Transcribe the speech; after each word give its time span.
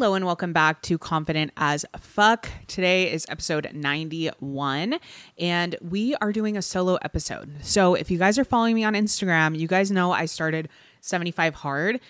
Hello 0.00 0.14
and 0.14 0.24
welcome 0.24 0.54
back 0.54 0.80
to 0.80 0.96
Confident 0.96 1.52
as 1.58 1.84
Fuck. 1.98 2.48
Today 2.66 3.12
is 3.12 3.26
episode 3.28 3.68
91 3.74 4.98
and 5.38 5.76
we 5.82 6.14
are 6.22 6.32
doing 6.32 6.56
a 6.56 6.62
solo 6.62 6.94
episode. 7.02 7.56
So 7.60 7.94
if 7.94 8.10
you 8.10 8.16
guys 8.16 8.38
are 8.38 8.44
following 8.44 8.74
me 8.74 8.82
on 8.82 8.94
Instagram, 8.94 9.58
you 9.58 9.68
guys 9.68 9.90
know 9.90 10.10
I 10.10 10.24
started 10.24 10.70
75 11.02 11.54
Hard. 11.56 12.00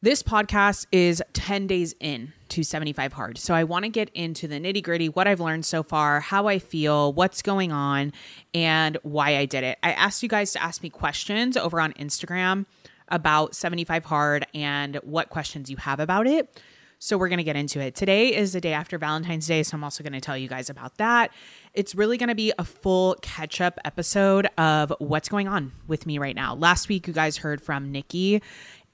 This 0.00 0.22
podcast 0.22 0.86
is 0.92 1.22
10 1.34 1.66
days 1.66 1.94
in 2.00 2.32
to 2.48 2.62
75 2.62 3.12
Hard. 3.12 3.36
So 3.36 3.52
I 3.52 3.64
want 3.64 3.84
to 3.84 3.90
get 3.90 4.08
into 4.14 4.48
the 4.48 4.58
nitty 4.58 4.82
gritty, 4.82 5.10
what 5.10 5.28
I've 5.28 5.40
learned 5.40 5.66
so 5.66 5.82
far, 5.82 6.20
how 6.20 6.46
I 6.46 6.58
feel, 6.58 7.12
what's 7.12 7.42
going 7.42 7.70
on, 7.70 8.14
and 8.54 8.96
why 9.02 9.36
I 9.36 9.44
did 9.44 9.62
it. 9.62 9.78
I 9.82 9.92
asked 9.92 10.22
you 10.22 10.30
guys 10.30 10.54
to 10.54 10.62
ask 10.62 10.82
me 10.82 10.88
questions 10.88 11.58
over 11.58 11.82
on 11.82 11.92
Instagram 11.92 12.64
about 13.08 13.54
75 13.54 14.06
Hard 14.06 14.46
and 14.54 14.96
what 15.02 15.28
questions 15.28 15.68
you 15.68 15.76
have 15.76 16.00
about 16.00 16.26
it. 16.26 16.58
So 17.02 17.16
we're 17.16 17.30
going 17.30 17.38
to 17.38 17.44
get 17.44 17.56
into 17.56 17.80
it. 17.80 17.94
Today 17.94 18.36
is 18.36 18.52
the 18.52 18.60
day 18.60 18.74
after 18.74 18.98
Valentine's 18.98 19.46
Day, 19.46 19.62
so 19.62 19.74
I'm 19.74 19.82
also 19.82 20.04
going 20.04 20.12
to 20.12 20.20
tell 20.20 20.36
you 20.36 20.48
guys 20.48 20.68
about 20.68 20.98
that. 20.98 21.32
It's 21.72 21.94
really 21.94 22.18
going 22.18 22.28
to 22.28 22.34
be 22.34 22.52
a 22.58 22.64
full 22.64 23.16
catch 23.22 23.62
up 23.62 23.78
episode 23.86 24.46
of 24.58 24.92
what's 24.98 25.30
going 25.30 25.48
on 25.48 25.72
with 25.88 26.04
me 26.04 26.18
right 26.18 26.36
now. 26.36 26.54
Last 26.54 26.90
week, 26.90 27.06
you 27.06 27.14
guys 27.14 27.38
heard 27.38 27.62
from 27.62 27.90
Nikki 27.90 28.42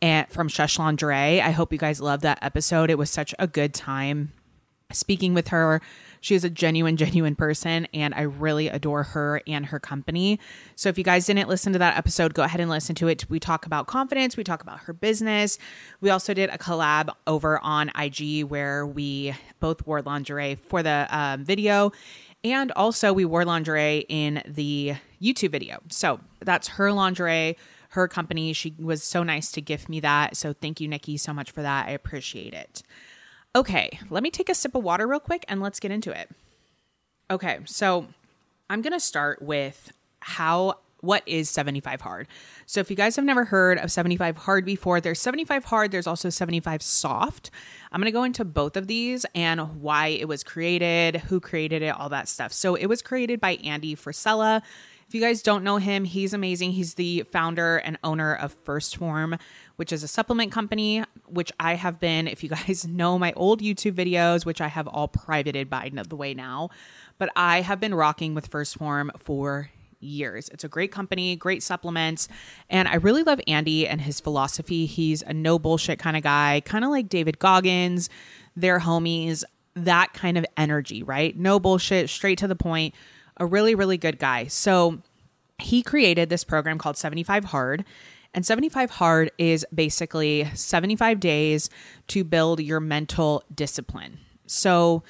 and 0.00 0.28
from 0.28 0.46
Shush 0.46 0.78
Lingerie. 0.78 1.40
I 1.40 1.50
hope 1.50 1.72
you 1.72 1.80
guys 1.80 2.00
loved 2.00 2.22
that 2.22 2.38
episode. 2.42 2.90
It 2.90 2.96
was 2.96 3.10
such 3.10 3.34
a 3.40 3.48
good 3.48 3.74
time 3.74 4.32
speaking 4.92 5.34
with 5.34 5.48
her. 5.48 5.82
She 6.20 6.34
is 6.34 6.44
a 6.44 6.50
genuine, 6.50 6.96
genuine 6.96 7.34
person, 7.34 7.86
and 7.92 8.14
I 8.14 8.22
really 8.22 8.68
adore 8.68 9.02
her 9.02 9.42
and 9.46 9.66
her 9.66 9.80
company. 9.80 10.38
So, 10.74 10.88
if 10.88 10.98
you 10.98 11.04
guys 11.04 11.26
didn't 11.26 11.48
listen 11.48 11.72
to 11.72 11.78
that 11.78 11.96
episode, 11.96 12.34
go 12.34 12.42
ahead 12.42 12.60
and 12.60 12.70
listen 12.70 12.94
to 12.96 13.08
it. 13.08 13.28
We 13.28 13.40
talk 13.40 13.66
about 13.66 13.86
confidence, 13.86 14.36
we 14.36 14.44
talk 14.44 14.62
about 14.62 14.80
her 14.80 14.92
business. 14.92 15.58
We 16.00 16.10
also 16.10 16.34
did 16.34 16.50
a 16.50 16.58
collab 16.58 17.10
over 17.26 17.58
on 17.60 17.90
IG 17.98 18.44
where 18.44 18.86
we 18.86 19.34
both 19.60 19.86
wore 19.86 20.02
lingerie 20.02 20.56
for 20.56 20.82
the 20.82 21.06
um, 21.10 21.44
video. 21.44 21.92
And 22.44 22.70
also, 22.72 23.12
we 23.12 23.24
wore 23.24 23.44
lingerie 23.44 24.06
in 24.08 24.42
the 24.46 24.94
YouTube 25.20 25.50
video. 25.50 25.80
So, 25.88 26.20
that's 26.40 26.68
her 26.68 26.92
lingerie 26.92 27.56
her 27.96 28.06
company. 28.06 28.52
She 28.52 28.74
was 28.78 29.02
so 29.02 29.22
nice 29.22 29.50
to 29.52 29.60
gift 29.60 29.88
me 29.88 30.00
that. 30.00 30.36
So 30.36 30.52
thank 30.52 30.80
you, 30.80 30.86
Nikki, 30.86 31.16
so 31.16 31.32
much 31.32 31.50
for 31.50 31.62
that. 31.62 31.88
I 31.88 31.92
appreciate 31.92 32.54
it. 32.54 32.82
Okay, 33.56 33.98
let 34.10 34.22
me 34.22 34.30
take 34.30 34.50
a 34.50 34.54
sip 34.54 34.74
of 34.74 34.84
water 34.84 35.06
real 35.06 35.18
quick 35.18 35.42
and 35.48 35.62
let's 35.62 35.80
get 35.80 35.90
into 35.90 36.10
it. 36.10 36.28
Okay, 37.30 37.60
so 37.64 38.06
I'm 38.68 38.82
going 38.82 38.92
to 38.92 39.00
start 39.00 39.40
with 39.40 39.94
how 40.20 40.74
what 41.00 41.22
is 41.24 41.48
75 41.48 42.02
hard. 42.02 42.28
So 42.66 42.80
if 42.80 42.90
you 42.90 42.96
guys 42.96 43.16
have 43.16 43.24
never 43.24 43.46
heard 43.46 43.78
of 43.78 43.90
75 43.90 44.36
hard 44.36 44.66
before, 44.66 45.00
there's 45.00 45.20
75 45.20 45.64
hard, 45.64 45.90
there's 45.90 46.06
also 46.06 46.28
75 46.28 46.82
soft. 46.82 47.50
I'm 47.90 48.00
going 48.00 48.12
to 48.12 48.12
go 48.12 48.24
into 48.24 48.44
both 48.44 48.76
of 48.76 48.88
these 48.88 49.24
and 49.34 49.80
why 49.80 50.08
it 50.08 50.28
was 50.28 50.44
created, 50.44 51.16
who 51.16 51.40
created 51.40 51.80
it, 51.80 51.98
all 51.98 52.10
that 52.10 52.28
stuff. 52.28 52.52
So 52.52 52.74
it 52.74 52.86
was 52.86 53.00
created 53.00 53.40
by 53.40 53.52
Andy 53.64 53.96
Frisella. 53.96 54.60
If 55.08 55.14
you 55.14 55.20
guys 55.20 55.40
don't 55.40 55.62
know 55.62 55.76
him, 55.76 56.04
he's 56.04 56.34
amazing. 56.34 56.72
He's 56.72 56.94
the 56.94 57.22
founder 57.30 57.76
and 57.76 57.96
owner 58.02 58.34
of 58.34 58.62
1st 58.64 58.96
Phorm, 58.96 59.38
which 59.76 59.92
is 59.92 60.02
a 60.02 60.08
supplement 60.08 60.52
company, 60.52 61.04
which 61.26 61.52
I 61.60 61.74
have 61.74 62.00
been, 62.00 62.28
if 62.28 62.42
you 62.42 62.48
guys 62.66 62.86
know 62.86 63.18
my 63.18 63.32
old 63.34 63.60
YouTube 63.60 63.92
videos, 63.92 64.44
which 64.44 64.60
I 64.60 64.68
have 64.68 64.88
all 64.88 65.08
privated 65.08 65.70
by 65.70 65.90
the 65.92 66.16
way 66.16 66.34
now, 66.34 66.70
but 67.18 67.30
I 67.36 67.60
have 67.62 67.80
been 67.80 67.94
rocking 67.94 68.34
with 68.34 68.50
1st 68.50 68.78
Phorm 68.78 69.10
for 69.18 69.70
years. 70.00 70.48
It's 70.50 70.64
a 70.64 70.68
great 70.68 70.92
company, 70.92 71.36
great 71.36 71.62
supplements, 71.62 72.28
and 72.68 72.86
I 72.88 72.96
really 72.96 73.22
love 73.22 73.40
Andy 73.46 73.88
and 73.88 74.00
his 74.00 74.20
philosophy. 74.20 74.86
He's 74.86 75.22
a 75.22 75.32
no 75.32 75.58
bullshit 75.58 75.98
kind 75.98 76.16
of 76.16 76.22
guy, 76.22 76.62
kind 76.64 76.84
of 76.84 76.90
like 76.90 77.08
David 77.08 77.38
Goggins, 77.38 78.10
they're 78.54 78.80
homies, 78.80 79.44
that 79.74 80.12
kind 80.14 80.38
of 80.38 80.46
energy, 80.56 81.02
right? 81.02 81.36
No 81.36 81.58
bullshit, 81.58 82.08
straight 82.10 82.38
to 82.38 82.48
the 82.48 82.56
point 82.56 82.94
a 83.38 83.46
really, 83.46 83.74
really 83.74 83.98
good 83.98 84.18
guy. 84.18 84.46
So 84.46 85.02
he 85.58 85.82
created 85.82 86.28
this 86.28 86.44
program 86.44 86.78
called 86.78 86.96
75 86.96 87.44
Hard. 87.46 87.84
And 88.36 88.44
75 88.44 88.90
Hard 88.90 89.32
is 89.38 89.66
basically 89.74 90.44
75 90.54 91.18
days 91.20 91.70
to 92.08 92.22
build 92.22 92.60
your 92.60 92.80
mental 92.80 93.42
discipline. 93.52 94.18
So 94.46 95.02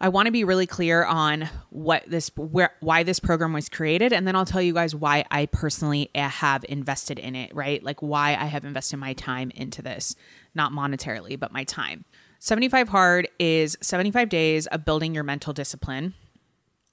I 0.00 0.08
want 0.08 0.26
to 0.26 0.32
be 0.32 0.44
really 0.44 0.66
clear 0.66 1.04
on 1.04 1.50
what 1.70 2.04
this 2.06 2.30
where 2.36 2.70
why 2.78 3.02
this 3.02 3.18
program 3.18 3.52
was 3.52 3.68
created 3.68 4.12
and 4.12 4.24
then 4.24 4.36
I'll 4.36 4.44
tell 4.44 4.62
you 4.62 4.72
guys 4.72 4.94
why 4.94 5.24
I 5.32 5.46
personally 5.46 6.10
eh, 6.14 6.28
have 6.28 6.64
invested 6.68 7.18
in 7.18 7.34
it, 7.34 7.52
right? 7.56 7.82
Like 7.82 8.00
why 8.00 8.36
I 8.36 8.44
have 8.44 8.64
invested 8.64 8.98
my 8.98 9.14
time 9.14 9.50
into 9.56 9.82
this, 9.82 10.14
not 10.54 10.70
monetarily, 10.70 11.38
but 11.38 11.52
my 11.52 11.64
time. 11.64 12.04
75 12.38 12.90
Hard 12.90 13.28
is 13.40 13.76
75 13.80 14.28
days 14.28 14.68
of 14.68 14.84
building 14.84 15.12
your 15.12 15.24
mental 15.24 15.52
discipline. 15.52 16.14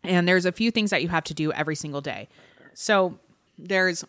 And 0.04 0.28
there's 0.28 0.48
a 0.48 0.52
few 0.52 0.72
things 0.72 0.90
that 0.90 1.04
you 1.04 1.10
have 1.10 1.24
to 1.26 1.36
do 1.36 1.52
every 1.52 1.76
single 1.76 2.02
day. 2.02 2.30
So 2.74 3.20
there's, 3.58 4.04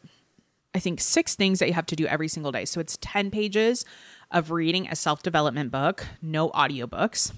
I 0.76 0.80
think, 0.80 1.00
six 1.00 1.34
things 1.34 1.58
that 1.58 1.68
you 1.68 1.74
have 1.74 1.86
to 1.86 1.96
do 1.96 2.06
every 2.06 2.28
single 2.28 2.52
day. 2.52 2.64
So 2.64 2.80
it's 2.80 2.98
10 3.00 3.30
pages 3.30 3.84
of 4.30 4.50
reading 4.50 4.88
a 4.88 4.96
self 4.96 5.22
development 5.22 5.70
book, 5.70 6.06
no 6.22 6.50
audiobooks, 6.50 7.32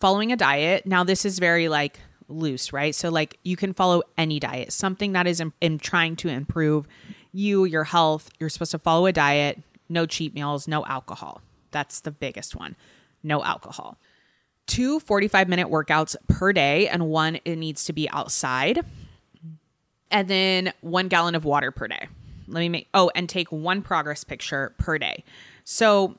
following 0.00 0.32
a 0.32 0.36
diet. 0.36 0.86
Now, 0.86 1.04
this 1.04 1.24
is 1.24 1.38
very 1.38 1.68
like 1.68 1.98
loose, 2.28 2.72
right? 2.72 2.94
So, 2.94 3.08
like, 3.08 3.38
you 3.42 3.56
can 3.56 3.72
follow 3.72 4.02
any 4.16 4.38
diet, 4.38 4.72
something 4.72 5.12
that 5.12 5.26
is 5.26 5.40
in, 5.40 5.52
in 5.60 5.78
trying 5.78 6.16
to 6.16 6.28
improve 6.28 6.86
you, 7.32 7.64
your 7.64 7.84
health. 7.84 8.30
You're 8.38 8.50
supposed 8.50 8.72
to 8.72 8.78
follow 8.78 9.06
a 9.06 9.12
diet, 9.12 9.62
no 9.88 10.06
cheat 10.06 10.34
meals, 10.34 10.68
no 10.68 10.84
alcohol. 10.84 11.40
That's 11.70 12.00
the 12.00 12.10
biggest 12.10 12.54
one. 12.54 12.76
No 13.22 13.42
alcohol 13.42 13.98
two 14.68 15.00
45 15.00 15.48
minute 15.48 15.68
workouts 15.68 16.14
per 16.28 16.52
day, 16.52 16.86
and 16.86 17.08
one 17.08 17.40
it 17.44 17.56
needs 17.56 17.86
to 17.86 17.92
be 17.92 18.08
outside. 18.10 18.84
And 20.10 20.28
then 20.28 20.72
one 20.80 21.08
gallon 21.08 21.34
of 21.34 21.44
water 21.44 21.72
per 21.72 21.88
day. 21.88 22.08
Let 22.48 22.60
me 22.60 22.68
make, 22.68 22.88
oh, 22.94 23.10
and 23.14 23.28
take 23.28 23.50
one 23.52 23.82
progress 23.82 24.24
picture 24.24 24.74
per 24.78 24.98
day. 24.98 25.24
So 25.64 26.16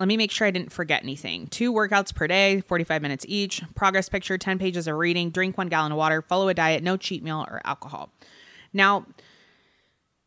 let 0.00 0.08
me 0.08 0.16
make 0.16 0.30
sure 0.30 0.46
I 0.46 0.50
didn't 0.50 0.72
forget 0.72 1.02
anything. 1.02 1.46
Two 1.46 1.72
workouts 1.72 2.14
per 2.14 2.26
day, 2.26 2.60
45 2.60 3.02
minutes 3.02 3.24
each, 3.28 3.62
progress 3.74 4.08
picture, 4.08 4.36
10 4.36 4.58
pages 4.58 4.88
of 4.88 4.96
reading, 4.96 5.30
drink 5.30 5.56
one 5.56 5.68
gallon 5.68 5.92
of 5.92 5.98
water, 5.98 6.22
follow 6.22 6.48
a 6.48 6.54
diet, 6.54 6.82
no 6.82 6.96
cheat 6.96 7.22
meal 7.22 7.44
or 7.48 7.60
alcohol. 7.64 8.10
Now, 8.72 9.06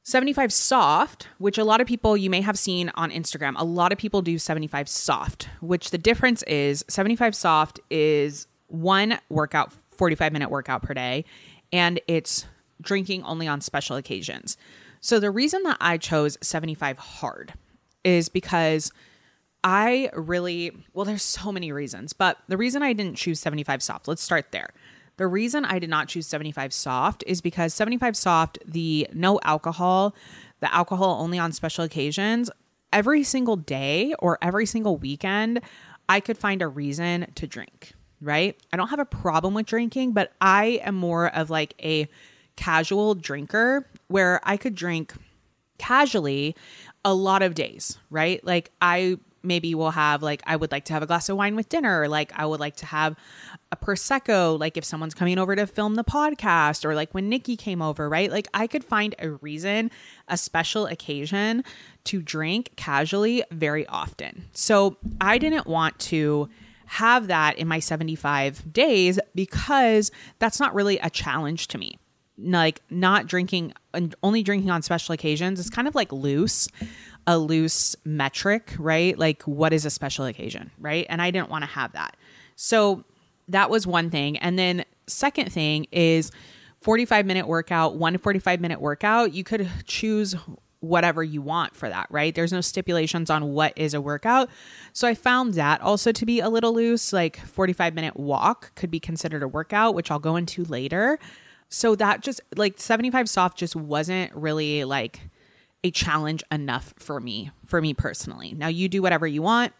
75 0.03 0.53
soft, 0.53 1.27
which 1.37 1.57
a 1.57 1.65
lot 1.65 1.81
of 1.81 1.87
people 1.87 2.15
you 2.15 2.29
may 2.29 2.39
have 2.39 2.57
seen 2.57 2.89
on 2.95 3.11
Instagram, 3.11 3.55
a 3.57 3.65
lot 3.65 3.91
of 3.91 3.97
people 3.97 4.21
do 4.21 4.39
75 4.39 4.87
soft, 4.87 5.49
which 5.59 5.91
the 5.91 5.97
difference 5.97 6.43
is 6.43 6.85
75 6.87 7.35
soft 7.35 7.81
is 7.89 8.47
one 8.67 9.19
workout, 9.27 9.73
45 9.91 10.31
minute 10.31 10.49
workout 10.49 10.81
per 10.81 10.93
day, 10.93 11.25
and 11.73 11.99
it's 12.07 12.45
drinking 12.81 13.23
only 13.23 13.49
on 13.49 13.59
special 13.59 13.97
occasions. 13.97 14.55
So 15.01 15.19
the 15.19 15.31
reason 15.31 15.63
that 15.63 15.77
I 15.79 15.97
chose 15.97 16.37
75 16.41 16.97
hard 16.97 17.53
is 18.03 18.29
because 18.29 18.91
I 19.63 20.09
really, 20.13 20.71
well, 20.93 21.05
there's 21.05 21.23
so 21.23 21.51
many 21.51 21.71
reasons, 21.71 22.13
but 22.13 22.37
the 22.47 22.57
reason 22.57 22.83
I 22.83 22.93
didn't 22.93 23.15
choose 23.15 23.39
75 23.39 23.83
soft, 23.83 24.07
let's 24.07 24.21
start 24.21 24.51
there. 24.51 24.69
The 25.17 25.27
reason 25.27 25.65
I 25.65 25.79
did 25.79 25.89
not 25.89 26.07
choose 26.07 26.27
75 26.27 26.71
soft 26.73 27.23
is 27.25 27.41
because 27.41 27.73
75 27.73 28.15
soft, 28.15 28.59
the 28.65 29.07
no 29.13 29.39
alcohol, 29.43 30.15
the 30.59 30.73
alcohol 30.73 31.21
only 31.21 31.39
on 31.39 31.51
special 31.51 31.83
occasions, 31.83 32.51
every 32.93 33.23
single 33.23 33.55
day 33.55 34.13
or 34.19 34.37
every 34.41 34.65
single 34.65 34.97
weekend, 34.97 35.61
I 36.07 36.19
could 36.19 36.37
find 36.37 36.61
a 36.61 36.67
reason 36.67 37.31
to 37.35 37.47
drink, 37.47 37.93
right? 38.21 38.55
I 38.71 38.77
don't 38.77 38.89
have 38.89 38.99
a 38.99 39.05
problem 39.05 39.53
with 39.53 39.65
drinking, 39.65 40.13
but 40.13 40.31
I 40.39 40.81
am 40.83 40.95
more 40.95 41.27
of 41.35 41.49
like 41.49 41.73
a 41.81 42.07
casual 42.55 43.15
drinker 43.15 43.87
where 44.07 44.39
I 44.43 44.57
could 44.57 44.75
drink 44.75 45.13
casually 45.77 46.55
a 47.05 47.13
lot 47.13 47.41
of 47.41 47.53
days, 47.53 47.97
right? 48.09 48.43
Like 48.43 48.71
I 48.81 49.17
maybe 49.43 49.73
we'll 49.75 49.91
have 49.91 50.21
like 50.21 50.41
I 50.45 50.55
would 50.55 50.71
like 50.71 50.85
to 50.85 50.93
have 50.93 51.03
a 51.03 51.05
glass 51.05 51.29
of 51.29 51.37
wine 51.37 51.55
with 51.55 51.69
dinner, 51.69 52.01
or 52.01 52.07
like 52.07 52.31
I 52.35 52.45
would 52.45 52.59
like 52.59 52.75
to 52.77 52.85
have 52.85 53.15
a 53.71 53.75
prosecco 53.75 54.59
like 54.59 54.77
if 54.77 54.83
someone's 54.83 55.13
coming 55.13 55.37
over 55.37 55.55
to 55.55 55.67
film 55.67 55.95
the 55.95 56.03
podcast 56.03 56.85
or 56.85 56.95
like 56.95 57.13
when 57.13 57.29
Nikki 57.29 57.55
came 57.55 57.81
over, 57.81 58.09
right? 58.09 58.31
Like 58.31 58.47
I 58.53 58.67
could 58.67 58.83
find 58.83 59.15
a 59.19 59.31
reason, 59.31 59.91
a 60.27 60.37
special 60.37 60.85
occasion 60.85 61.63
to 62.05 62.21
drink 62.21 62.71
casually 62.75 63.43
very 63.51 63.85
often. 63.87 64.45
So 64.53 64.97
I 65.21 65.37
didn't 65.37 65.67
want 65.67 65.97
to 65.99 66.49
have 66.87 67.27
that 67.27 67.57
in 67.57 67.67
my 67.67 67.79
75 67.79 68.71
days 68.71 69.19
because 69.35 70.09
that's 70.39 70.59
not 70.59 70.73
really 70.73 70.97
a 70.99 71.09
challenge 71.09 71.67
to 71.69 71.77
me. 71.77 71.97
Like 72.37 72.81
not 72.89 73.27
drinking 73.27 73.73
and 73.93 74.13
only 74.21 74.43
drinking 74.43 74.69
on 74.69 74.81
special 74.81 75.13
occasions 75.13 75.59
is 75.59 75.69
kind 75.69 75.87
of 75.87 75.95
like 75.95 76.11
loose 76.11 76.67
a 77.27 77.37
loose 77.37 77.95
metric, 78.05 78.73
right? 78.79 79.19
Like, 79.19 79.43
what 79.43 79.73
is 79.73 79.85
a 79.85 79.89
special 79.89 80.25
occasion, 80.25 80.71
right? 80.79 81.05
And 81.09 81.21
I 81.21 81.29
didn't 81.29 81.49
want 81.49 81.63
to 81.63 81.69
have 81.69 81.91
that. 81.91 82.15
So 82.55 83.03
that 83.49 83.69
was 83.69 83.85
one 83.85 84.09
thing. 84.09 84.37
And 84.37 84.57
then, 84.57 84.85
second 85.07 85.51
thing 85.51 85.87
is 85.91 86.31
45 86.81 87.25
minute 87.25 87.47
workout, 87.47 87.95
one 87.95 88.17
45 88.17 88.61
minute 88.61 88.79
workout. 88.79 89.33
You 89.33 89.43
could 89.43 89.69
choose 89.85 90.35
whatever 90.79 91.23
you 91.23 91.41
want 91.41 91.75
for 91.75 91.89
that, 91.89 92.07
right? 92.09 92.33
There's 92.33 92.53
no 92.53 92.61
stipulations 92.61 93.29
on 93.29 93.51
what 93.51 93.73
is 93.75 93.93
a 93.93 94.01
workout. 94.01 94.49
So 94.93 95.07
I 95.07 95.15
found 95.15 95.55
that 95.55 95.81
also 95.81 96.11
to 96.11 96.25
be 96.25 96.39
a 96.39 96.49
little 96.49 96.73
loose. 96.73 97.11
Like 97.11 97.37
45 97.37 97.93
minute 97.93 98.17
walk 98.17 98.73
could 98.75 98.91
be 98.91 98.99
considered 98.99 99.43
a 99.43 99.47
workout, 99.47 99.95
which 99.95 100.11
I'll 100.11 100.19
go 100.19 100.35
into 100.35 100.63
later. 100.65 101.19
So 101.69 101.95
that 101.95 102.21
just 102.21 102.41
like 102.55 102.79
75 102.79 103.29
soft 103.29 103.57
just 103.57 103.75
wasn't 103.75 104.33
really 104.33 104.83
like 104.83 105.19
a 105.83 105.91
challenge 105.91 106.43
enough 106.51 106.93
for 106.97 107.19
me, 107.19 107.51
for 107.65 107.81
me 107.81 107.93
personally. 107.93 108.53
Now 108.53 108.67
you 108.67 108.89
do 108.89 109.01
whatever 109.01 109.27
you 109.27 109.41
want. 109.41 109.73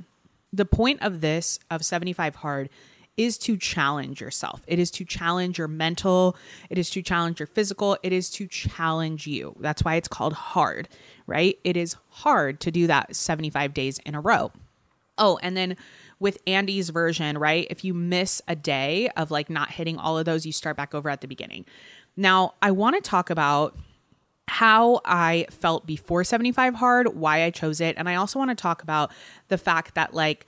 The 0.54 0.66
point 0.66 1.02
of 1.02 1.22
this, 1.22 1.60
of 1.70 1.84
75 1.84 2.36
hard, 2.36 2.70
is 3.18 3.38
to 3.40 3.58
challenge 3.58 4.22
yourself. 4.22 4.62
It 4.68 4.78
is 4.80 4.92
to 4.92 5.06
challenge 5.06 5.58
your 5.58 5.68
mental, 5.68 6.38
it 6.70 6.78
is 6.78 6.90
to 6.92 7.02
challenge 7.02 7.40
your 7.40 7.48
physical, 7.48 7.98
it 8.04 8.14
is 8.14 8.30
to 8.32 8.48
challenge 8.48 9.26
you. 9.26 9.56
That's 9.60 9.84
why 9.84 9.96
it's 9.96 10.08
called 10.08 10.34
hard, 10.34 10.88
right? 11.26 11.58
It 11.64 11.76
is 11.76 11.96
hard 12.10 12.60
to 12.62 12.72
do 12.72 12.88
that 12.88 13.16
75 13.16 13.74
days 13.74 14.00
in 14.06 14.14
a 14.14 14.22
row. 14.22 14.52
Oh, 15.18 15.40
and 15.42 15.58
then 15.58 15.76
with 16.20 16.40
Andy's 16.48 16.90
version, 16.90 17.38
right? 17.38 17.68
If 17.70 17.84
you 17.84 17.94
miss 17.94 18.42
a 18.48 18.56
day 18.56 19.10
of 19.18 19.32
like 19.32 19.50
not 19.50 19.72
hitting 19.72 19.98
all 19.98 20.18
of 20.18 20.26
those, 20.26 20.46
you 20.46 20.52
start 20.52 20.78
back 20.78 20.96
over 20.96 21.10
at 21.10 21.22
the 21.22 21.28
beginning. 21.28 21.66
Now, 22.16 22.56
I 22.62 22.72
want 22.72 22.96
to 22.96 23.08
talk 23.08 23.30
about 23.30 23.78
how 24.48 25.02
I 25.06 25.46
felt 25.52 25.86
before 25.86 26.24
75 26.24 26.76
hard, 26.76 27.16
why 27.16 27.44
I 27.44 27.52
chose 27.52 27.82
it. 27.82 27.96
And 27.98 28.10
I 28.10 28.16
also 28.16 28.40
want 28.40 28.50
to 28.50 28.56
talk 28.56 28.82
about 28.82 29.12
the 29.50 29.58
fact 29.58 29.96
that, 29.96 30.14
like, 30.14 30.46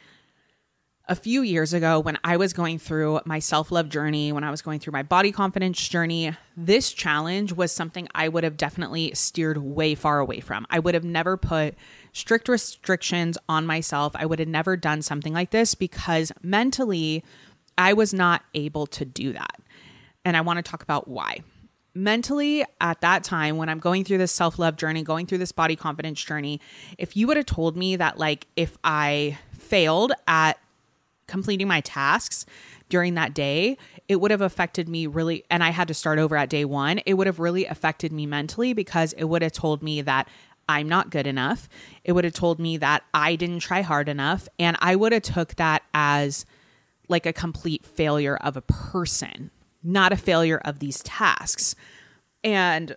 a 1.09 1.15
few 1.15 1.41
years 1.41 1.73
ago, 1.73 1.99
when 1.99 2.17
I 2.23 2.37
was 2.37 2.53
going 2.53 2.77
through 2.77 3.19
my 3.25 3.39
self 3.39 3.71
love 3.71 3.89
journey, 3.89 4.31
when 4.31 4.43
I 4.43 4.51
was 4.51 4.61
going 4.61 4.79
through 4.79 4.93
my 4.93 5.03
body 5.03 5.31
confidence 5.31 5.85
journey, 5.89 6.35
this 6.55 6.93
challenge 6.93 7.51
was 7.51 7.71
something 7.71 8.07
I 8.13 8.29
would 8.29 8.43
have 8.43 8.57
definitely 8.57 9.11
steered 9.15 9.57
way 9.57 9.95
far 9.95 10.19
away 10.19 10.39
from. 10.39 10.67
I 10.69 10.79
would 10.79 10.93
have 10.93 11.03
never 11.03 11.35
put 11.35 11.75
strict 12.19 12.49
restrictions 12.49 13.37
on 13.47 13.65
myself. 13.65 14.13
I 14.15 14.25
would 14.25 14.39
have 14.39 14.47
never 14.47 14.77
done 14.77 15.01
something 15.01 15.33
like 15.33 15.51
this 15.51 15.75
because 15.75 16.31
mentally, 16.43 17.23
I 17.77 17.93
was 17.93 18.13
not 18.13 18.43
able 18.53 18.85
to 18.87 19.05
do 19.05 19.33
that. 19.33 19.61
And 20.25 20.35
I 20.35 20.41
want 20.41 20.57
to 20.57 20.63
talk 20.63 20.83
about 20.83 21.07
why 21.07 21.39
mentally 21.95 22.63
at 22.79 23.01
that 23.01 23.23
time 23.23 23.57
when 23.57 23.67
I'm 23.67 23.79
going 23.79 24.03
through 24.03 24.19
this 24.19 24.31
self 24.31 24.59
love 24.59 24.75
journey, 24.77 25.03
going 25.03 25.25
through 25.25 25.39
this 25.39 25.51
body 25.51 25.75
confidence 25.75 26.23
journey, 26.23 26.61
if 26.97 27.15
you 27.15 27.27
would 27.27 27.37
have 27.37 27.45
told 27.45 27.75
me 27.75 27.95
that, 27.95 28.17
like, 28.17 28.47
if 28.55 28.77
I 28.83 29.37
failed 29.51 30.13
at 30.27 30.59
completing 31.27 31.67
my 31.67 31.81
tasks 31.81 32.45
during 32.89 33.13
that 33.13 33.33
day, 33.33 33.77
it 34.07 34.19
would 34.19 34.31
have 34.31 34.41
affected 34.41 34.89
me 34.89 35.05
really. 35.05 35.43
And 35.49 35.63
I 35.63 35.69
had 35.69 35.87
to 35.89 35.93
start 35.93 36.17
over 36.17 36.35
at 36.35 36.49
day 36.49 36.65
one, 36.65 36.99
it 37.05 37.13
would 37.13 37.27
have 37.27 37.39
really 37.39 37.65
affected 37.65 38.11
me 38.11 38.25
mentally 38.25 38.73
because 38.73 39.13
it 39.13 39.25
would 39.25 39.43
have 39.43 39.51
told 39.51 39.83
me 39.83 40.01
that 40.01 40.27
I'm 40.69 40.87
not 40.87 41.09
good 41.09 41.27
enough. 41.27 41.67
It 42.05 42.13
would 42.13 42.23
have 42.23 42.33
told 42.33 42.59
me 42.59 42.77
that 42.77 43.03
I 43.13 43.35
didn't 43.35 43.59
try 43.59 43.81
hard 43.81 44.07
enough. 44.07 44.47
And 44.57 44.77
I 44.79 44.95
would 44.95 45.11
have 45.11 45.23
took 45.23 45.55
that 45.55 45.83
as 45.93 46.45
like 47.09 47.25
a 47.25 47.33
complete 47.33 47.83
failure 47.83 48.37
of 48.37 48.55
a 48.55 48.61
person 48.61 49.51
not 49.83 50.11
a 50.11 50.17
failure 50.17 50.61
of 50.65 50.79
these 50.79 51.01
tasks. 51.03 51.75
And 52.43 52.95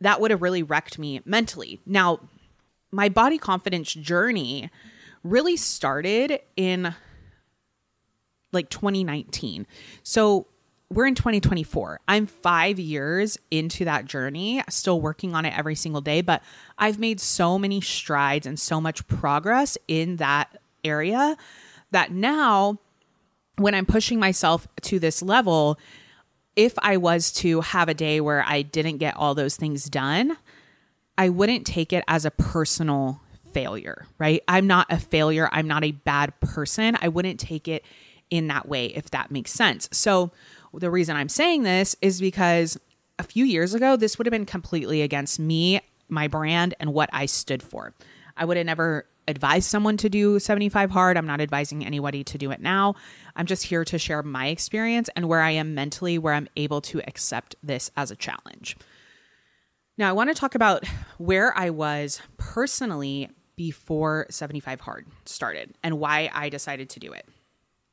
that 0.00 0.20
would 0.20 0.30
have 0.30 0.42
really 0.42 0.62
wrecked 0.62 0.98
me 0.98 1.20
mentally. 1.24 1.80
Now, 1.86 2.20
my 2.90 3.08
body 3.08 3.38
confidence 3.38 3.92
journey 3.92 4.70
really 5.22 5.56
started 5.56 6.40
in 6.56 6.94
like 8.52 8.68
2019. 8.68 9.66
So 10.02 10.46
we're 10.92 11.06
in 11.06 11.14
2024. 11.14 12.00
I'm 12.06 12.26
five 12.26 12.78
years 12.78 13.38
into 13.50 13.84
that 13.84 14.04
journey, 14.04 14.62
still 14.68 15.00
working 15.00 15.34
on 15.34 15.44
it 15.44 15.56
every 15.56 15.74
single 15.74 16.00
day, 16.00 16.20
but 16.20 16.42
I've 16.78 16.98
made 16.98 17.20
so 17.20 17.58
many 17.58 17.80
strides 17.80 18.46
and 18.46 18.58
so 18.58 18.80
much 18.80 19.06
progress 19.06 19.78
in 19.88 20.16
that 20.16 20.58
area 20.84 21.36
that 21.90 22.12
now 22.12 22.78
when 23.56 23.74
I'm 23.74 23.86
pushing 23.86 24.18
myself 24.18 24.66
to 24.82 24.98
this 24.98 25.22
level, 25.22 25.78
if 26.56 26.74
I 26.78 26.96
was 26.96 27.32
to 27.32 27.60
have 27.60 27.88
a 27.88 27.94
day 27.94 28.20
where 28.20 28.44
I 28.46 28.62
didn't 28.62 28.98
get 28.98 29.16
all 29.16 29.34
those 29.34 29.56
things 29.56 29.88
done, 29.88 30.36
I 31.16 31.28
wouldn't 31.28 31.66
take 31.66 31.92
it 31.92 32.04
as 32.08 32.24
a 32.24 32.30
personal 32.30 33.20
failure, 33.52 34.06
right? 34.18 34.42
I'm 34.48 34.66
not 34.66 34.86
a 34.90 34.98
failure. 34.98 35.48
I'm 35.52 35.68
not 35.68 35.84
a 35.84 35.92
bad 35.92 36.38
person. 36.40 36.96
I 37.00 37.08
wouldn't 37.08 37.38
take 37.38 37.68
it 37.68 37.84
in 38.30 38.48
that 38.48 38.66
way, 38.66 38.86
if 38.86 39.10
that 39.10 39.30
makes 39.30 39.52
sense. 39.52 39.88
So, 39.92 40.32
the 40.74 40.90
reason 40.90 41.16
I'm 41.16 41.28
saying 41.28 41.62
this 41.62 41.96
is 42.00 42.20
because 42.20 42.78
a 43.18 43.22
few 43.22 43.44
years 43.44 43.74
ago, 43.74 43.96
this 43.96 44.18
would 44.18 44.26
have 44.26 44.32
been 44.32 44.46
completely 44.46 45.02
against 45.02 45.38
me, 45.38 45.80
my 46.08 46.28
brand, 46.28 46.74
and 46.80 46.92
what 46.92 47.10
I 47.12 47.26
stood 47.26 47.62
for. 47.62 47.94
I 48.36 48.44
would 48.44 48.56
have 48.56 48.66
never 48.66 49.06
advised 49.28 49.68
someone 49.68 49.96
to 49.98 50.08
do 50.08 50.38
75 50.38 50.90
hard. 50.90 51.16
I'm 51.16 51.26
not 51.26 51.40
advising 51.40 51.84
anybody 51.84 52.24
to 52.24 52.38
do 52.38 52.50
it 52.50 52.60
now. 52.60 52.94
I'm 53.36 53.46
just 53.46 53.64
here 53.64 53.84
to 53.84 53.98
share 53.98 54.22
my 54.22 54.48
experience 54.48 55.08
and 55.14 55.28
where 55.28 55.40
I 55.40 55.50
am 55.50 55.74
mentally, 55.74 56.18
where 56.18 56.34
I'm 56.34 56.48
able 56.56 56.80
to 56.82 57.00
accept 57.06 57.54
this 57.62 57.90
as 57.96 58.10
a 58.10 58.16
challenge. 58.16 58.76
Now, 59.98 60.08
I 60.08 60.12
want 60.12 60.30
to 60.30 60.34
talk 60.34 60.54
about 60.54 60.84
where 61.18 61.56
I 61.56 61.70
was 61.70 62.20
personally 62.36 63.30
before 63.56 64.26
75 64.30 64.80
hard 64.80 65.06
started 65.26 65.74
and 65.82 66.00
why 66.00 66.30
I 66.32 66.48
decided 66.48 66.88
to 66.90 67.00
do 67.00 67.12
it. 67.12 67.28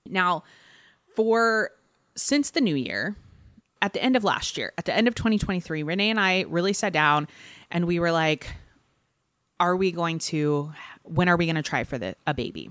Now, 0.05 0.43
for 1.15 1.71
since 2.21 2.51
the 2.51 2.61
new 2.61 2.75
year, 2.75 3.15
at 3.81 3.93
the 3.93 4.03
end 4.03 4.15
of 4.15 4.23
last 4.23 4.57
year, 4.57 4.73
at 4.77 4.85
the 4.85 4.93
end 4.93 5.07
of 5.07 5.15
2023, 5.15 5.83
Rene 5.83 6.09
and 6.09 6.19
I 6.19 6.41
really 6.47 6.73
sat 6.73 6.93
down 6.93 7.27
and 7.71 7.85
we 7.85 7.99
were 7.99 8.11
like, 8.11 8.47
are 9.59 9.75
we 9.75 9.91
going 9.91 10.19
to 10.19 10.71
when 11.03 11.27
are 11.27 11.37
we 11.37 11.45
going 11.45 11.55
to 11.55 11.63
try 11.63 11.83
for 11.83 11.97
the 11.97 12.15
a 12.27 12.33
baby? 12.33 12.69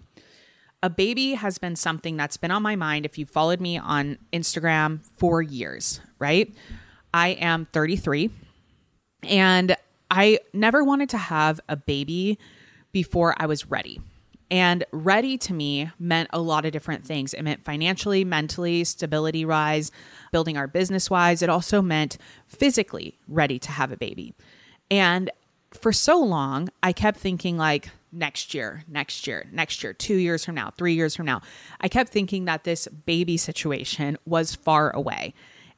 A 0.83 0.89
baby 0.89 1.33
has 1.33 1.59
been 1.59 1.75
something 1.75 2.17
that's 2.17 2.37
been 2.37 2.51
on 2.51 2.63
my 2.63 2.77
mind 2.77 3.05
if 3.05 3.19
you've 3.19 3.31
followed 3.31 3.61
me 3.61 3.79
on 3.79 4.17
Instagram 4.33 5.01
for 5.17 5.43
years, 5.43 6.01
right? 6.19 6.55
I 7.13 7.31
am 7.31 7.67
33 7.73 8.31
and 9.25 9.77
I 10.11 10.39
never 10.53 10.85
wanted 10.85 11.09
to 11.11 11.19
have 11.19 11.61
a 11.69 11.77
baby 11.77 12.39
before 12.93 13.35
I 13.37 13.47
was 13.47 13.67
ready. 13.67 14.01
And 14.51 14.85
ready 14.93 15.37
to 15.39 15.53
me 15.53 15.91
meant 15.99 16.31
a 16.33 16.41
lot 16.41 16.65
of 16.65 16.73
different 16.73 17.05
things. 17.05 17.35
It 17.35 17.43
meant 17.43 17.63
financially, 17.63 18.25
mentally, 18.25 18.83
stability 18.85 19.45
rise, 19.45 19.91
building 20.33 20.57
our 20.57 20.67
business 20.67 21.11
wise. 21.11 21.43
It 21.43 21.51
also 21.51 21.83
meant 21.83 22.17
physically 22.47 23.19
ready 23.29 23.59
to 23.59 23.71
have 23.71 23.93
a 23.93 23.97
baby. 23.97 24.35
And 24.91 25.31
for 25.73 25.93
so 25.93 26.19
long, 26.19 26.71
I 26.83 26.95
kept 26.95 27.19
thinking, 27.19 27.59
like, 27.59 27.91
next 28.11 28.55
year, 28.55 28.85
next 28.89 29.27
year, 29.27 29.47
next 29.53 29.83
year, 29.83 29.93
two 29.93 30.17
years 30.17 30.47
from 30.47 30.55
now, 30.55 30.71
three 30.71 30.95
years 30.95 31.15
from 31.15 31.27
now. 31.27 31.43
I 31.83 31.89
kept 31.89 32.11
thinking 32.11 32.47
that 32.47 32.65
this 32.65 32.89
baby 32.89 33.37
situation 33.37 34.17
was 34.25 34.55
far 34.55 34.91
away. 34.97 35.35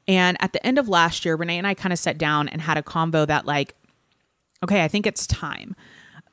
And 0.07 0.37
at 0.41 0.53
the 0.53 0.65
end 0.65 0.79
of 0.79 0.89
last 0.89 1.25
year, 1.25 1.35
Rene 1.35 1.59
and 1.59 1.67
I 1.67 1.75
kind 1.75 1.93
of 1.93 1.99
sat 1.99 2.19
down 2.19 2.49
and 2.49 2.63
had 2.63 2.79
a 2.79 2.83
convo 2.83 3.27
that, 3.27 3.47
like, 3.47 3.75
okay, 4.63 4.85
I 4.85 4.89
think 4.89 5.09
it's 5.09 5.27
time. 5.27 5.75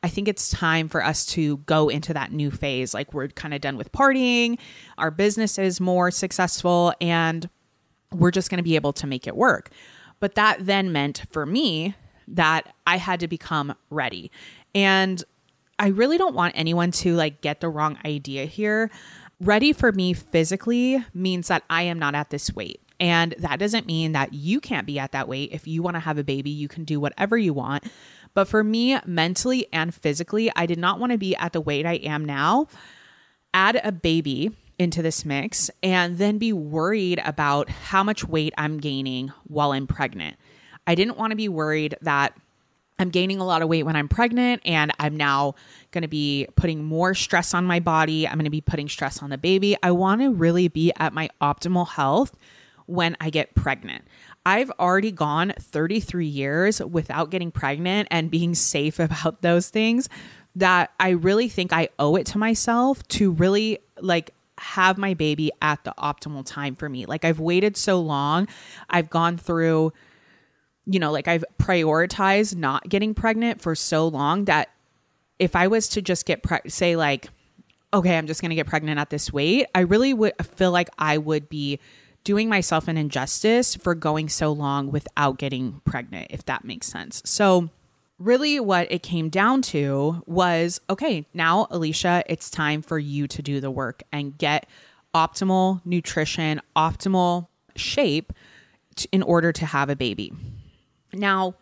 I 0.04 0.10
think 0.10 0.28
it's 0.28 0.50
time 0.50 0.90
for 0.90 1.04
us 1.04 1.26
to 1.28 1.58
go 1.58 1.90
into 1.90 2.14
that 2.14 2.32
new 2.32 2.52
phase. 2.52 2.94
Like, 2.94 3.14
we're 3.14 3.28
kind 3.30 3.54
of 3.54 3.62
done 3.62 3.78
with 3.78 3.92
partying, 3.92 4.60
our 4.98 5.12
business 5.12 5.58
is 5.58 5.80
more 5.80 6.12
successful, 6.12 6.94
and 7.02 7.50
we're 8.14 8.32
just 8.32 8.50
going 8.50 8.58
to 8.58 8.64
be 8.64 8.76
able 8.76 8.94
to 8.94 9.08
make 9.08 9.28
it 9.28 9.36
work. 9.36 9.70
But 10.20 10.36
that 10.36 10.66
then 10.66 10.92
meant 10.92 11.24
for 11.32 11.46
me 11.46 11.96
that 12.28 12.74
I 12.86 12.98
had 12.98 13.20
to 13.22 13.28
become 13.28 13.76
ready. 13.90 14.32
And 14.74 15.24
I 15.80 15.88
really 15.90 16.18
don't 16.18 16.36
want 16.36 16.54
anyone 16.56 16.92
to 16.92 17.16
like 17.16 17.42
get 17.42 17.62
the 17.62 17.70
wrong 17.70 17.98
idea 18.06 18.46
here. 18.46 18.90
Ready 19.40 19.74
for 19.74 19.92
me 19.92 20.14
physically 20.14 21.04
means 21.14 21.48
that 21.50 21.64
I 21.70 21.84
am 21.84 22.00
not 22.00 22.16
at 22.16 22.30
this 22.30 22.54
weight. 22.54 22.82
And 23.00 23.36
that 23.38 23.60
doesn't 23.60 23.86
mean 23.86 24.14
that 24.14 24.34
you 24.34 24.60
can't 24.60 24.88
be 24.88 24.98
at 24.98 25.12
that 25.12 25.28
weight. 25.28 25.52
If 25.52 25.68
you 25.68 25.84
want 25.84 25.96
to 25.96 26.00
have 26.00 26.18
a 26.18 26.24
baby, 26.24 26.50
you 26.50 26.68
can 26.68 26.84
do 26.84 27.00
whatever 27.00 27.38
you 27.38 27.54
want. 27.54 27.84
But 28.38 28.48
for 28.48 28.64
me, 28.64 28.96
mentally 29.04 29.66
and 29.74 29.92
physically, 29.92 30.52
I 30.56 30.68
did 30.68 30.78
not 30.78 31.00
want 31.00 31.12
to 31.12 31.18
be 31.18 31.36
at 31.38 31.54
the 31.54 31.60
weight 31.60 31.88
I 31.88 31.94
am 31.94 32.24
now, 32.24 32.68
add 33.52 33.82
a 33.84 33.92
baby 33.92 34.52
into 34.78 35.02
this 35.02 35.26
mix, 35.26 35.72
and 35.82 36.20
then 36.20 36.38
be 36.38 36.54
worried 36.54 37.20
about 37.26 37.68
how 37.68 38.04
much 38.04 38.24
weight 38.24 38.54
I'm 38.56 38.78
gaining 38.78 39.30
while 39.46 39.72
I'm 39.72 39.88
pregnant. 39.88 40.36
I 40.86 40.94
didn't 40.94 41.18
want 41.18 41.32
to 41.32 41.36
be 41.36 41.50
worried 41.50 41.96
that 42.02 42.38
I'm 43.00 43.10
gaining 43.10 43.40
a 43.40 43.44
lot 43.44 43.64
of 43.64 43.70
weight 43.70 43.88
when 43.88 43.96
I'm 43.96 44.08
pregnant 44.08 44.62
and 44.66 44.92
I'm 45.00 45.18
now 45.18 45.56
going 45.90 46.04
to 46.04 46.08
be 46.08 46.46
putting 46.56 46.84
more 46.84 47.16
stress 47.16 47.56
on 47.56 47.66
my 47.66 47.80
body. 47.80 48.28
I'm 48.28 48.36
going 48.36 48.44
to 48.44 48.52
be 48.52 48.62
putting 48.62 48.88
stress 48.88 49.24
on 49.24 49.32
the 49.32 49.40
baby. 49.40 49.76
I 49.82 49.90
want 49.90 50.22
to 50.22 50.32
really 50.32 50.68
be 50.68 50.94
at 50.98 51.12
my 51.12 51.30
optimal 51.42 51.88
health 51.88 52.38
when 52.86 53.18
I 53.20 53.32
get 53.32 53.56
pregnant. 53.56 54.06
I've 54.48 54.72
already 54.80 55.12
gone 55.12 55.54
33 55.60 56.26
years 56.26 56.82
without 56.82 57.32
getting 57.32 57.52
pregnant 57.52 58.08
and 58.10 58.32
being 58.32 58.56
safe 58.56 58.98
about 59.00 59.42
those 59.42 59.70
things 59.70 60.08
that 60.56 60.92
I 61.02 61.10
really 61.10 61.50
think 61.50 61.74
I 61.74 61.90
owe 62.00 62.16
it 62.16 62.28
to 62.28 62.38
myself 62.38 63.06
to 63.10 63.32
really 63.32 63.80
like 64.00 64.32
have 64.58 64.98
my 64.98 65.16
baby 65.16 65.52
at 65.62 65.84
the 65.84 65.94
optimal 66.00 66.46
time 66.46 66.76
for 66.76 66.88
me. 66.88 67.06
Like 67.06 67.26
I've 67.26 67.42
waited 67.42 67.76
so 67.76 68.00
long. 68.00 68.48
I've 68.90 69.10
gone 69.10 69.38
through 69.38 69.92
you 70.90 71.00
know, 71.02 71.12
like 71.12 71.28
I've 71.28 71.44
prioritized 71.60 72.56
not 72.56 72.88
getting 72.88 73.14
pregnant 73.14 73.60
for 73.60 73.76
so 73.76 74.08
long 74.08 74.46
that 74.46 74.70
if 75.38 75.54
I 75.58 75.68
was 75.68 75.90
to 75.90 76.02
just 76.02 76.26
get 76.26 76.42
pre- 76.42 76.70
say 76.70 76.96
like 76.96 77.28
okay, 77.94 78.18
I'm 78.18 78.28
just 78.28 78.42
going 78.42 78.50
to 78.50 78.56
get 78.56 78.68
pregnant 78.68 79.00
at 79.00 79.10
this 79.10 79.32
weight, 79.32 79.68
I 79.74 79.82
really 79.82 80.14
would 80.14 80.34
feel 80.56 80.72
like 80.72 80.90
I 80.98 81.18
would 81.18 81.50
be 81.50 81.80
doing 82.28 82.50
myself 82.50 82.90
an 82.90 82.98
injustice 82.98 83.74
for 83.74 83.96
going 83.96 84.28
so 84.28 84.52
long 84.52 84.92
without 84.92 85.38
getting 85.38 85.80
pregnant, 85.86 86.28
if 86.30 86.44
that 86.44 86.66
makes 86.66 86.86
sense. 86.86 87.22
So, 87.24 87.70
really, 88.20 88.60
what 88.60 88.92
it 88.92 89.02
came 89.02 89.30
down 89.30 89.62
to 89.62 90.22
was 90.26 90.82
okay, 90.90 91.26
now, 91.34 91.68
Alicia, 91.72 92.26
it's 92.28 92.50
time 92.50 92.82
for 92.82 93.00
you 93.00 93.30
to 93.30 93.42
do 93.42 93.62
the 93.62 93.72
work 93.72 94.04
and 94.12 94.38
get 94.38 94.68
optimal 95.16 95.80
nutrition, 95.86 96.60
optimal 96.76 97.48
shape 97.78 98.34
in 99.14 99.24
order 99.24 99.54
to 99.54 99.66
have 99.66 99.90
a 99.90 99.96
baby. 99.96 100.34
Now, 101.14 101.56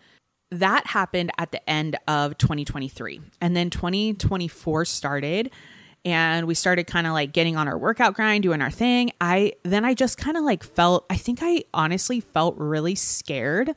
that 0.50 0.88
happened 0.88 1.30
at 1.38 1.52
the 1.52 1.70
end 1.70 1.96
of 2.08 2.40
2023. 2.40 3.22
And 3.40 3.56
then 3.56 3.70
2024 3.70 4.86
started 4.86 5.52
and 6.06 6.46
we 6.46 6.54
started 6.54 6.86
kind 6.86 7.08
of 7.08 7.14
like 7.14 7.34
getting 7.34 7.58
on 7.58 7.68
our 7.68 7.78
workout 7.78 8.14
grind, 8.14 8.44
doing 8.44 8.62
our 8.62 8.70
thing. 8.70 9.12
I 9.20 9.54
then 9.64 9.84
I 9.84 9.96
just 9.96 10.18
kind 10.20 10.38
of 10.38 10.44
like 10.44 10.64
felt 10.64 11.06
I 11.10 11.18
think 11.18 11.40
I 11.42 11.64
honestly 11.74 12.20
felt 12.20 12.56
really 12.58 12.96
scared 12.96 13.72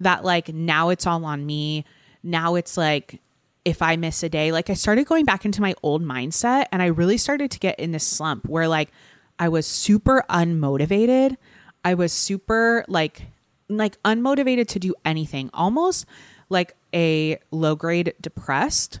that 0.00 0.24
like 0.24 0.52
now 0.52 0.88
it's 0.88 1.06
all 1.06 1.24
on 1.24 1.46
me. 1.46 1.84
Now 2.24 2.56
it's 2.56 2.76
like 2.76 3.20
if 3.64 3.82
I 3.82 3.96
miss 3.96 4.22
a 4.24 4.28
day, 4.28 4.50
like 4.50 4.68
I 4.68 4.74
started 4.74 5.06
going 5.06 5.24
back 5.24 5.44
into 5.44 5.62
my 5.62 5.74
old 5.82 6.02
mindset 6.02 6.66
and 6.72 6.82
I 6.82 6.86
really 6.86 7.18
started 7.18 7.52
to 7.52 7.58
get 7.60 7.78
in 7.78 7.92
this 7.92 8.06
slump 8.06 8.48
where 8.48 8.66
like 8.66 8.90
I 9.38 9.48
was 9.48 9.66
super 9.66 10.24
unmotivated. 10.28 11.36
I 11.84 11.94
was 11.94 12.12
super 12.12 12.84
like 12.88 13.22
like 13.68 14.02
unmotivated 14.02 14.66
to 14.68 14.80
do 14.80 14.94
anything, 15.04 15.50
almost 15.54 16.04
like 16.48 16.74
a 16.92 17.38
low 17.52 17.76
grade 17.76 18.14
depressed. 18.20 18.98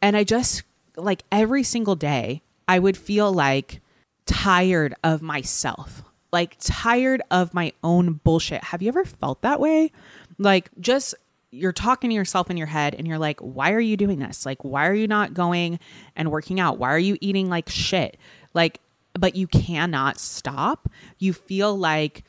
And 0.00 0.16
I 0.16 0.24
just 0.24 0.62
like 0.96 1.24
every 1.30 1.62
single 1.62 1.96
day, 1.96 2.42
I 2.68 2.78
would 2.78 2.96
feel 2.96 3.32
like 3.32 3.80
tired 4.26 4.94
of 5.04 5.22
myself, 5.22 6.02
like 6.32 6.56
tired 6.60 7.22
of 7.30 7.54
my 7.54 7.72
own 7.82 8.14
bullshit. 8.24 8.64
Have 8.64 8.82
you 8.82 8.88
ever 8.88 9.04
felt 9.04 9.42
that 9.42 9.60
way? 9.60 9.92
Like 10.38 10.70
just 10.80 11.14
you're 11.50 11.72
talking 11.72 12.10
to 12.10 12.16
yourself 12.16 12.50
in 12.50 12.56
your 12.56 12.66
head 12.66 12.94
and 12.94 13.06
you're 13.06 13.18
like, 13.18 13.40
why 13.40 13.72
are 13.72 13.80
you 13.80 13.96
doing 13.96 14.18
this? 14.18 14.44
Like, 14.44 14.62
why 14.64 14.86
are 14.88 14.94
you 14.94 15.06
not 15.06 15.32
going 15.32 15.78
and 16.14 16.30
working 16.30 16.60
out? 16.60 16.78
Why 16.78 16.90
are 16.90 16.98
you 16.98 17.16
eating 17.20 17.48
like 17.48 17.68
shit? 17.68 18.16
Like, 18.52 18.80
but 19.14 19.36
you 19.36 19.46
cannot 19.46 20.18
stop. 20.18 20.90
You 21.18 21.32
feel 21.32 21.76
like 21.76 22.24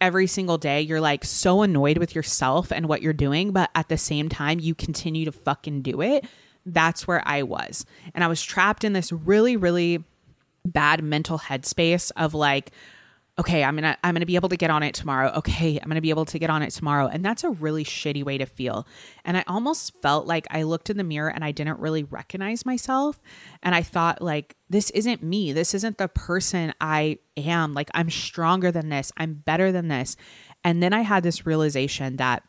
every 0.00 0.26
single 0.26 0.58
day 0.58 0.80
you're 0.80 1.00
like 1.00 1.24
so 1.24 1.62
annoyed 1.62 1.98
with 1.98 2.14
yourself 2.14 2.70
and 2.70 2.88
what 2.88 3.02
you're 3.02 3.12
doing, 3.12 3.52
but 3.52 3.70
at 3.74 3.88
the 3.88 3.98
same 3.98 4.28
time, 4.28 4.58
you 4.60 4.74
continue 4.74 5.24
to 5.24 5.32
fucking 5.32 5.82
do 5.82 6.00
it. 6.00 6.24
That's 6.66 7.06
where 7.06 7.22
I 7.24 7.44
was. 7.44 7.86
And 8.14 8.22
I 8.24 8.26
was 8.26 8.42
trapped 8.42 8.84
in 8.84 8.92
this 8.92 9.12
really, 9.12 9.56
really 9.56 10.04
bad 10.64 11.02
mental 11.02 11.38
headspace 11.38 12.10
of 12.16 12.34
like, 12.34 12.72
okay, 13.38 13.62
I'm 13.62 13.76
gonna 13.76 13.96
I'm 14.02 14.14
gonna 14.14 14.26
be 14.26 14.34
able 14.34 14.48
to 14.48 14.56
get 14.56 14.70
on 14.70 14.82
it 14.82 14.94
tomorrow. 14.94 15.30
Okay, 15.36 15.78
I'm 15.78 15.88
gonna 15.88 16.00
be 16.00 16.10
able 16.10 16.24
to 16.24 16.38
get 16.38 16.50
on 16.50 16.62
it 16.62 16.70
tomorrow. 16.70 17.06
And 17.06 17.24
that's 17.24 17.44
a 17.44 17.50
really 17.50 17.84
shitty 17.84 18.24
way 18.24 18.38
to 18.38 18.46
feel. 18.46 18.86
And 19.24 19.36
I 19.36 19.44
almost 19.46 19.92
felt 20.00 20.26
like 20.26 20.46
I 20.50 20.62
looked 20.62 20.90
in 20.90 20.96
the 20.96 21.04
mirror 21.04 21.28
and 21.28 21.44
I 21.44 21.52
didn't 21.52 21.78
really 21.78 22.02
recognize 22.02 22.66
myself. 22.66 23.20
And 23.62 23.74
I 23.74 23.82
thought 23.82 24.22
like 24.22 24.56
this 24.68 24.90
isn't 24.90 25.22
me. 25.22 25.52
This 25.52 25.74
isn't 25.74 25.98
the 25.98 26.08
person 26.08 26.72
I 26.80 27.18
am. 27.36 27.74
Like 27.74 27.90
I'm 27.94 28.10
stronger 28.10 28.72
than 28.72 28.88
this. 28.88 29.12
I'm 29.16 29.34
better 29.34 29.70
than 29.70 29.88
this. 29.88 30.16
And 30.64 30.82
then 30.82 30.92
I 30.92 31.02
had 31.02 31.22
this 31.22 31.46
realization 31.46 32.16
that 32.16 32.42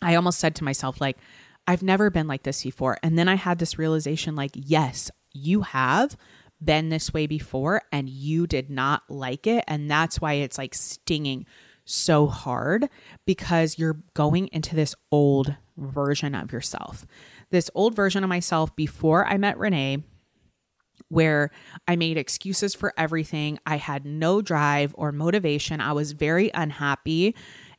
I 0.00 0.14
almost 0.14 0.38
said 0.38 0.54
to 0.56 0.64
myself 0.64 1.00
like 1.00 1.18
I've 1.66 1.82
never 1.82 2.10
been 2.10 2.26
like 2.26 2.42
this 2.42 2.62
before. 2.62 2.98
And 3.02 3.18
then 3.18 3.28
I 3.28 3.36
had 3.36 3.58
this 3.58 3.78
realization 3.78 4.36
like 4.36 4.52
yes, 4.54 5.10
you 5.32 5.62
have 5.62 6.16
been 6.62 6.88
this 6.88 7.12
way 7.12 7.26
before 7.26 7.82
and 7.90 8.08
you 8.08 8.46
did 8.46 8.70
not 8.70 9.02
like 9.08 9.46
it. 9.46 9.64
And 9.66 9.90
that's 9.90 10.20
why 10.20 10.34
it's 10.34 10.58
like 10.58 10.74
stinging 10.74 11.46
so 11.84 12.26
hard 12.26 12.88
because 13.26 13.78
you're 13.78 14.02
going 14.14 14.48
into 14.52 14.76
this 14.76 14.94
old 15.10 15.56
version 15.76 16.34
of 16.34 16.52
yourself. 16.52 17.06
This 17.50 17.70
old 17.74 17.94
version 17.94 18.22
of 18.22 18.28
myself 18.28 18.74
before 18.76 19.26
I 19.26 19.36
met 19.36 19.58
Rene, 19.58 20.04
where 21.08 21.50
I 21.88 21.96
made 21.96 22.16
excuses 22.16 22.74
for 22.74 22.94
everything. 22.96 23.58
I 23.66 23.76
had 23.76 24.06
no 24.06 24.40
drive 24.40 24.94
or 24.96 25.12
motivation. 25.12 25.80
I 25.80 25.92
was 25.92 26.12
very 26.12 26.50
unhappy. 26.54 27.34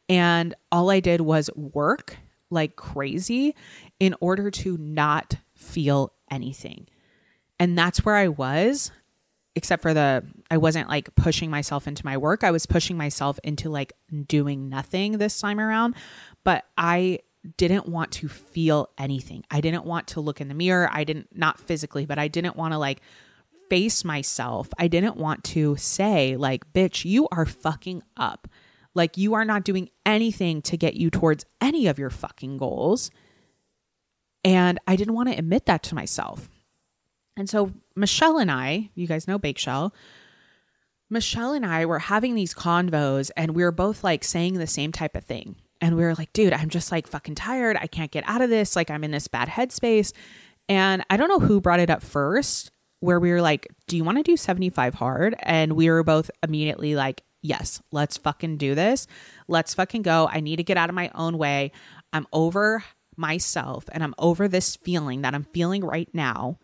And 0.10 0.54
all 0.72 0.90
I 0.90 1.00
did 1.00 1.22
was 1.22 1.50
work 1.56 2.18
like 2.53 2.75
crazy 2.75 3.55
in 4.00 4.15
order 4.22 4.50
to 4.51 4.77
not 4.77 5.36
feel 5.55 6.13
anything. 6.31 6.88
And 7.60 7.77
that's 7.77 8.05
where 8.05 8.15
I 8.15 8.29
was, 8.29 8.91
except 9.55 9.81
for 9.81 9.93
the, 9.93 10.24
I 10.50 10.57
wasn't 10.57 10.89
like 10.89 11.13
pushing 11.15 11.50
myself 11.50 11.88
into 11.88 12.05
my 12.05 12.17
work. 12.17 12.43
I 12.43 12.51
was 12.51 12.65
pushing 12.65 12.98
myself 12.98 13.39
into 13.43 13.69
like 13.69 13.93
doing 14.27 14.69
nothing 14.69 15.17
this 15.17 15.39
time 15.39 15.60
around. 15.60 15.95
But 16.43 16.65
I 16.77 17.19
didn't 17.57 17.88
want 17.88 18.12
to 18.13 18.27
feel 18.27 18.89
anything. 18.98 19.43
I 19.51 19.62
didn't 19.62 19.86
want 19.86 20.07
to 20.07 20.22
look 20.22 20.41
in 20.41 20.48
the 20.48 20.53
mirror. 20.53 20.89
I 20.91 21.03
didn't, 21.03 21.36
not 21.38 21.60
physically, 21.60 22.05
but 22.05 22.17
I 22.17 22.27
didn't 22.27 22.55
want 22.55 22.74
to 22.74 22.77
like 22.77 23.01
face 23.69 24.03
myself. 24.03 24.69
I 24.77 24.88
didn't 24.88 25.17
want 25.17 25.43
to 25.45 25.75
say, 25.77 26.36
like, 26.36 26.72
bitch, 26.74 27.05
you 27.05 27.27
are 27.31 27.45
fucking 27.45 28.03
up. 28.17 28.48
Like, 28.93 29.17
you 29.17 29.33
are 29.33 29.45
not 29.45 29.63
doing 29.63 29.89
anything 30.05 30.62
to 30.63 30.77
get 30.77 30.95
you 30.95 31.09
towards 31.09 31.45
any 31.59 31.88
of 31.88 31.97
your 31.97 32.09
fucking 32.09 32.57
goals. 32.57 33.09
And 34.43 34.79
I 34.88 34.95
didn't 34.95 35.15
want 35.15 35.29
to 35.29 35.38
admit 35.38 35.65
that 35.65 35.83
to 35.83 35.95
myself. 35.95 36.50
And 37.35 37.50
so 37.50 37.71
Michelle 37.95 38.38
and 38.38 38.51
I, 38.51 38.91
you 38.93 39.07
guys 39.07 39.27
know 39.27 39.39
Bake 39.39 39.57
Shell, 39.57 39.93
Michelle 41.09 41.53
and 41.53 41.65
I 41.65 41.85
were 41.85 42.00
having 42.00 42.35
these 42.35 42.53
convos 42.53 43.31
and 43.38 43.55
we 43.55 43.63
were 43.63 43.71
both 43.71 44.03
like 44.03 44.23
saying 44.23 44.55
the 44.55 44.67
same 44.67 44.91
type 44.91 45.15
of 45.15 45.23
thing. 45.23 45.55
And 45.81 45.95
we 45.95 46.03
were 46.03 46.15
like, 46.15 46.33
dude, 46.33 46.53
I'm 46.53 46.69
just 46.69 46.91
like 46.91 47.07
fucking 47.07 47.35
tired. 47.35 47.77
I 47.79 47.88
can't 47.88 48.12
get 48.12 48.23
out 48.27 48.41
of 48.41 48.50
this. 48.50 48.75
Like, 48.75 48.89
I'm 48.89 49.03
in 49.03 49.12
this 49.12 49.27
bad 49.27 49.50
headspace. 49.50 50.13
And 50.69 51.03
I 51.09 51.17
don't 51.17 51.27
know 51.27 51.45
who 51.45 51.59
brought 51.59 51.81
it 51.81 51.89
up 51.89 52.01
first, 52.01 52.71
where 53.01 53.19
we 53.19 53.31
were 53.31 53.41
like, 53.41 53.67
do 53.88 53.97
you 53.97 54.03
want 54.05 54.17
to 54.17 54.23
do 54.23 54.38
75 54.38 54.93
hard? 54.93 55.35
And 55.39 55.73
we 55.73 55.89
were 55.89 56.03
both 56.03 56.31
immediately 56.41 56.95
like, 56.95 57.23
yes, 57.43 57.81
let's 57.91 58.17
fucking 58.17 58.57
do 58.57 58.73
this. 58.73 59.05
Let's 59.47 59.75
fucking 59.75 60.01
go. 60.01 60.27
I 60.31 60.39
need 60.39 60.55
to 60.55 60.63
get 60.63 60.77
out 60.77 60.89
of 60.89 60.95
my 60.95 61.12
own 61.13 61.38
way. 61.38 61.71
I'm 62.12 62.25
over 62.33 62.83
myself 63.15 63.85
and 63.91 64.03
I'm 64.03 64.15
over 64.17 64.47
this 64.47 64.75
feeling 64.77 65.21
that 65.21 65.35
I'm 65.35 65.43
feeling 65.43 65.83
right 65.83 66.09
now. 66.13 66.57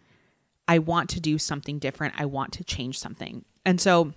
I 0.67 0.79
want 0.79 1.09
to 1.11 1.19
do 1.19 1.37
something 1.37 1.77
different. 1.77 2.15
I 2.17 2.25
want 2.25 2.53
to 2.53 2.63
change 2.63 2.97
something. 2.97 3.45
And 3.65 3.79
so 3.79 4.13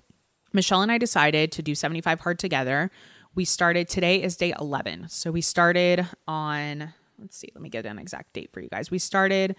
Michelle 0.52 0.82
and 0.82 0.92
I 0.92 0.98
decided 0.98 1.52
to 1.52 1.62
do 1.62 1.74
75 1.74 2.20
hard 2.20 2.38
together. 2.38 2.90
We 3.34 3.44
started 3.44 3.88
today 3.88 4.22
is 4.22 4.36
day 4.36 4.54
11. 4.58 5.08
So 5.08 5.30
we 5.30 5.40
started 5.40 6.06
on, 6.28 6.92
let's 7.18 7.36
see, 7.36 7.48
let 7.54 7.62
me 7.62 7.70
get 7.70 7.86
an 7.86 7.98
exact 7.98 8.34
date 8.34 8.52
for 8.52 8.60
you 8.60 8.68
guys. 8.68 8.90
We 8.90 8.98
started 8.98 9.56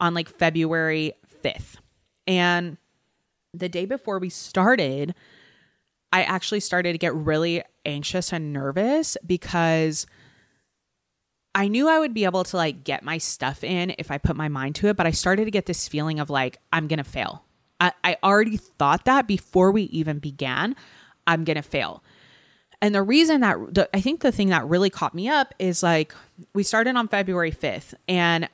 on 0.00 0.14
like 0.14 0.28
February 0.28 1.12
5th. 1.44 1.76
And 2.26 2.76
the 3.54 3.68
day 3.68 3.84
before 3.84 4.18
we 4.18 4.28
started, 4.28 5.14
I 6.12 6.22
actually 6.22 6.60
started 6.60 6.92
to 6.92 6.98
get 6.98 7.14
really 7.14 7.62
anxious 7.84 8.32
and 8.32 8.52
nervous 8.52 9.16
because 9.26 10.06
I 11.54 11.68
knew 11.68 11.88
I 11.88 11.98
would 11.98 12.14
be 12.14 12.24
able 12.24 12.44
to 12.44 12.56
like 12.56 12.84
get 12.84 13.02
my 13.02 13.18
stuff 13.18 13.64
in 13.64 13.94
if 13.98 14.10
I 14.10 14.18
put 14.18 14.36
my 14.36 14.48
mind 14.48 14.74
to 14.76 14.88
it, 14.88 14.96
but 14.96 15.06
I 15.06 15.10
started 15.10 15.46
to 15.46 15.50
get 15.50 15.66
this 15.66 15.88
feeling 15.88 16.20
of 16.20 16.30
like, 16.30 16.58
I'm 16.72 16.86
going 16.86 16.98
to 16.98 17.04
fail. 17.04 17.44
I, 17.80 17.92
I 18.04 18.16
already 18.22 18.56
thought 18.56 19.04
that 19.06 19.26
before 19.26 19.70
we 19.70 19.82
even 19.84 20.18
began, 20.18 20.76
I'm 21.26 21.44
going 21.44 21.56
to 21.56 21.62
fail. 21.62 22.02
And 22.80 22.94
the 22.94 23.02
reason 23.02 23.42
that 23.42 23.56
the, 23.72 23.88
I 23.94 24.00
think 24.00 24.20
the 24.20 24.32
thing 24.32 24.48
that 24.48 24.66
really 24.66 24.90
caught 24.90 25.14
me 25.14 25.28
up 25.28 25.54
is 25.58 25.82
like 25.82 26.14
we 26.54 26.62
started 26.62 26.96
on 26.96 27.08
February 27.08 27.52
5th 27.52 27.94
and 28.08 28.48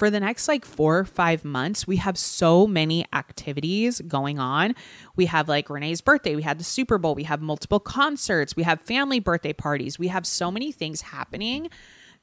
for 0.00 0.08
the 0.08 0.18
next 0.18 0.48
like 0.48 0.64
four 0.64 0.98
or 0.98 1.04
five 1.04 1.44
months, 1.44 1.86
we 1.86 1.96
have 1.96 2.16
so 2.16 2.66
many 2.66 3.04
activities 3.12 4.00
going 4.08 4.38
on. 4.38 4.74
We 5.14 5.26
have 5.26 5.46
like 5.46 5.68
Rene's 5.68 6.00
birthday, 6.00 6.34
we 6.34 6.42
had 6.42 6.58
the 6.58 6.64
Super 6.64 6.96
Bowl, 6.96 7.14
we 7.14 7.24
have 7.24 7.42
multiple 7.42 7.78
concerts, 7.78 8.56
we 8.56 8.62
have 8.62 8.80
family 8.80 9.20
birthday 9.20 9.52
parties, 9.52 9.98
we 9.98 10.08
have 10.08 10.26
so 10.26 10.50
many 10.50 10.72
things 10.72 11.02
happening 11.02 11.68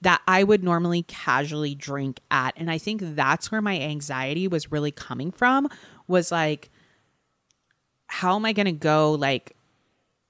that 0.02 0.24
I 0.28 0.44
would 0.44 0.64
normally 0.64 1.04
casually 1.04 1.76
drink 1.76 2.20
at. 2.32 2.56
And 2.58 2.72
I 2.72 2.80
think 2.80 3.02
that's 3.16 3.52
where 3.52 3.62
my 3.62 3.80
anxiety 3.80 4.48
was 4.48 4.72
really 4.72 4.92
coming 4.92 5.32
from 5.32 5.70
was 6.08 6.32
like, 6.32 6.72
how 8.08 8.36
am 8.36 8.46
I 8.46 8.54
going 8.54 8.66
to 8.66 8.72
go? 8.72 9.12
Like, 9.12 9.56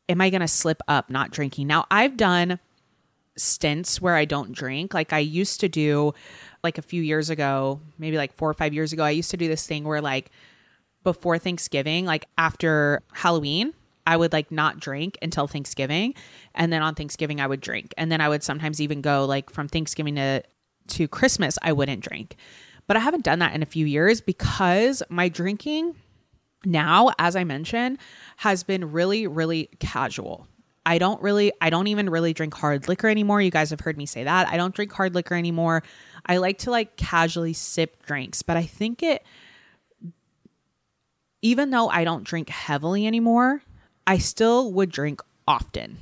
am 0.10 0.20
I 0.20 0.30
going 0.30 0.42
to 0.42 0.50
slip 0.50 0.82
up 0.89 1.10
not 1.10 1.32
drinking? 1.32 1.68
Now, 1.68 1.86
I've 1.89 2.18
done 2.18 2.60
stints 3.38 4.01
where 4.01 4.16
I 4.16 4.25
don't 4.25 4.51
drink. 4.51 4.94
Like, 4.94 5.13
I 5.13 5.20
used 5.20 5.62
to 5.62 5.70
do, 5.70 6.13
like, 6.64 6.78
a 6.78 6.82
few 6.82 7.02
years 7.02 7.30
ago, 7.30 7.80
maybe 7.98 8.18
like 8.18 8.34
four 8.34 8.50
or 8.50 8.54
five 8.54 8.74
years 8.74 8.94
ago, 8.94 9.04
I 9.04 9.12
used 9.12 9.32
to 9.32 9.38
do 9.38 9.48
this 9.48 9.66
thing 9.66 9.84
where, 9.84 10.02
like, 10.02 10.32
before 11.04 11.38
Thanksgiving, 11.38 12.06
like 12.06 12.26
after 12.38 13.02
Halloween, 13.14 13.74
I 14.06 14.18
would 14.18 14.34
like 14.34 14.52
not 14.52 14.80
drink 14.80 15.18
until 15.22 15.48
Thanksgiving. 15.48 16.14
And 16.54 16.72
then 16.74 16.82
on 16.82 16.96
Thanksgiving, 16.96 17.40
I 17.40 17.48
would 17.48 17.62
drink. 17.62 17.94
And 17.98 18.12
then 18.12 18.20
I 18.20 18.28
would 18.28 18.44
sometimes 18.44 18.82
even 18.82 19.00
go 19.00 19.26
like 19.26 19.50
from 19.50 19.70
Thanksgiving 19.70 20.16
to, 20.16 20.44
to 20.90 21.08
Christmas, 21.08 21.58
I 21.62 21.72
wouldn't 21.72 22.02
drink. 22.02 22.36
But 22.88 22.98
I 22.98 23.00
haven't 23.00 23.24
done 23.24 23.40
that 23.40 23.54
in 23.54 23.64
a 23.64 23.66
few 23.66 23.86
years 23.86 24.20
because 24.20 25.02
my 25.10 25.30
drinking 25.30 25.96
now, 26.66 27.12
as 27.20 27.38
I 27.38 27.46
mentioned, 27.46 28.00
has 28.38 28.64
been 28.64 28.92
really, 28.92 29.28
really 29.28 29.70
casual. 29.80 30.48
I 30.88 31.00
don't 31.00 31.22
really, 31.22 31.51
I 31.60 31.70
don't 31.70 31.88
even 31.88 32.10
really 32.10 32.34
drink 32.34 32.53
hard 32.53 32.88
liquor 32.88 33.10
anymore. 33.10 33.41
You 33.41 33.51
guys 33.51 33.72
have 33.72 33.82
heard 33.82 33.98
me 33.98 34.06
say 34.06 34.24
that. 34.24 34.48
I 34.48 34.56
don't 34.56 34.74
drink 34.74 34.94
hard 34.94 35.13
liquor 35.13 35.36
anymore. 35.36 35.84
I 36.25 36.38
like 36.38 36.60
to 36.60 36.72
like 36.72 36.96
casually 36.96 37.51
sip 37.51 38.06
drinks, 38.06 38.41
but 38.41 38.56
I 38.56 38.63
think 38.63 39.03
it, 39.03 39.22
even 41.41 41.72
though 41.72 41.89
I 41.89 42.06
don't 42.06 42.24
drink 42.24 42.48
heavily 42.48 43.06
anymore, 43.06 43.63
I 44.08 44.17
still 44.17 44.72
would 44.72 44.89
drink 44.89 45.22
often. 45.46 45.98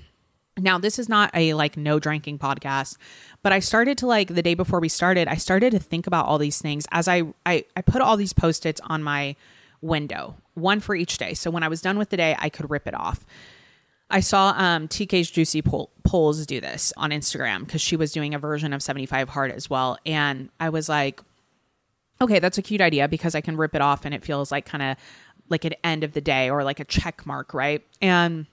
Now, 0.55 0.77
this 0.77 0.99
is 0.99 1.09
not 1.09 1.31
a 1.33 1.55
like 1.55 1.77
no 1.77 1.99
drinking 1.99 2.37
podcast, 2.37 2.97
but 3.41 3.51
I 3.51 3.59
started 3.59 3.97
to 3.97 4.05
like 4.07 4.35
the 4.35 4.43
day 4.43 4.53
before 4.53 4.79
we 4.79 4.87
started, 4.87 5.27
I 5.27 5.35
started 5.35 5.71
to 5.71 5.79
think 5.79 6.05
about 6.05 6.27
all 6.27 6.37
these 6.37 6.61
things 6.61 6.85
as 6.91 7.07
I 7.07 7.23
I, 7.43 7.65
I 7.75 7.81
put 7.81 8.03
all 8.03 8.17
these 8.17 8.33
post-its 8.33 8.79
on 8.81 9.01
my 9.01 9.35
window, 9.81 10.35
one 10.53 10.79
for 10.79 10.93
each 10.93 11.17
day. 11.17 11.33
So 11.33 11.49
when 11.49 11.63
I 11.63 11.69
was 11.69 11.81
done 11.81 11.97
with 11.97 12.11
the 12.11 12.17
day, 12.17 12.35
I 12.37 12.49
could 12.49 12.69
rip 12.69 12.87
it 12.87 12.93
off. 12.93 13.25
I 14.09 14.19
saw 14.19 14.53
um, 14.55 14.87
TK's 14.87 15.31
Juicy 15.31 15.61
Pol- 15.61 15.89
Polls 16.03 16.45
do 16.45 16.61
this 16.61 16.93
on 16.95 17.09
Instagram 17.09 17.65
because 17.65 17.81
she 17.81 17.95
was 17.95 18.11
doing 18.11 18.33
a 18.33 18.39
version 18.39 18.73
of 18.73 18.83
75 18.83 19.29
Hard 19.29 19.51
as 19.51 19.69
well. 19.69 19.97
And 20.05 20.49
I 20.59 20.69
was 20.69 20.87
like, 20.87 21.21
okay, 22.21 22.39
that's 22.39 22.57
a 22.57 22.61
cute 22.61 22.81
idea 22.81 23.07
because 23.07 23.35
I 23.35 23.41
can 23.41 23.57
rip 23.57 23.75
it 23.75 23.81
off 23.81 24.05
and 24.05 24.13
it 24.13 24.23
feels 24.23 24.51
like 24.51 24.65
kind 24.65 24.83
of 24.83 24.97
like 25.49 25.65
an 25.65 25.73
end 25.83 26.03
of 26.03 26.13
the 26.13 26.21
day 26.21 26.49
or 26.49 26.63
like 26.63 26.79
a 26.79 26.85
check 26.85 27.25
mark, 27.25 27.53
right? 27.53 27.83
And 28.01 28.45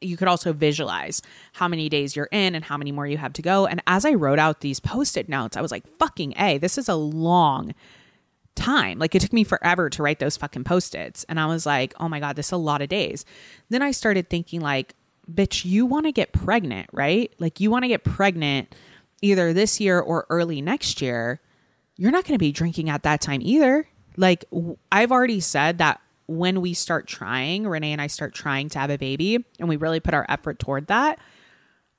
you 0.00 0.16
could 0.16 0.28
also 0.28 0.52
visualize 0.52 1.20
how 1.52 1.68
many 1.68 1.88
days 1.88 2.16
you're 2.16 2.28
in 2.32 2.54
and 2.54 2.64
how 2.64 2.76
many 2.76 2.92
more 2.92 3.06
you 3.06 3.18
have 3.18 3.32
to 3.34 3.42
go. 3.42 3.66
And 3.66 3.82
as 3.86 4.04
I 4.04 4.14
wrote 4.14 4.38
out 4.38 4.60
these 4.60 4.80
post 4.80 5.16
it 5.16 5.28
notes, 5.28 5.56
I 5.56 5.60
was 5.60 5.70
like, 5.70 5.84
fucking 5.98 6.34
A, 6.38 6.58
this 6.58 6.78
is 6.78 6.88
a 6.88 6.94
long 6.94 7.74
time. 8.54 8.98
Like 8.98 9.14
it 9.14 9.20
took 9.20 9.32
me 9.32 9.44
forever 9.44 9.90
to 9.90 10.02
write 10.02 10.18
those 10.18 10.36
fucking 10.36 10.64
post 10.64 10.94
its. 10.94 11.24
And 11.24 11.38
I 11.38 11.46
was 11.46 11.66
like, 11.66 11.94
oh 12.00 12.08
my 12.08 12.20
God, 12.20 12.36
this 12.36 12.46
is 12.46 12.52
a 12.52 12.56
lot 12.56 12.82
of 12.82 12.88
days. 12.88 13.24
Then 13.68 13.82
I 13.82 13.90
started 13.90 14.28
thinking, 14.28 14.60
like, 14.60 14.94
bitch, 15.30 15.64
you 15.64 15.86
want 15.86 16.06
to 16.06 16.12
get 16.12 16.32
pregnant, 16.32 16.88
right? 16.92 17.32
Like 17.38 17.60
you 17.60 17.70
want 17.70 17.84
to 17.84 17.88
get 17.88 18.04
pregnant 18.04 18.74
either 19.22 19.52
this 19.52 19.80
year 19.80 20.00
or 20.00 20.26
early 20.30 20.60
next 20.60 21.02
year. 21.02 21.40
You're 21.96 22.12
not 22.12 22.24
going 22.24 22.34
to 22.34 22.38
be 22.38 22.52
drinking 22.52 22.88
at 22.88 23.02
that 23.02 23.20
time 23.20 23.40
either. 23.42 23.88
Like 24.16 24.44
I've 24.90 25.12
already 25.12 25.40
said 25.40 25.78
that 25.78 26.00
when 26.26 26.60
we 26.60 26.74
start 26.74 27.06
trying, 27.06 27.66
Rene 27.66 27.92
and 27.92 28.00
I 28.00 28.06
start 28.06 28.34
trying 28.34 28.68
to 28.70 28.78
have 28.78 28.90
a 28.90 28.96
baby 28.96 29.44
and 29.58 29.68
we 29.68 29.76
really 29.76 30.00
put 30.00 30.14
our 30.14 30.24
effort 30.28 30.58
toward 30.58 30.86
that, 30.86 31.18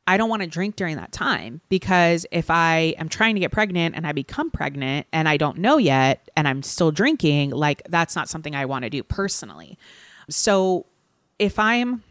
I 0.07 0.17
don't 0.17 0.29
want 0.29 0.41
to 0.41 0.47
drink 0.47 0.75
during 0.75 0.95
that 0.95 1.11
time 1.11 1.61
because 1.69 2.25
if 2.31 2.49
I 2.49 2.95
am 2.97 3.07
trying 3.07 3.35
to 3.35 3.39
get 3.39 3.51
pregnant 3.51 3.95
and 3.95 4.07
I 4.07 4.13
become 4.13 4.49
pregnant 4.49 5.07
and 5.13 5.29
I 5.29 5.37
don't 5.37 5.59
know 5.59 5.77
yet 5.77 6.29
and 6.35 6.47
I'm 6.47 6.63
still 6.63 6.91
drinking, 6.91 7.51
like 7.51 7.83
that's 7.87 8.15
not 8.15 8.27
something 8.27 8.55
I 8.55 8.65
want 8.65 8.83
to 8.83 8.89
do 8.89 9.03
personally. 9.03 9.77
So 10.29 10.87
if 11.37 11.59
I'm 11.59 12.03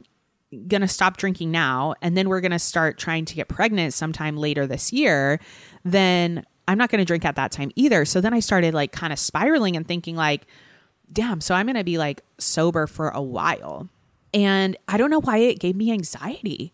going 0.67 0.81
to 0.81 0.89
stop 0.89 1.17
drinking 1.17 1.51
now 1.51 1.95
and 2.03 2.17
then 2.17 2.29
we're 2.29 2.41
going 2.41 2.51
to 2.51 2.59
start 2.59 2.99
trying 2.99 3.25
to 3.25 3.35
get 3.35 3.49
pregnant 3.49 3.95
sometime 3.95 4.37
later 4.37 4.67
this 4.67 4.93
year, 4.93 5.41
then 5.85 6.45
I'm 6.67 6.79
not 6.79 6.91
going 6.91 7.01
to 7.01 7.05
drink 7.05 7.25
at 7.25 7.37
that 7.37 7.53
time 7.53 7.71
either. 7.77 8.05
So 8.05 8.21
then 8.21 8.35
I 8.35 8.41
started 8.41 8.75
like 8.75 8.93
kind 8.93 9.13
of 9.13 9.19
spiraling 9.19 9.77
and 9.77 9.87
thinking 9.87 10.17
like, 10.17 10.47
damn, 11.13 11.41
so 11.41 11.55
I'm 11.55 11.67
going 11.67 11.77
to 11.77 11.85
be 11.85 11.99
like 11.99 12.23
sober 12.39 12.87
for 12.87 13.09
a 13.09 13.23
while. 13.23 13.89
And 14.33 14.77
I 14.87 14.97
don't 14.97 15.11
know 15.11 15.21
why 15.21 15.39
it 15.39 15.59
gave 15.59 15.77
me 15.77 15.91
anxiety. 15.91 16.73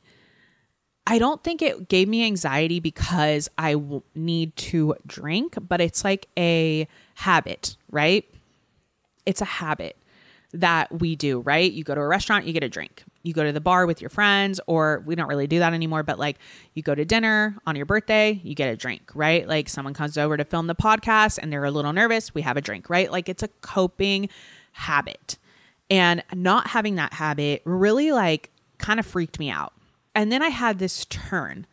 I 1.07 1.19
don't 1.19 1.43
think 1.43 1.63
it 1.63 1.89
gave 1.89 2.09
me 2.09 2.25
anxiety 2.25 2.81
because 2.81 3.49
I 3.57 3.75
w- 3.75 4.03
need 4.15 4.57
to 4.57 4.97
drink, 5.07 5.57
but 5.67 5.81
it's 5.81 6.05
like 6.05 6.29
a 6.37 6.89
habit, 7.15 7.77
right? 7.91 8.29
It's 9.25 9.41
a 9.41 9.47
habit 9.47 9.97
that 10.53 11.01
we 11.01 11.15
do, 11.15 11.41
right? 11.41 11.71
You 11.71 11.85
go 11.85 11.95
to 11.95 12.01
a 12.01 12.07
restaurant, 12.07 12.45
you 12.45 12.53
get 12.53 12.65
a 12.65 12.69
drink. 12.69 13.05
You 13.27 13.35
go 13.35 13.43
to 13.43 13.53
the 13.53 13.61
bar 13.61 13.87
with 13.87 14.01
your 14.01 14.09
friends, 14.09 14.61
or 14.67 15.03
we 15.05 15.17
don't 15.17 15.29
really 15.29 15.49
do 15.49 15.59
that 15.59 15.73
anymore, 15.73 16.03
but 16.05 16.19
like 16.19 16.39
you 16.75 16.83
go 16.83 16.95
to 16.95 17.05
dinner 17.05 17.57
on 17.67 17.75
your 17.75 17.87
birthday, 17.87 18.41
you 18.45 18.55
get 18.55 18.73
a 18.73 18.77
drink, 18.77 19.11
right? 19.15 19.47
Like 19.49 19.69
someone 19.69 19.95
comes 19.95 20.17
over 20.17 20.37
to 20.37 20.45
film 20.45 20.69
the 20.69 20.77
podcast 20.77 21.39
and 21.43 21.53
they're 21.53 21.65
a 21.65 21.71
little 21.71 21.93
nervous, 21.93 22.35
we 22.35 22.43
have 22.43 22.57
a 22.57 22.61
drink, 22.61 22.89
right? 22.89 23.11
Like 23.11 23.29
it's 23.29 23.43
a 23.43 23.49
coping 23.63 24.29
habit. 24.73 25.39
And 25.91 26.23
not 26.35 26.69
having 26.69 26.95
that 26.97 27.13
habit 27.15 27.63
really 27.65 28.13
like 28.13 28.51
kind 28.79 29.01
of 29.01 29.07
freaked 29.07 29.39
me 29.39 29.51
out. 29.51 29.73
And 30.15 30.31
then 30.31 30.43
I 30.43 30.49
had 30.49 30.79
this 30.79 31.05
turn 31.07 31.67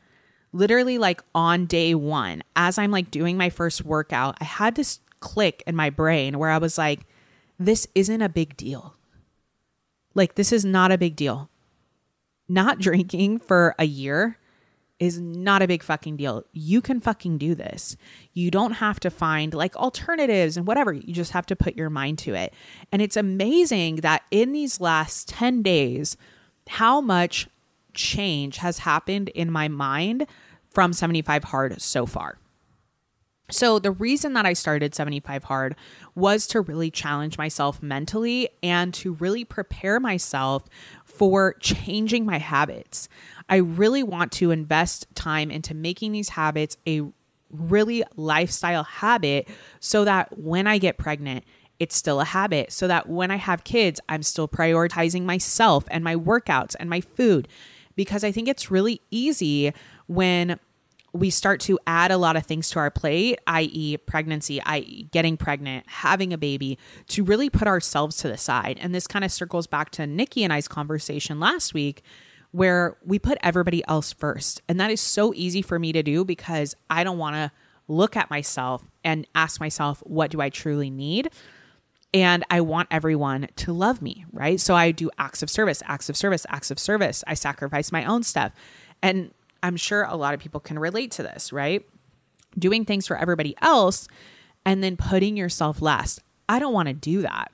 literally 0.53 0.97
like 0.97 1.21
on 1.35 1.65
day 1.65 1.93
one, 1.95 2.43
as 2.55 2.77
I'm 2.77 2.91
like 2.91 3.11
doing 3.11 3.37
my 3.37 3.49
first 3.49 3.83
workout, 3.83 4.37
I 4.39 4.45
had 4.45 4.75
this 4.75 4.99
click 5.19 5.63
in 5.67 5.75
my 5.75 5.89
brain 5.89 6.37
where 6.37 6.49
I 6.49 6.57
was 6.57 6.77
like, 6.77 7.01
this 7.59 7.87
isn't 7.95 8.21
a 8.21 8.29
big 8.29 8.55
deal. 8.57 8.95
Like, 10.15 10.35
this 10.35 10.51
is 10.51 10.63
not 10.63 10.91
a 10.91 10.97
big 10.97 11.15
deal. 11.15 11.49
Not 12.47 12.79
drinking 12.79 13.39
for 13.39 13.75
a 13.79 13.85
year 13.85 14.37
is 14.99 15.19
not 15.19 15.61
a 15.61 15.67
big 15.67 15.83
fucking 15.83 16.17
deal. 16.17 16.43
You 16.53 16.81
can 16.81 17.01
fucking 17.01 17.37
do 17.37 17.55
this. 17.55 17.97
You 18.31 18.51
don't 18.51 18.73
have 18.73 18.99
to 19.01 19.09
find 19.09 19.53
like 19.53 19.75
alternatives 19.75 20.55
and 20.55 20.65
whatever. 20.65 20.93
You 20.93 21.13
just 21.13 21.31
have 21.31 21.45
to 21.47 21.55
put 21.55 21.75
your 21.75 21.89
mind 21.89 22.19
to 22.19 22.33
it. 22.35 22.53
And 22.91 23.01
it's 23.01 23.17
amazing 23.17 23.97
that 23.97 24.23
in 24.31 24.53
these 24.53 24.79
last 24.79 25.27
10 25.27 25.61
days, 25.61 26.15
how 26.67 27.01
much 27.01 27.49
change 27.93 28.57
has 28.57 28.79
happened 28.79 29.29
in 29.29 29.51
my 29.51 29.67
mind 29.67 30.25
from 30.69 30.93
75 30.93 31.45
hard 31.45 31.81
so 31.81 32.05
far. 32.05 32.37
So, 33.49 33.77
the 33.77 33.91
reason 33.91 34.33
that 34.33 34.45
I 34.45 34.53
started 34.53 34.95
75 34.95 35.43
Hard 35.43 35.75
was 36.15 36.47
to 36.47 36.61
really 36.61 36.91
challenge 36.91 37.37
myself 37.37 37.81
mentally 37.81 38.49
and 38.61 38.93
to 38.93 39.13
really 39.13 39.43
prepare 39.43 39.99
myself 39.99 40.65
for 41.05 41.53
changing 41.59 42.25
my 42.25 42.37
habits. 42.37 43.09
I 43.49 43.57
really 43.57 44.03
want 44.03 44.31
to 44.33 44.51
invest 44.51 45.07
time 45.15 45.51
into 45.51 45.73
making 45.73 46.11
these 46.11 46.29
habits 46.29 46.77
a 46.87 47.01
really 47.49 48.03
lifestyle 48.15 48.83
habit 48.83 49.47
so 49.79 50.05
that 50.05 50.37
when 50.37 50.67
I 50.67 50.77
get 50.77 50.97
pregnant, 50.97 51.43
it's 51.79 51.95
still 51.95 52.21
a 52.21 52.25
habit. 52.25 52.71
So 52.71 52.87
that 52.87 53.09
when 53.09 53.31
I 53.31 53.37
have 53.37 53.63
kids, 53.63 53.99
I'm 54.07 54.23
still 54.23 54.47
prioritizing 54.47 55.23
myself 55.23 55.85
and 55.89 56.03
my 56.03 56.15
workouts 56.15 56.75
and 56.79 56.89
my 56.89 57.01
food. 57.01 57.47
Because 57.95 58.23
I 58.23 58.31
think 58.31 58.47
it's 58.47 58.71
really 58.71 59.01
easy 59.11 59.71
when 60.07 60.59
we 61.13 61.29
start 61.29 61.59
to 61.61 61.79
add 61.85 62.11
a 62.11 62.17
lot 62.17 62.35
of 62.35 62.45
things 62.45 62.71
to 62.71 62.79
our 62.79 62.89
plate, 62.89 63.39
i.e., 63.45 63.97
pregnancy, 63.97 64.61
i.e., 64.63 65.07
getting 65.11 65.37
pregnant, 65.37 65.85
having 65.87 66.33
a 66.33 66.37
baby, 66.37 66.79
to 67.09 67.23
really 67.23 67.51
put 67.51 67.67
ourselves 67.67 68.17
to 68.17 68.27
the 68.27 68.37
side. 68.37 68.79
And 68.81 68.93
this 68.93 69.05
kind 69.05 69.23
of 69.23 69.31
circles 69.31 69.67
back 69.67 69.91
to 69.91 70.07
Nikki 70.07 70.43
and 70.43 70.51
I's 70.51 70.67
conversation 70.67 71.39
last 71.39 71.73
week, 71.73 72.01
where 72.51 72.97
we 73.05 73.19
put 73.19 73.37
everybody 73.43 73.83
else 73.87 74.11
first. 74.11 74.63
And 74.67 74.79
that 74.79 74.89
is 74.89 75.01
so 75.01 75.33
easy 75.35 75.61
for 75.61 75.77
me 75.77 75.91
to 75.93 76.01
do 76.01 76.25
because 76.25 76.75
I 76.89 77.03
don't 77.03 77.19
want 77.19 77.35
to 77.35 77.51
look 77.87 78.17
at 78.17 78.31
myself 78.31 78.83
and 79.03 79.27
ask 79.35 79.59
myself, 79.59 79.99
what 80.05 80.31
do 80.31 80.41
I 80.41 80.49
truly 80.49 80.89
need? 80.89 81.29
And 82.11 82.43
I 82.49 82.61
want 82.61 82.87
everyone 82.91 83.47
to 83.57 83.73
love 83.73 84.01
me, 84.01 84.25
right? 84.31 84.59
So 84.59 84.75
I 84.75 84.91
do 84.91 85.11
acts 85.17 85.43
of 85.43 85.49
service, 85.49 85.83
acts 85.85 86.09
of 86.09 86.17
service, 86.17 86.45
acts 86.49 86.71
of 86.71 86.79
service. 86.79 87.23
I 87.27 87.33
sacrifice 87.33 87.91
my 87.91 88.05
own 88.05 88.23
stuff. 88.23 88.51
And 89.01 89.31
I'm 89.63 89.77
sure 89.77 90.03
a 90.03 90.15
lot 90.15 90.35
of 90.35 90.39
people 90.39 90.59
can 90.59 90.77
relate 90.77 91.11
to 91.11 91.23
this, 91.23 91.51
right? 91.51 91.83
Doing 92.59 92.85
things 92.85 93.07
for 93.07 93.17
everybody 93.17 93.55
else 93.61 94.07
and 94.65 94.83
then 94.83 94.97
putting 94.97 95.35
yourself 95.35 95.81
last. 95.81 96.21
I 96.47 96.59
don't 96.59 96.73
want 96.73 96.89
to 96.89 96.93
do 96.93 97.23
that. 97.23 97.51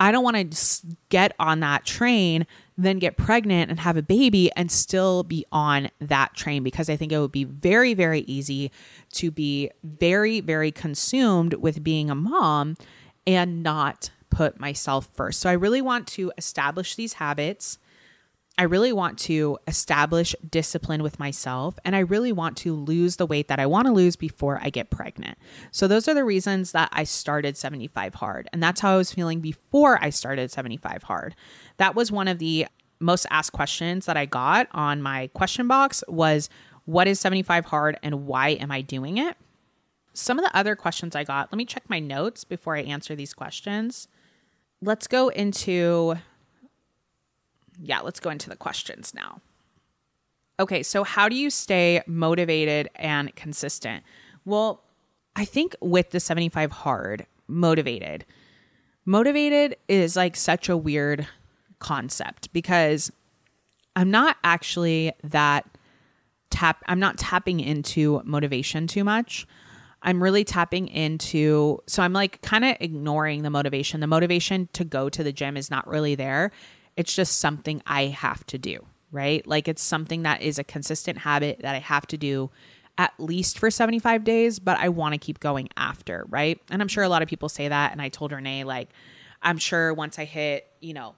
I 0.00 0.12
don't 0.12 0.24
want 0.24 0.52
to 0.52 0.86
get 1.10 1.34
on 1.38 1.60
that 1.60 1.84
train 1.84 2.46
then 2.78 2.98
get 2.98 3.16
pregnant 3.16 3.70
and 3.70 3.80
have 3.80 3.96
a 3.96 4.02
baby 4.02 4.50
and 4.54 4.70
still 4.70 5.22
be 5.22 5.46
on 5.50 5.88
that 6.00 6.34
train 6.34 6.62
because 6.62 6.90
I 6.90 6.96
think 6.96 7.12
it 7.12 7.18
would 7.18 7.32
be 7.32 7.44
very, 7.44 7.94
very 7.94 8.20
easy 8.20 8.70
to 9.14 9.30
be 9.30 9.70
very, 9.82 10.40
very 10.40 10.70
consumed 10.70 11.54
with 11.54 11.82
being 11.82 12.10
a 12.10 12.14
mom 12.14 12.76
and 13.26 13.62
not 13.62 14.10
put 14.28 14.60
myself 14.60 15.08
first. 15.14 15.40
So 15.40 15.48
I 15.48 15.54
really 15.54 15.80
want 15.80 16.06
to 16.08 16.32
establish 16.36 16.94
these 16.94 17.14
habits. 17.14 17.78
I 18.58 18.62
really 18.62 18.92
want 18.92 19.18
to 19.20 19.58
establish 19.66 20.34
discipline 20.48 21.02
with 21.02 21.18
myself 21.18 21.78
and 21.84 21.94
I 21.94 22.00
really 22.00 22.32
want 22.32 22.56
to 22.58 22.74
lose 22.74 23.16
the 23.16 23.26
weight 23.26 23.48
that 23.48 23.60
I 23.60 23.66
want 23.66 23.86
to 23.86 23.92
lose 23.92 24.16
before 24.16 24.58
I 24.62 24.70
get 24.70 24.88
pregnant. 24.88 25.36
So, 25.70 25.86
those 25.86 26.08
are 26.08 26.14
the 26.14 26.24
reasons 26.24 26.72
that 26.72 26.88
I 26.92 27.04
started 27.04 27.56
75 27.56 28.14
Hard. 28.14 28.48
And 28.52 28.62
that's 28.62 28.80
how 28.80 28.94
I 28.94 28.96
was 28.96 29.12
feeling 29.12 29.40
before 29.40 30.02
I 30.02 30.10
started 30.10 30.50
75 30.50 31.02
Hard. 31.02 31.36
That 31.76 31.94
was 31.94 32.10
one 32.10 32.28
of 32.28 32.38
the 32.38 32.66
most 32.98 33.26
asked 33.30 33.52
questions 33.52 34.06
that 34.06 34.16
I 34.16 34.24
got 34.24 34.68
on 34.72 35.02
my 35.02 35.28
question 35.34 35.68
box 35.68 36.02
was 36.08 36.48
what 36.86 37.06
is 37.06 37.20
75 37.20 37.66
Hard 37.66 37.98
and 38.02 38.26
why 38.26 38.50
am 38.50 38.70
I 38.70 38.80
doing 38.80 39.18
it? 39.18 39.36
Some 40.14 40.38
of 40.38 40.46
the 40.46 40.56
other 40.56 40.74
questions 40.74 41.14
I 41.14 41.24
got, 41.24 41.52
let 41.52 41.58
me 41.58 41.66
check 41.66 41.90
my 41.90 41.98
notes 41.98 42.44
before 42.44 42.74
I 42.74 42.82
answer 42.82 43.14
these 43.14 43.34
questions. 43.34 44.08
Let's 44.80 45.06
go 45.06 45.28
into 45.28 46.16
yeah, 47.82 48.00
let's 48.00 48.20
go 48.20 48.30
into 48.30 48.48
the 48.48 48.56
questions 48.56 49.14
now. 49.14 49.40
Okay, 50.58 50.82
so 50.82 51.04
how 51.04 51.28
do 51.28 51.36
you 51.36 51.50
stay 51.50 52.02
motivated 52.06 52.88
and 52.94 53.34
consistent? 53.36 54.02
Well, 54.44 54.82
I 55.34 55.44
think 55.44 55.76
with 55.80 56.10
the 56.10 56.20
75 56.20 56.72
hard, 56.72 57.26
motivated, 57.46 58.24
motivated 59.04 59.76
is 59.88 60.16
like 60.16 60.34
such 60.34 60.68
a 60.68 60.76
weird 60.76 61.26
concept 61.78 62.52
because 62.52 63.12
I'm 63.94 64.10
not 64.10 64.36
actually 64.42 65.12
that 65.24 65.66
tap, 66.50 66.82
I'm 66.86 67.00
not 67.00 67.18
tapping 67.18 67.60
into 67.60 68.22
motivation 68.24 68.86
too 68.86 69.04
much. 69.04 69.46
I'm 70.02 70.22
really 70.22 70.44
tapping 70.44 70.88
into, 70.88 71.80
so 71.86 72.02
I'm 72.02 72.12
like 72.12 72.40
kind 72.42 72.64
of 72.64 72.76
ignoring 72.80 73.42
the 73.42 73.50
motivation. 73.50 74.00
The 74.00 74.06
motivation 74.06 74.68
to 74.74 74.84
go 74.84 75.08
to 75.08 75.22
the 75.22 75.32
gym 75.32 75.56
is 75.56 75.70
not 75.70 75.86
really 75.88 76.14
there. 76.14 76.52
It's 76.96 77.14
just 77.14 77.38
something 77.38 77.82
I 77.86 78.06
have 78.06 78.44
to 78.46 78.58
do, 78.58 78.86
right? 79.10 79.46
Like 79.46 79.68
it's 79.68 79.82
something 79.82 80.22
that 80.22 80.42
is 80.42 80.58
a 80.58 80.64
consistent 80.64 81.18
habit 81.18 81.60
that 81.60 81.74
I 81.74 81.80
have 81.80 82.06
to 82.08 82.16
do 82.16 82.50
at 82.98 83.12
least 83.18 83.58
for 83.58 83.70
75 83.70 84.24
days, 84.24 84.58
but 84.58 84.78
I 84.78 84.88
want 84.88 85.12
to 85.12 85.18
keep 85.18 85.38
going 85.38 85.68
after, 85.76 86.24
right? 86.28 86.60
And 86.70 86.80
I'm 86.80 86.88
sure 86.88 87.04
a 87.04 87.08
lot 87.08 87.22
of 87.22 87.28
people 87.28 87.48
say 87.48 87.68
that. 87.68 87.92
And 87.92 88.00
I 88.00 88.08
told 88.08 88.32
Rene, 88.32 88.64
like, 88.64 88.88
I'm 89.42 89.58
sure 89.58 89.92
once 89.92 90.18
I 90.18 90.24
hit, 90.24 90.66
you 90.80 90.94
know, 90.94 91.14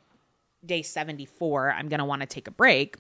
day 0.67 0.83
74, 0.83 1.73
I'm 1.73 1.88
going 1.88 2.01
to 2.01 2.05
want 2.05 2.23
to 2.23 2.27
take 2.27 2.49
a 2.49 2.51
break. 2.51 2.97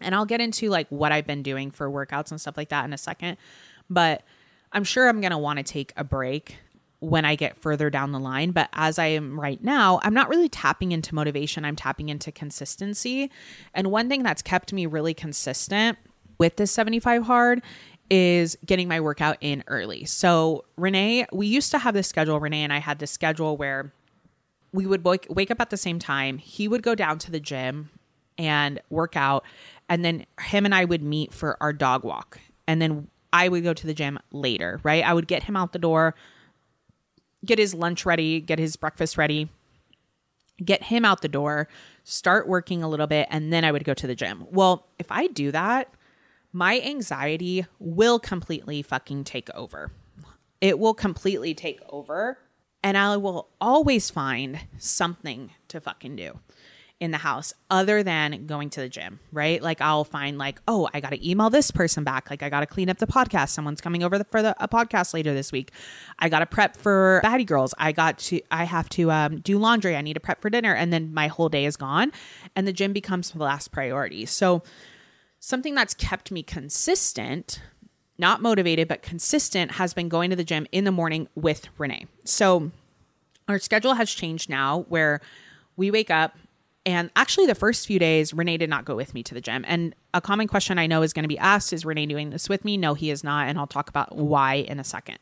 And 0.00 0.14
I'll 0.14 0.26
get 0.26 0.40
into 0.40 0.70
like 0.70 0.88
what 0.88 1.12
I've 1.12 1.26
been 1.26 1.42
doing 1.42 1.70
for 1.70 1.88
workouts 1.88 2.30
and 2.30 2.40
stuff 2.40 2.56
like 2.56 2.70
that 2.70 2.84
in 2.84 2.92
a 2.92 2.98
second. 2.98 3.36
But 3.88 4.24
I'm 4.72 4.84
sure 4.84 5.08
I'm 5.08 5.20
going 5.20 5.30
to 5.30 5.38
want 5.38 5.58
to 5.58 5.62
take 5.62 5.92
a 5.96 6.04
break 6.04 6.58
when 7.00 7.24
I 7.24 7.34
get 7.34 7.56
further 7.56 7.90
down 7.90 8.12
the 8.12 8.20
line. 8.20 8.52
But 8.52 8.68
as 8.72 8.98
I 8.98 9.06
am 9.06 9.40
right 9.40 9.62
now, 9.62 10.00
I'm 10.02 10.14
not 10.14 10.28
really 10.28 10.48
tapping 10.48 10.92
into 10.92 11.14
motivation, 11.14 11.64
I'm 11.64 11.76
tapping 11.76 12.08
into 12.08 12.30
consistency. 12.30 13.30
And 13.74 13.88
one 13.90 14.08
thing 14.08 14.22
that's 14.22 14.42
kept 14.42 14.72
me 14.72 14.86
really 14.86 15.14
consistent 15.14 15.98
with 16.38 16.56
this 16.56 16.70
75 16.70 17.24
hard 17.24 17.62
is 18.10 18.56
getting 18.66 18.88
my 18.88 19.00
workout 19.00 19.36
in 19.40 19.62
early. 19.68 20.04
So, 20.04 20.64
Rene, 20.76 21.26
we 21.32 21.46
used 21.46 21.70
to 21.70 21.78
have 21.78 21.94
this 21.94 22.08
schedule. 22.08 22.40
Rene 22.40 22.62
and 22.62 22.72
I 22.72 22.78
had 22.78 22.98
this 22.98 23.10
schedule 23.10 23.56
where 23.56 23.92
we 24.72 24.86
would 24.86 25.04
wake, 25.04 25.50
up 25.50 25.60
at 25.60 25.70
the 25.70 25.76
same 25.76 25.98
time. 25.98 26.38
He 26.38 26.68
would 26.68 26.82
go 26.82 26.94
down 26.94 27.18
to 27.20 27.30
the 27.30 27.40
gym 27.40 27.90
and 28.36 28.80
work 28.90 29.16
out. 29.16 29.44
And 29.88 30.04
then 30.04 30.26
him 30.40 30.64
and 30.64 30.74
I 30.74 30.84
would 30.84 31.02
meet 31.02 31.32
for 31.32 31.56
our 31.60 31.72
dog 31.72 32.04
walk. 32.04 32.40
And 32.66 32.80
then 32.80 33.08
I 33.32 33.48
would 33.48 33.62
go 33.62 33.74
to 33.74 33.86
the 33.86 33.94
gym 33.94 34.18
later, 34.32 34.80
right? 34.82 35.04
I 35.04 35.14
would 35.14 35.28
get 35.28 35.44
him 35.44 35.56
out 35.56 35.72
the 35.72 35.78
door 35.78 36.14
get 37.44 37.58
his 37.58 37.74
lunch 37.74 38.04
ready, 38.04 38.40
get 38.40 38.58
his 38.58 38.76
breakfast 38.76 39.16
ready, 39.16 39.48
get 40.64 40.84
him 40.84 41.04
out 41.04 41.22
the 41.22 41.28
door, 41.28 41.68
start 42.04 42.48
working 42.48 42.82
a 42.82 42.88
little 42.88 43.06
bit, 43.06 43.26
and 43.30 43.52
then 43.52 43.64
I 43.64 43.72
would 43.72 43.84
go 43.84 43.94
to 43.94 44.06
the 44.06 44.14
gym. 44.14 44.46
Well, 44.50 44.86
if 44.98 45.10
I 45.10 45.26
do 45.28 45.50
that, 45.52 45.92
my 46.52 46.80
anxiety 46.80 47.66
will 47.78 48.18
completely 48.18 48.82
fucking 48.82 49.24
take 49.24 49.48
over. 49.54 49.92
It 50.60 50.78
will 50.78 50.94
completely 50.94 51.54
take 51.54 51.80
over, 51.88 52.38
and 52.82 52.98
I 52.98 53.16
will 53.16 53.48
always 53.60 54.10
find 54.10 54.60
something 54.78 55.52
to 55.68 55.80
fucking 55.80 56.16
do 56.16 56.38
in 57.00 57.12
the 57.12 57.18
house 57.18 57.54
other 57.70 58.02
than 58.02 58.46
going 58.46 58.68
to 58.68 58.80
the 58.80 58.88
gym, 58.88 59.18
right? 59.32 59.62
Like 59.62 59.80
I'll 59.80 60.04
find 60.04 60.36
like, 60.36 60.60
oh, 60.68 60.86
I 60.92 61.00
got 61.00 61.10
to 61.10 61.28
email 61.28 61.48
this 61.48 61.70
person 61.70 62.04
back. 62.04 62.28
Like 62.28 62.42
I 62.42 62.50
got 62.50 62.60
to 62.60 62.66
clean 62.66 62.90
up 62.90 62.98
the 62.98 63.06
podcast. 63.06 63.48
Someone's 63.48 63.80
coming 63.80 64.04
over 64.04 64.18
the, 64.18 64.24
for 64.24 64.42
the, 64.42 64.54
a 64.62 64.68
podcast 64.68 65.14
later 65.14 65.32
this 65.32 65.50
week. 65.50 65.72
I 66.18 66.28
got 66.28 66.40
to 66.40 66.46
prep 66.46 66.76
for 66.76 67.22
Baddie 67.24 67.46
Girls. 67.46 67.74
I 67.78 67.92
got 67.92 68.18
to, 68.18 68.42
I 68.50 68.64
have 68.64 68.90
to 68.90 69.10
um, 69.10 69.40
do 69.40 69.58
laundry. 69.58 69.96
I 69.96 70.02
need 70.02 70.14
to 70.14 70.20
prep 70.20 70.42
for 70.42 70.50
dinner. 70.50 70.74
And 70.74 70.92
then 70.92 71.14
my 71.14 71.28
whole 71.28 71.48
day 71.48 71.64
is 71.64 71.76
gone 71.76 72.12
and 72.54 72.68
the 72.68 72.72
gym 72.72 72.92
becomes 72.92 73.30
the 73.30 73.38
last 73.38 73.72
priority. 73.72 74.26
So 74.26 74.62
something 75.38 75.74
that's 75.74 75.94
kept 75.94 76.30
me 76.30 76.42
consistent, 76.42 77.62
not 78.18 78.42
motivated, 78.42 78.88
but 78.88 79.00
consistent 79.00 79.72
has 79.72 79.94
been 79.94 80.10
going 80.10 80.28
to 80.28 80.36
the 80.36 80.44
gym 80.44 80.66
in 80.70 80.84
the 80.84 80.92
morning 80.92 81.28
with 81.34 81.66
Rene. 81.78 82.06
So 82.26 82.70
our 83.48 83.58
schedule 83.58 83.94
has 83.94 84.10
changed 84.10 84.50
now 84.50 84.84
where 84.90 85.22
we 85.76 85.90
wake 85.90 86.10
up 86.10 86.36
and 86.86 87.10
actually, 87.14 87.46
the 87.46 87.54
first 87.54 87.86
few 87.86 87.98
days, 87.98 88.32
Rene 88.32 88.56
did 88.56 88.70
not 88.70 88.86
go 88.86 88.96
with 88.96 89.12
me 89.12 89.22
to 89.24 89.34
the 89.34 89.40
gym. 89.40 89.64
And 89.68 89.94
a 90.14 90.20
common 90.20 90.48
question 90.48 90.78
I 90.78 90.86
know 90.86 91.02
is 91.02 91.12
going 91.12 91.24
to 91.24 91.28
be 91.28 91.38
asked 91.38 91.72
is 91.72 91.84
Rene 91.84 92.06
doing 92.06 92.30
this 92.30 92.48
with 92.48 92.64
me? 92.64 92.78
No, 92.78 92.94
he 92.94 93.10
is 93.10 93.22
not. 93.22 93.48
And 93.48 93.58
I'll 93.58 93.66
talk 93.66 93.90
about 93.90 94.16
why 94.16 94.54
in 94.54 94.80
a 94.80 94.84
second. 94.84 95.18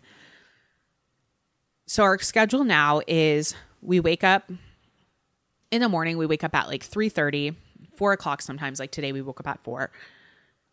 So, 1.86 2.04
our 2.04 2.18
schedule 2.20 2.62
now 2.62 3.00
is 3.08 3.56
we 3.82 3.98
wake 3.98 4.22
up 4.22 4.50
in 5.70 5.80
the 5.80 5.88
morning, 5.88 6.16
we 6.16 6.26
wake 6.26 6.44
up 6.44 6.54
at 6.54 6.68
like 6.68 6.84
3 6.84 7.08
30, 7.08 7.56
4 7.96 8.12
o'clock 8.12 8.40
sometimes. 8.40 8.78
Like 8.78 8.92
today, 8.92 9.10
we 9.10 9.20
woke 9.20 9.40
up 9.40 9.48
at 9.48 9.62
4. 9.64 9.90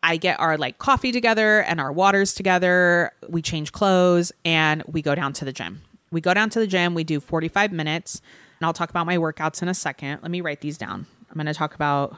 I 0.04 0.18
get 0.18 0.38
our 0.38 0.56
like 0.56 0.78
coffee 0.78 1.10
together 1.10 1.62
and 1.62 1.80
our 1.80 1.90
waters 1.90 2.32
together. 2.32 3.10
We 3.28 3.42
change 3.42 3.72
clothes 3.72 4.30
and 4.44 4.84
we 4.86 5.02
go 5.02 5.16
down 5.16 5.32
to 5.34 5.44
the 5.44 5.52
gym. 5.52 5.82
We 6.12 6.20
go 6.20 6.32
down 6.32 6.48
to 6.50 6.60
the 6.60 6.68
gym, 6.68 6.94
we 6.94 7.02
do 7.02 7.18
45 7.18 7.72
minutes 7.72 8.22
and 8.58 8.66
I'll 8.66 8.72
talk 8.72 8.90
about 8.90 9.06
my 9.06 9.16
workouts 9.16 9.62
in 9.62 9.68
a 9.68 9.74
second. 9.74 10.20
Let 10.22 10.30
me 10.30 10.40
write 10.40 10.60
these 10.60 10.78
down. 10.78 11.06
I'm 11.28 11.34
going 11.34 11.46
to 11.46 11.54
talk 11.54 11.74
about 11.74 12.16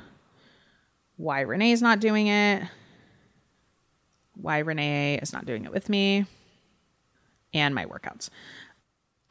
why 1.16 1.40
Rene 1.40 1.72
is 1.72 1.82
not 1.82 2.00
doing 2.00 2.28
it, 2.28 2.62
why 4.34 4.58
Rene 4.58 5.18
is 5.20 5.32
not 5.32 5.46
doing 5.46 5.64
it 5.64 5.72
with 5.72 5.88
me, 5.88 6.26
and 7.52 7.74
my 7.74 7.86
workouts. 7.86 8.30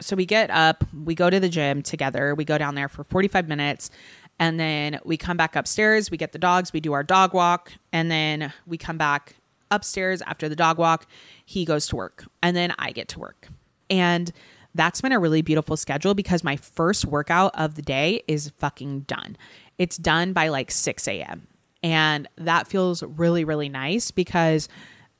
So 0.02 0.16
we 0.16 0.26
get 0.26 0.50
up, 0.52 0.84
we 1.06 1.16
go 1.16 1.30
to 1.30 1.40
the 1.40 1.50
gym 1.50 1.82
together, 1.82 2.36
we 2.36 2.46
go 2.46 2.58
down 2.58 2.76
there 2.76 2.90
for 2.90 3.04
45 3.04 3.48
minutes, 3.48 3.90
and 4.38 4.60
then 4.60 5.00
we 5.06 5.18
come 5.18 5.38
back 5.38 5.56
upstairs, 5.56 6.12
we 6.12 6.18
get 6.18 6.34
the 6.34 6.40
dogs, 6.40 6.74
we 6.74 6.80
do 6.80 6.94
our 6.94 7.04
dog 7.04 7.34
walk, 7.34 7.72
and 7.92 8.12
then 8.12 8.54
we 8.68 8.78
come 8.78 8.98
back 8.98 9.36
upstairs 9.72 10.22
after 10.22 10.48
the 10.48 10.56
dog 10.56 10.78
walk. 10.78 11.08
He 11.46 11.66
goes 11.66 11.88
to 11.88 11.96
work, 11.96 12.26
and 12.44 12.56
then 12.56 12.74
I 12.78 12.92
get 12.92 13.08
to 13.10 13.20
work. 13.20 13.48
And 13.90 14.32
that's 14.78 15.02
been 15.02 15.12
a 15.12 15.20
really 15.20 15.42
beautiful 15.42 15.76
schedule 15.76 16.14
because 16.14 16.44
my 16.44 16.56
first 16.56 17.06
workout 17.06 17.52
of 17.56 17.76
the 17.76 17.82
day 17.82 18.24
is 18.28 18.50
fucking 18.58 19.02
done. 19.02 19.36
It's 19.78 19.98
done 19.98 20.34
by 20.34 20.48
like 20.48 20.72
6 20.72 21.08
a.m. 21.08 21.48
And 21.84 22.28
that 22.38 22.68
feels 22.68 23.04
really, 23.04 23.44
really 23.44 23.70
nice 23.70 24.12
because 24.12 24.70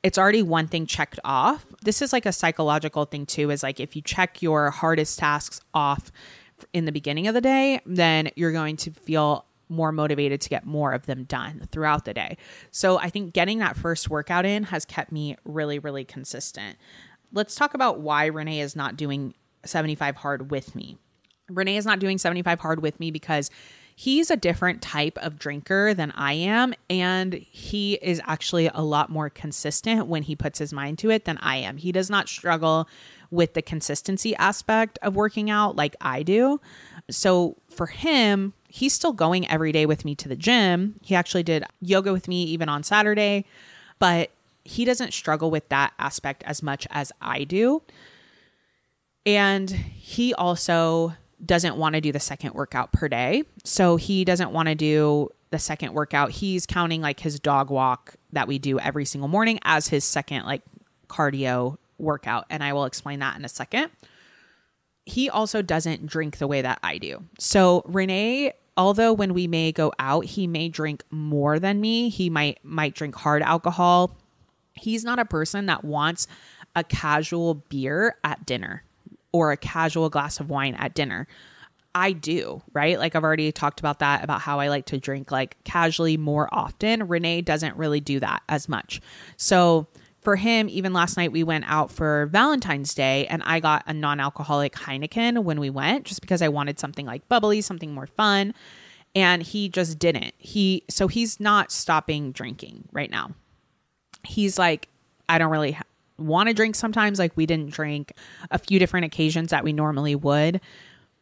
it's 0.02 0.18
already 0.18 0.42
one 0.42 0.68
thing 0.68 0.86
checked 0.86 1.18
off. 1.24 1.66
This 1.82 2.02
is 2.02 2.12
like 2.12 2.26
a 2.26 2.32
psychological 2.32 3.04
thing 3.04 3.26
too, 3.26 3.50
is 3.50 3.62
like 3.62 3.80
if 3.80 3.96
you 3.96 4.02
check 4.02 4.42
your 4.42 4.70
hardest 4.70 5.18
tasks 5.18 5.60
off 5.74 6.10
in 6.72 6.84
the 6.84 6.92
beginning 6.92 7.26
of 7.26 7.34
the 7.34 7.40
day, 7.40 7.80
then 7.86 8.30
you're 8.36 8.52
going 8.52 8.76
to 8.78 8.90
feel 8.90 9.44
more 9.68 9.92
motivated 9.92 10.40
to 10.40 10.48
get 10.48 10.64
more 10.64 10.92
of 10.92 11.06
them 11.06 11.24
done 11.24 11.68
throughout 11.70 12.04
the 12.04 12.14
day. 12.14 12.36
So 12.70 12.98
I 12.98 13.10
think 13.10 13.34
getting 13.34 13.58
that 13.58 13.76
first 13.76 14.08
workout 14.08 14.46
in 14.46 14.64
has 14.64 14.84
kept 14.84 15.12
me 15.12 15.36
really, 15.44 15.78
really 15.78 16.04
consistent. 16.04 16.78
Let's 17.32 17.54
talk 17.54 17.74
about 17.74 18.00
why 18.00 18.26
Rene 18.26 18.60
is 18.60 18.74
not 18.74 18.96
doing 18.96 19.34
75 19.64 20.16
hard 20.16 20.50
with 20.50 20.74
me. 20.74 20.98
Rene 21.48 21.76
is 21.76 21.86
not 21.86 21.98
doing 21.98 22.18
75 22.18 22.60
hard 22.60 22.82
with 22.82 23.00
me 23.00 23.10
because 23.10 23.50
he's 23.96 24.30
a 24.30 24.36
different 24.36 24.80
type 24.80 25.18
of 25.18 25.38
drinker 25.38 25.92
than 25.94 26.12
I 26.12 26.34
am. 26.34 26.74
And 26.88 27.34
he 27.34 27.94
is 27.94 28.20
actually 28.24 28.70
a 28.72 28.82
lot 28.82 29.10
more 29.10 29.28
consistent 29.30 30.06
when 30.06 30.22
he 30.22 30.36
puts 30.36 30.58
his 30.58 30.72
mind 30.72 30.98
to 31.00 31.10
it 31.10 31.24
than 31.24 31.38
I 31.38 31.56
am. 31.56 31.78
He 31.78 31.90
does 31.90 32.08
not 32.08 32.28
struggle 32.28 32.88
with 33.30 33.54
the 33.54 33.62
consistency 33.62 34.36
aspect 34.36 34.98
of 35.02 35.16
working 35.16 35.50
out 35.50 35.76
like 35.76 35.96
I 36.00 36.22
do. 36.22 36.60
So 37.10 37.56
for 37.68 37.86
him, 37.86 38.52
he's 38.68 38.92
still 38.92 39.12
going 39.12 39.48
every 39.50 39.72
day 39.72 39.86
with 39.86 40.04
me 40.04 40.14
to 40.16 40.28
the 40.28 40.36
gym. 40.36 40.94
He 41.02 41.14
actually 41.14 41.42
did 41.42 41.64
yoga 41.80 42.12
with 42.12 42.28
me 42.28 42.44
even 42.44 42.68
on 42.68 42.82
Saturday, 42.82 43.46
but 43.98 44.30
he 44.64 44.84
doesn't 44.84 45.12
struggle 45.12 45.50
with 45.50 45.68
that 45.70 45.92
aspect 45.98 46.42
as 46.44 46.62
much 46.62 46.86
as 46.90 47.10
I 47.20 47.44
do. 47.44 47.82
And 49.28 49.68
he 49.68 50.32
also 50.32 51.12
doesn't 51.44 51.76
want 51.76 51.94
to 51.96 52.00
do 52.00 52.12
the 52.12 52.18
second 52.18 52.54
workout 52.54 52.92
per 52.92 53.08
day. 53.08 53.42
So 53.62 53.96
he 53.96 54.24
doesn't 54.24 54.52
want 54.52 54.70
to 54.70 54.74
do 54.74 55.28
the 55.50 55.58
second 55.58 55.92
workout. 55.92 56.30
He's 56.30 56.64
counting 56.64 57.02
like 57.02 57.20
his 57.20 57.38
dog 57.38 57.68
walk 57.68 58.14
that 58.32 58.48
we 58.48 58.58
do 58.58 58.78
every 58.80 59.04
single 59.04 59.28
morning 59.28 59.58
as 59.64 59.88
his 59.88 60.02
second 60.02 60.46
like 60.46 60.62
cardio 61.08 61.76
workout. 61.98 62.46
And 62.48 62.64
I 62.64 62.72
will 62.72 62.86
explain 62.86 63.18
that 63.18 63.36
in 63.36 63.44
a 63.44 63.50
second. 63.50 63.90
He 65.04 65.28
also 65.28 65.60
doesn't 65.60 66.06
drink 66.06 66.38
the 66.38 66.46
way 66.46 66.62
that 66.62 66.78
I 66.82 66.96
do. 66.96 67.22
So 67.38 67.82
Rene, 67.84 68.54
although 68.78 69.12
when 69.12 69.34
we 69.34 69.46
may 69.46 69.72
go 69.72 69.92
out, 69.98 70.24
he 70.24 70.46
may 70.46 70.70
drink 70.70 71.04
more 71.10 71.58
than 71.58 71.82
me. 71.82 72.08
He 72.08 72.30
might 72.30 72.64
might 72.64 72.94
drink 72.94 73.14
hard 73.14 73.42
alcohol. 73.42 74.16
He's 74.72 75.04
not 75.04 75.18
a 75.18 75.26
person 75.26 75.66
that 75.66 75.84
wants 75.84 76.26
a 76.74 76.82
casual 76.82 77.54
beer 77.54 78.16
at 78.24 78.46
dinner 78.46 78.84
or 79.32 79.52
a 79.52 79.56
casual 79.56 80.10
glass 80.10 80.40
of 80.40 80.50
wine 80.50 80.74
at 80.74 80.94
dinner. 80.94 81.26
I 81.94 82.12
do, 82.12 82.62
right? 82.72 82.98
Like 82.98 83.16
I've 83.16 83.24
already 83.24 83.50
talked 83.50 83.80
about 83.80 83.98
that, 84.00 84.22
about 84.22 84.40
how 84.40 84.60
I 84.60 84.68
like 84.68 84.86
to 84.86 84.98
drink 84.98 85.30
like 85.32 85.56
casually 85.64 86.16
more 86.16 86.48
often. 86.52 87.08
Rene 87.08 87.40
doesn't 87.42 87.76
really 87.76 88.00
do 88.00 88.20
that 88.20 88.42
as 88.48 88.68
much. 88.68 89.00
So 89.36 89.88
for 90.20 90.36
him, 90.36 90.68
even 90.68 90.92
last 90.92 91.16
night 91.16 91.32
we 91.32 91.42
went 91.42 91.64
out 91.66 91.90
for 91.90 92.26
Valentine's 92.26 92.94
Day 92.94 93.26
and 93.26 93.42
I 93.44 93.60
got 93.60 93.82
a 93.86 93.94
non 93.94 94.20
alcoholic 94.20 94.74
Heineken 94.74 95.42
when 95.44 95.58
we 95.58 95.70
went 95.70 96.04
just 96.04 96.20
because 96.20 96.42
I 96.42 96.48
wanted 96.48 96.78
something 96.78 97.06
like 97.06 97.28
bubbly, 97.28 97.60
something 97.62 97.92
more 97.92 98.06
fun. 98.06 98.54
And 99.14 99.42
he 99.42 99.68
just 99.68 99.98
didn't. 99.98 100.34
He, 100.36 100.84
so 100.88 101.08
he's 101.08 101.40
not 101.40 101.72
stopping 101.72 102.30
drinking 102.30 102.88
right 102.92 103.10
now. 103.10 103.30
He's 104.22 104.58
like, 104.58 104.88
I 105.28 105.38
don't 105.38 105.50
really 105.50 105.78
want 106.18 106.48
to 106.48 106.54
drink 106.54 106.74
sometimes. 106.74 107.18
Like 107.18 107.36
we 107.36 107.46
didn't 107.46 107.70
drink 107.70 108.12
a 108.50 108.58
few 108.58 108.78
different 108.78 109.06
occasions 109.06 109.50
that 109.50 109.64
we 109.64 109.72
normally 109.72 110.14
would 110.14 110.60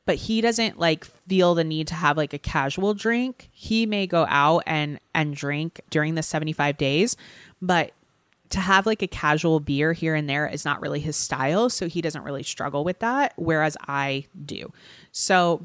but 0.07 0.15
he 0.15 0.41
doesn't 0.41 0.79
like 0.79 1.05
feel 1.05 1.55
the 1.55 1.65
need 1.65 1.89
to 1.89 1.95
have 1.95 2.17
like 2.17 2.33
a 2.33 2.39
casual 2.39 2.95
drink. 2.95 3.51
He 3.53 3.85
may 3.85 4.07
go 4.07 4.25
out 4.29 4.63
and 4.67 4.99
and 5.15 5.35
drink 5.35 5.81
during 5.91 6.15
the 6.15 6.23
75 6.23 6.79
days, 6.79 7.17
but 7.61 7.93
to 8.51 8.61
have 8.61 8.87
like 8.87 9.03
a 9.03 9.09
casual 9.09 9.59
beer 9.59 9.93
here 9.93 10.15
and 10.15 10.31
there 10.31 10.47
is 10.47 10.65
not 10.65 10.81
really 10.81 11.01
his 11.01 11.17
style, 11.17 11.69
so 11.69 11.89
he 11.89 12.01
doesn't 12.01 12.23
really 12.23 12.45
struggle 12.45 12.85
with 12.85 13.01
that 13.01 13.35
whereas 13.37 13.77
I 13.89 14.27
do. 14.45 14.73
So 15.11 15.65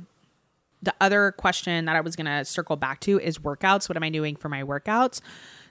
the 0.82 0.96
other 1.00 1.32
question 1.34 1.86
that 1.86 1.96
I 1.96 2.02
was 2.02 2.16
going 2.16 2.26
to 2.26 2.44
circle 2.44 2.76
back 2.76 3.00
to 3.02 3.20
is 3.20 3.38
workouts. 3.38 3.88
What 3.88 3.96
am 3.96 4.04
I 4.04 4.10
doing 4.10 4.36
for 4.36 4.50
my 4.50 4.64
workouts? 4.64 5.22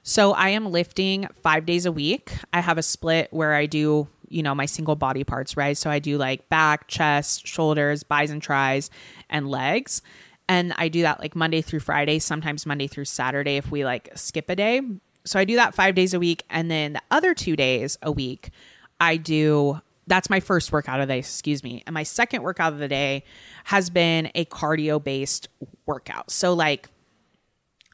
So 0.03 0.33
I 0.33 0.51
am 0.51 0.71
lifting 0.71 1.29
5 1.43 1.67
days 1.67 1.87
a 1.87 1.93
week. 1.93 2.33
I 2.53 2.61
have 2.61 2.79
a 2.79 2.83
split 2.83 3.29
where 3.33 3.55
I 3.55 3.67
do 3.67 4.09
you 4.31 4.43
know, 4.43 4.55
my 4.55 4.65
single 4.65 4.97
body 4.97 5.25
parts, 5.25 5.57
right? 5.57 5.77
So 5.77 5.91
I 5.91 5.99
do 5.99 6.17
like 6.17 6.49
back, 6.49 6.87
chest, 6.87 7.47
shoulders, 7.47 8.03
bis 8.05 8.31
and 8.31 8.41
tris, 8.41 8.89
and 9.29 9.51
legs. 9.51 10.01
And 10.49 10.73
I 10.79 10.89
do 10.89 11.03
that 11.03 11.21
like 11.21 11.37
Monday 11.37 11.61
through 11.61 11.81
Friday, 11.81 12.19
sometimes 12.19 12.65
Monday 12.65 12.87
through 12.87 13.05
Saturday 13.05 13.57
if 13.57 13.71
we 13.71 13.85
like 13.85 14.09
skip 14.15 14.49
a 14.49 14.57
day. 14.57 14.81
So 15.25 15.39
I 15.39 15.45
do 15.45 15.57
that 15.57 15.75
five 15.75 15.95
days 15.95 16.15
a 16.15 16.19
week. 16.19 16.45
And 16.49 16.71
then 16.71 16.95
the 16.95 17.03
other 17.11 17.35
two 17.35 17.57
days 17.57 17.99
a 18.03 18.11
week, 18.11 18.51
I 18.99 19.17
do 19.17 19.81
that's 20.07 20.29
my 20.29 20.41
first 20.41 20.73
workout 20.73 21.01
of 21.01 21.07
the 21.07 21.15
day, 21.15 21.19
excuse 21.21 21.63
me. 21.63 21.85
And 21.87 21.95
my 21.95 22.03
second 22.03 22.43
workout 22.43 22.73
of 22.73 22.81
the 22.81 22.89
day 22.89 23.23
has 23.65 23.91
been 23.91 24.31
a 24.35 24.45
cardio 24.47 25.03
based 25.03 25.49
workout. 25.87 26.33
So, 26.33 26.53
like, 26.53 26.89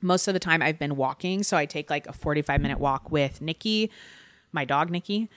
most 0.06 0.28
of 0.28 0.34
the 0.34 0.40
time 0.40 0.62
I've 0.62 0.78
been 0.78 0.96
walking. 0.96 1.42
So, 1.42 1.56
I 1.56 1.66
take 1.66 1.90
like 1.90 2.06
a 2.06 2.12
45 2.12 2.60
minute 2.60 2.78
walk 2.78 3.10
with 3.10 3.40
Nikki, 3.40 3.90
my 4.52 4.64
dog, 4.64 4.90
Nikki. 4.90 5.28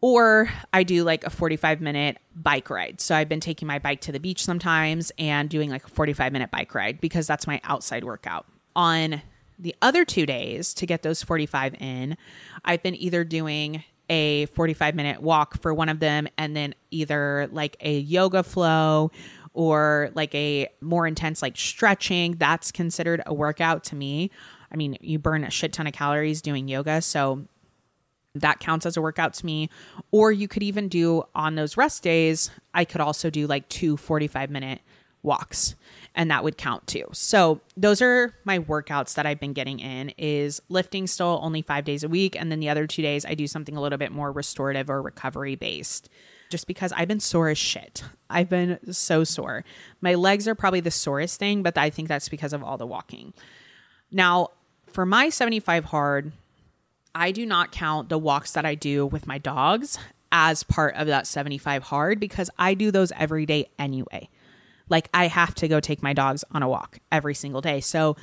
Or 0.00 0.50
I 0.70 0.82
do 0.82 1.02
like 1.02 1.24
a 1.24 1.30
45 1.30 1.80
minute 1.80 2.18
bike 2.36 2.68
ride. 2.68 3.00
So 3.00 3.14
I've 3.14 3.28
been 3.28 3.40
taking 3.40 3.66
my 3.66 3.78
bike 3.78 4.02
to 4.02 4.12
the 4.12 4.20
beach 4.20 4.44
sometimes 4.44 5.10
and 5.18 5.48
doing 5.48 5.70
like 5.70 5.86
a 5.86 5.88
45 5.88 6.30
minute 6.30 6.50
bike 6.50 6.74
ride 6.74 7.00
because 7.00 7.26
that's 7.26 7.46
my 7.46 7.58
outside 7.64 8.04
workout. 8.04 8.44
On 8.76 9.22
the 9.58 9.74
other 9.80 10.04
two 10.04 10.26
days 10.26 10.74
to 10.74 10.84
get 10.84 11.00
those 11.02 11.22
45 11.22 11.76
in, 11.80 12.18
I've 12.66 12.82
been 12.82 12.96
either 12.96 13.24
doing 13.24 13.82
a 14.10 14.44
45 14.46 14.94
minute 14.94 15.22
walk 15.22 15.58
for 15.62 15.72
one 15.72 15.88
of 15.88 16.00
them 16.00 16.28
and 16.36 16.54
then 16.54 16.74
either 16.90 17.48
like 17.50 17.76
a 17.80 17.98
yoga 17.98 18.42
flow 18.42 19.10
or 19.54 20.10
like 20.14 20.34
a 20.34 20.68
more 20.80 21.06
intense 21.06 21.40
like 21.40 21.56
stretching 21.56 22.32
that's 22.32 22.70
considered 22.70 23.22
a 23.26 23.32
workout 23.32 23.82
to 23.84 23.96
me 23.96 24.30
i 24.70 24.76
mean 24.76 24.96
you 25.00 25.18
burn 25.18 25.44
a 25.44 25.50
shit 25.50 25.72
ton 25.72 25.86
of 25.86 25.92
calories 25.92 26.42
doing 26.42 26.68
yoga 26.68 27.00
so 27.00 27.46
that 28.34 28.60
counts 28.60 28.84
as 28.84 28.96
a 28.96 29.02
workout 29.02 29.34
to 29.34 29.46
me. 29.46 29.70
Or 30.10 30.32
you 30.32 30.48
could 30.48 30.62
even 30.62 30.88
do 30.88 31.24
on 31.34 31.54
those 31.54 31.76
rest 31.76 32.02
days, 32.02 32.50
I 32.72 32.84
could 32.84 33.00
also 33.00 33.30
do 33.30 33.46
like 33.46 33.68
two 33.68 33.96
45 33.96 34.50
minute 34.50 34.80
walks 35.22 35.74
and 36.14 36.30
that 36.30 36.44
would 36.44 36.58
count 36.58 36.86
too. 36.86 37.06
So 37.12 37.60
those 37.76 38.02
are 38.02 38.34
my 38.44 38.58
workouts 38.58 39.14
that 39.14 39.24
I've 39.24 39.40
been 39.40 39.54
getting 39.54 39.80
in 39.80 40.10
is 40.18 40.60
lifting 40.68 41.06
still 41.06 41.40
only 41.42 41.62
5 41.62 41.84
days 41.84 42.04
a 42.04 42.08
week 42.08 42.36
and 42.36 42.52
then 42.52 42.60
the 42.60 42.68
other 42.68 42.86
2 42.86 43.00
days 43.02 43.24
I 43.24 43.34
do 43.34 43.46
something 43.46 43.76
a 43.76 43.80
little 43.80 43.98
bit 43.98 44.12
more 44.12 44.30
restorative 44.30 44.90
or 44.90 45.00
recovery 45.00 45.54
based 45.54 46.10
just 46.50 46.66
because 46.66 46.92
I've 46.92 47.08
been 47.08 47.20
sore 47.20 47.48
as 47.48 47.58
shit. 47.58 48.04
I've 48.30 48.48
been 48.48 48.78
so 48.92 49.24
sore. 49.24 49.64
My 50.00 50.14
legs 50.14 50.46
are 50.48 50.54
probably 50.54 50.80
the 50.80 50.90
sorest 50.90 51.38
thing, 51.38 51.62
but 51.62 51.76
I 51.78 51.90
think 51.90 52.08
that's 52.08 52.28
because 52.28 52.52
of 52.52 52.62
all 52.62 52.76
the 52.76 52.86
walking. 52.86 53.32
Now, 54.10 54.50
for 54.86 55.04
my 55.04 55.28
75 55.28 55.86
hard, 55.86 56.32
I 57.14 57.30
do 57.30 57.46
not 57.46 57.72
count 57.72 58.08
the 58.08 58.18
walks 58.18 58.52
that 58.52 58.64
I 58.64 58.74
do 58.74 59.06
with 59.06 59.26
my 59.26 59.38
dogs 59.38 59.98
as 60.32 60.64
part 60.64 60.96
of 60.96 61.06
that 61.06 61.26
75 61.26 61.84
hard 61.84 62.18
because 62.18 62.50
I 62.58 62.74
do 62.74 62.90
those 62.90 63.12
every 63.12 63.46
day 63.46 63.70
anyway. 63.78 64.28
Like 64.88 65.08
I 65.14 65.28
have 65.28 65.54
to 65.56 65.68
go 65.68 65.80
take 65.80 66.02
my 66.02 66.12
dogs 66.12 66.44
on 66.50 66.62
a 66.62 66.68
walk 66.68 66.98
every 67.12 67.34
single 67.34 67.60
day. 67.60 67.80
So 67.80 68.16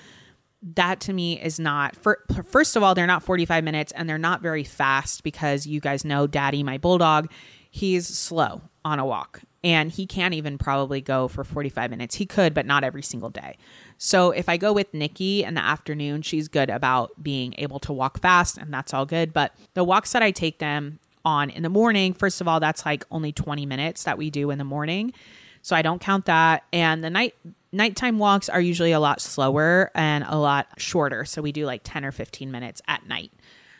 that 0.61 0.99
to 1.01 1.13
me 1.13 1.41
is 1.41 1.59
not 1.59 1.95
for, 1.95 2.23
first 2.45 2.75
of 2.75 2.83
all 2.83 2.93
they're 2.93 3.07
not 3.07 3.23
45 3.23 3.63
minutes 3.63 3.91
and 3.93 4.07
they're 4.07 4.17
not 4.17 4.41
very 4.41 4.63
fast 4.63 5.23
because 5.23 5.65
you 5.65 5.79
guys 5.79 6.05
know 6.05 6.27
daddy 6.27 6.63
my 6.63 6.77
bulldog 6.77 7.31
he's 7.71 8.07
slow 8.07 8.61
on 8.85 8.99
a 8.99 9.05
walk 9.05 9.41
and 9.63 9.91
he 9.91 10.05
can't 10.05 10.35
even 10.35 10.59
probably 10.59 11.01
go 11.01 11.27
for 11.27 11.43
45 11.43 11.89
minutes 11.89 12.15
he 12.15 12.25
could 12.25 12.53
but 12.53 12.65
not 12.65 12.83
every 12.83 13.01
single 13.01 13.29
day 13.29 13.57
so 14.03 14.31
if 14.31 14.49
I 14.49 14.57
go 14.57 14.73
with 14.73 14.95
Nikki 14.95 15.43
in 15.43 15.53
the 15.53 15.61
afternoon, 15.61 16.23
she's 16.23 16.47
good 16.47 16.71
about 16.71 17.11
being 17.21 17.53
able 17.59 17.77
to 17.81 17.93
walk 17.93 18.19
fast 18.19 18.57
and 18.57 18.73
that's 18.73 18.95
all 18.95 19.05
good. 19.05 19.31
But 19.31 19.53
the 19.75 19.83
walks 19.83 20.13
that 20.13 20.23
I 20.23 20.31
take 20.31 20.57
them 20.57 20.97
on 21.23 21.51
in 21.51 21.61
the 21.61 21.69
morning, 21.69 22.15
first 22.15 22.41
of 22.41 22.47
all, 22.47 22.59
that's 22.59 22.83
like 22.83 23.05
only 23.11 23.31
20 23.31 23.67
minutes 23.67 24.05
that 24.05 24.17
we 24.17 24.31
do 24.31 24.49
in 24.49 24.57
the 24.57 24.63
morning. 24.63 25.13
So 25.61 25.75
I 25.75 25.83
don't 25.83 26.01
count 26.01 26.25
that. 26.25 26.63
And 26.73 27.03
the 27.03 27.11
night 27.11 27.35
nighttime 27.71 28.17
walks 28.17 28.49
are 28.49 28.59
usually 28.59 28.91
a 28.91 28.99
lot 28.99 29.21
slower 29.21 29.91
and 29.93 30.25
a 30.27 30.35
lot 30.35 30.67
shorter. 30.77 31.23
So 31.23 31.43
we 31.43 31.51
do 31.51 31.67
like 31.67 31.81
10 31.83 32.03
or 32.03 32.11
15 32.11 32.49
minutes 32.49 32.81
at 32.87 33.07
night. 33.07 33.31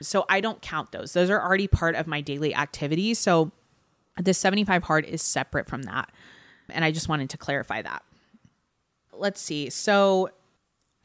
So 0.04 0.26
I 0.30 0.40
don't 0.40 0.62
count 0.62 0.92
those. 0.92 1.14
Those 1.14 1.32
are 1.32 1.42
already 1.42 1.68
part 1.68 1.96
of 1.96 2.06
my 2.06 2.22
daily 2.22 2.54
activities. 2.54 3.18
So 3.18 3.52
the 4.18 4.34
75 4.34 4.84
hard 4.84 5.06
is 5.06 5.22
separate 5.22 5.68
from 5.68 5.84
that. 5.84 6.12
And 6.70 6.86
I 6.86 6.92
just 6.92 7.10
wanted 7.10 7.30
to 7.32 7.38
clarify 7.38 7.82
that 7.82 8.04
let's 9.22 9.40
see. 9.40 9.70
So 9.70 10.30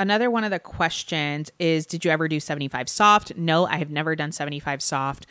another 0.01 0.31
one 0.31 0.43
of 0.43 0.51
the 0.51 0.59
questions 0.59 1.53
is 1.59 1.87
Did 1.87 2.05
you 2.05 2.11
ever 2.11 2.27
do 2.27 2.41
75 2.41 2.89
soft? 2.89 3.37
No, 3.37 3.67
I 3.67 3.77
have 3.77 3.91
never 3.91 4.17
done 4.17 4.33
75 4.33 4.83
soft. 4.83 5.27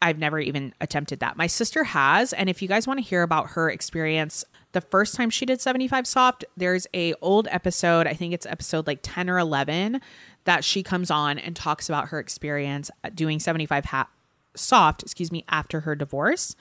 I've 0.00 0.18
never 0.18 0.40
even 0.40 0.74
attempted 0.80 1.20
that. 1.20 1.36
My 1.36 1.46
sister 1.46 1.84
has, 1.84 2.32
and 2.32 2.50
if 2.50 2.60
you 2.60 2.66
guys 2.66 2.88
want 2.88 2.98
to 2.98 3.04
hear 3.04 3.22
about 3.22 3.50
her 3.50 3.70
experience 3.70 4.44
the 4.72 4.80
first 4.80 5.14
time 5.14 5.30
she 5.30 5.46
did 5.46 5.60
75 5.60 6.08
soft, 6.08 6.44
there's 6.56 6.88
a 6.92 7.14
old 7.20 7.46
episode, 7.50 8.08
I 8.08 8.14
think 8.14 8.34
it's 8.34 8.46
episode 8.46 8.88
like 8.88 8.98
10 9.02 9.30
or 9.30 9.38
11 9.38 10.00
that 10.44 10.64
she 10.64 10.82
comes 10.82 11.08
on 11.08 11.38
and 11.38 11.54
talks 11.54 11.88
about 11.88 12.08
her 12.08 12.18
experience 12.18 12.90
doing 13.14 13.38
75 13.38 13.84
ha- 13.84 14.08
soft, 14.56 15.04
excuse 15.04 15.30
me, 15.30 15.44
after 15.48 15.80
her 15.80 15.94
divorce, 15.94 16.56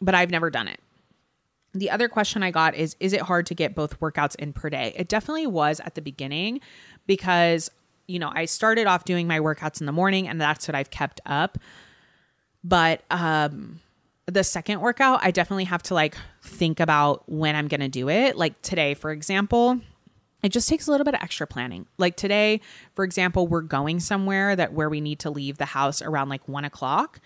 but 0.00 0.14
I've 0.14 0.30
never 0.30 0.50
done 0.50 0.68
it 0.68 0.80
the 1.78 1.90
other 1.90 2.08
question 2.08 2.42
I 2.42 2.50
got 2.50 2.74
is 2.74 2.96
Is 3.00 3.12
it 3.12 3.22
hard 3.22 3.46
to 3.46 3.54
get 3.54 3.74
both 3.74 4.00
workouts 4.00 4.34
in 4.36 4.52
per 4.52 4.70
day? 4.70 4.92
It 4.96 5.08
definitely 5.08 5.46
was 5.46 5.80
at 5.80 5.94
the 5.94 6.02
beginning 6.02 6.60
because, 7.06 7.70
you 8.06 8.18
know, 8.18 8.32
I 8.34 8.46
started 8.46 8.86
off 8.86 9.04
doing 9.04 9.26
my 9.26 9.38
workouts 9.40 9.80
in 9.80 9.86
the 9.86 9.92
morning 9.92 10.28
and 10.28 10.40
that's 10.40 10.66
what 10.66 10.74
I've 10.74 10.90
kept 10.90 11.20
up. 11.26 11.58
But 12.64 13.02
um, 13.10 13.80
the 14.26 14.42
second 14.42 14.80
workout, 14.80 15.20
I 15.22 15.30
definitely 15.30 15.64
have 15.64 15.82
to 15.84 15.94
like 15.94 16.16
think 16.42 16.80
about 16.80 17.28
when 17.30 17.54
I'm 17.54 17.68
going 17.68 17.80
to 17.80 17.88
do 17.88 18.08
it. 18.08 18.36
Like 18.36 18.60
today, 18.62 18.94
for 18.94 19.12
example, 19.12 19.80
it 20.42 20.50
just 20.50 20.68
takes 20.68 20.86
a 20.86 20.90
little 20.90 21.04
bit 21.04 21.14
of 21.14 21.22
extra 21.22 21.46
planning. 21.46 21.86
Like 21.98 22.16
today, 22.16 22.60
for 22.94 23.04
example, 23.04 23.46
we're 23.46 23.60
going 23.60 24.00
somewhere 24.00 24.56
that 24.56 24.72
where 24.72 24.88
we 24.88 25.00
need 25.00 25.20
to 25.20 25.30
leave 25.30 25.58
the 25.58 25.66
house 25.66 26.02
around 26.02 26.28
like 26.28 26.46
one 26.48 26.64
o'clock 26.64 27.20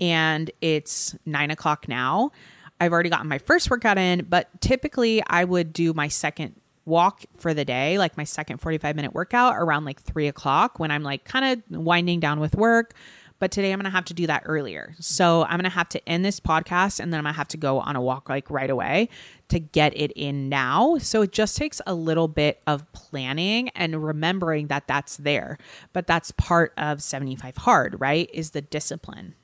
and 0.00 0.50
it's 0.60 1.14
nine 1.24 1.50
o'clock 1.50 1.88
now. 1.88 2.32
I've 2.80 2.92
already 2.92 3.10
gotten 3.10 3.28
my 3.28 3.38
first 3.38 3.70
workout 3.70 3.98
in, 3.98 4.26
but 4.28 4.48
typically 4.60 5.22
I 5.26 5.44
would 5.44 5.72
do 5.72 5.92
my 5.94 6.08
second 6.08 6.54
walk 6.84 7.24
for 7.36 7.54
the 7.54 7.64
day, 7.64 7.98
like 7.98 8.16
my 8.16 8.24
second 8.24 8.58
45 8.58 8.96
minute 8.96 9.14
workout 9.14 9.54
around 9.56 9.84
like 9.84 10.02
three 10.02 10.28
o'clock 10.28 10.78
when 10.78 10.90
I'm 10.90 11.02
like 11.02 11.24
kind 11.24 11.62
of 11.70 11.78
winding 11.78 12.20
down 12.20 12.40
with 12.40 12.54
work, 12.56 12.94
but 13.38 13.50
today 13.50 13.72
I'm 13.72 13.78
going 13.78 13.84
to 13.84 13.90
have 13.90 14.04
to 14.06 14.14
do 14.14 14.26
that 14.26 14.42
earlier. 14.46 14.94
So 15.00 15.44
I'm 15.44 15.58
going 15.58 15.64
to 15.64 15.70
have 15.70 15.88
to 15.90 16.08
end 16.08 16.24
this 16.24 16.40
podcast 16.40 17.00
and 17.00 17.12
then 17.12 17.18
I'm 17.18 17.24
going 17.24 17.34
to 17.34 17.38
have 17.38 17.48
to 17.48 17.56
go 17.56 17.80
on 17.80 17.96
a 17.96 18.00
walk 18.00 18.28
like 18.28 18.50
right 18.50 18.70
away 18.70 19.08
to 19.48 19.58
get 19.58 19.96
it 19.96 20.12
in 20.12 20.48
now. 20.48 20.98
So 20.98 21.22
it 21.22 21.32
just 21.32 21.56
takes 21.56 21.80
a 21.86 21.94
little 21.94 22.28
bit 22.28 22.60
of 22.66 22.90
planning 22.92 23.70
and 23.70 24.04
remembering 24.04 24.68
that 24.68 24.86
that's 24.86 25.16
there. 25.16 25.58
But 25.92 26.06
that's 26.06 26.30
part 26.32 26.72
of 26.76 27.02
75 27.02 27.56
hard, 27.58 28.00
right? 28.00 28.28
Is 28.32 28.50
the 28.50 28.62
discipline. 28.62 29.34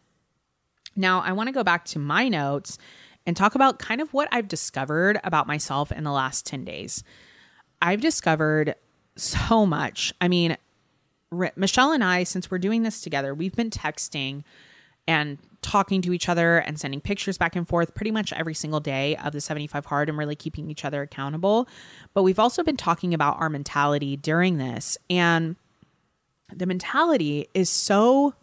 Now, 0.96 1.20
I 1.20 1.32
want 1.32 1.48
to 1.48 1.52
go 1.52 1.64
back 1.64 1.84
to 1.86 1.98
my 1.98 2.28
notes 2.28 2.78
and 3.26 3.36
talk 3.36 3.54
about 3.54 3.78
kind 3.78 4.00
of 4.00 4.12
what 4.12 4.28
I've 4.32 4.48
discovered 4.48 5.20
about 5.24 5.46
myself 5.46 5.92
in 5.92 6.04
the 6.04 6.12
last 6.12 6.46
10 6.46 6.64
days. 6.64 7.04
I've 7.80 8.00
discovered 8.00 8.74
so 9.16 9.66
much. 9.66 10.12
I 10.20 10.28
mean, 10.28 10.56
Michelle 11.56 11.92
and 11.92 12.02
I, 12.02 12.24
since 12.24 12.50
we're 12.50 12.58
doing 12.58 12.82
this 12.82 13.00
together, 13.00 13.34
we've 13.34 13.54
been 13.54 13.70
texting 13.70 14.42
and 15.06 15.38
talking 15.62 16.02
to 16.02 16.12
each 16.12 16.28
other 16.28 16.58
and 16.58 16.78
sending 16.78 17.00
pictures 17.00 17.36
back 17.36 17.54
and 17.54 17.68
forth 17.68 17.94
pretty 17.94 18.10
much 18.10 18.32
every 18.32 18.54
single 18.54 18.80
day 18.80 19.16
of 19.16 19.32
the 19.32 19.40
75 19.40 19.86
hard 19.86 20.08
and 20.08 20.16
really 20.16 20.36
keeping 20.36 20.70
each 20.70 20.84
other 20.84 21.02
accountable. 21.02 21.68
But 22.14 22.22
we've 22.22 22.38
also 22.38 22.62
been 22.62 22.76
talking 22.76 23.12
about 23.12 23.40
our 23.40 23.48
mentality 23.48 24.16
during 24.16 24.58
this. 24.58 24.96
And 25.08 25.56
the 26.54 26.66
mentality 26.66 27.48
is 27.54 27.68
so 27.68 28.34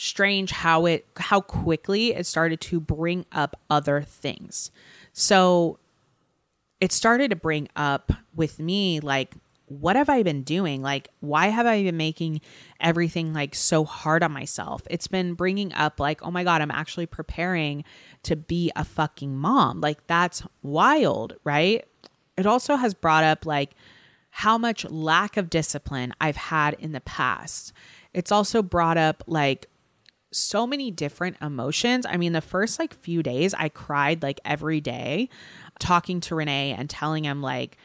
strange 0.00 0.52
how 0.52 0.86
it 0.86 1.04
how 1.16 1.40
quickly 1.40 2.14
it 2.14 2.24
started 2.24 2.60
to 2.60 2.78
bring 2.78 3.26
up 3.32 3.58
other 3.68 4.00
things. 4.00 4.70
So 5.12 5.80
it 6.80 6.92
started 6.92 7.30
to 7.30 7.36
bring 7.36 7.68
up 7.74 8.12
with 8.32 8.60
me 8.60 9.00
like 9.00 9.34
what 9.66 9.96
have 9.96 10.08
I 10.08 10.22
been 10.22 10.44
doing? 10.44 10.80
Like, 10.80 11.08
why 11.20 11.48
have 11.48 11.66
I 11.66 11.82
been 11.82 11.98
making 11.98 12.40
everything 12.80 13.34
like 13.34 13.54
so 13.54 13.84
hard 13.84 14.22
on 14.22 14.32
myself? 14.32 14.80
It's 14.90 15.08
been 15.08 15.34
bringing 15.34 15.74
up, 15.74 16.00
like, 16.00 16.22
oh 16.22 16.30
my 16.30 16.42
God, 16.42 16.62
I'm 16.62 16.70
actually 16.70 17.04
preparing 17.04 17.84
to 18.22 18.34
be 18.34 18.72
a 18.76 18.84
fucking 18.84 19.36
mom. 19.36 19.82
Like, 19.82 20.06
that's 20.06 20.42
wild, 20.62 21.34
right? 21.44 21.84
It 22.38 22.46
also 22.46 22.76
has 22.76 22.94
brought 22.94 23.24
up, 23.24 23.44
like, 23.44 23.72
how 24.30 24.56
much 24.56 24.88
lack 24.88 25.36
of 25.36 25.50
discipline 25.50 26.14
I've 26.18 26.36
had 26.36 26.74
in 26.78 26.92
the 26.92 27.02
past. 27.02 27.74
It's 28.14 28.32
also 28.32 28.62
brought 28.62 28.96
up, 28.96 29.22
like, 29.26 29.67
so 30.30 30.66
many 30.66 30.90
different 30.90 31.36
emotions. 31.40 32.06
I 32.06 32.16
mean, 32.16 32.32
the 32.32 32.40
first 32.40 32.78
like 32.78 32.94
few 32.94 33.22
days, 33.22 33.54
I 33.54 33.68
cried 33.68 34.22
like 34.22 34.40
every 34.44 34.80
day 34.80 35.28
talking 35.78 36.20
to 36.20 36.34
Rene 36.34 36.74
and 36.76 36.88
telling 36.90 37.24
him, 37.24 37.40
like, 37.42 37.78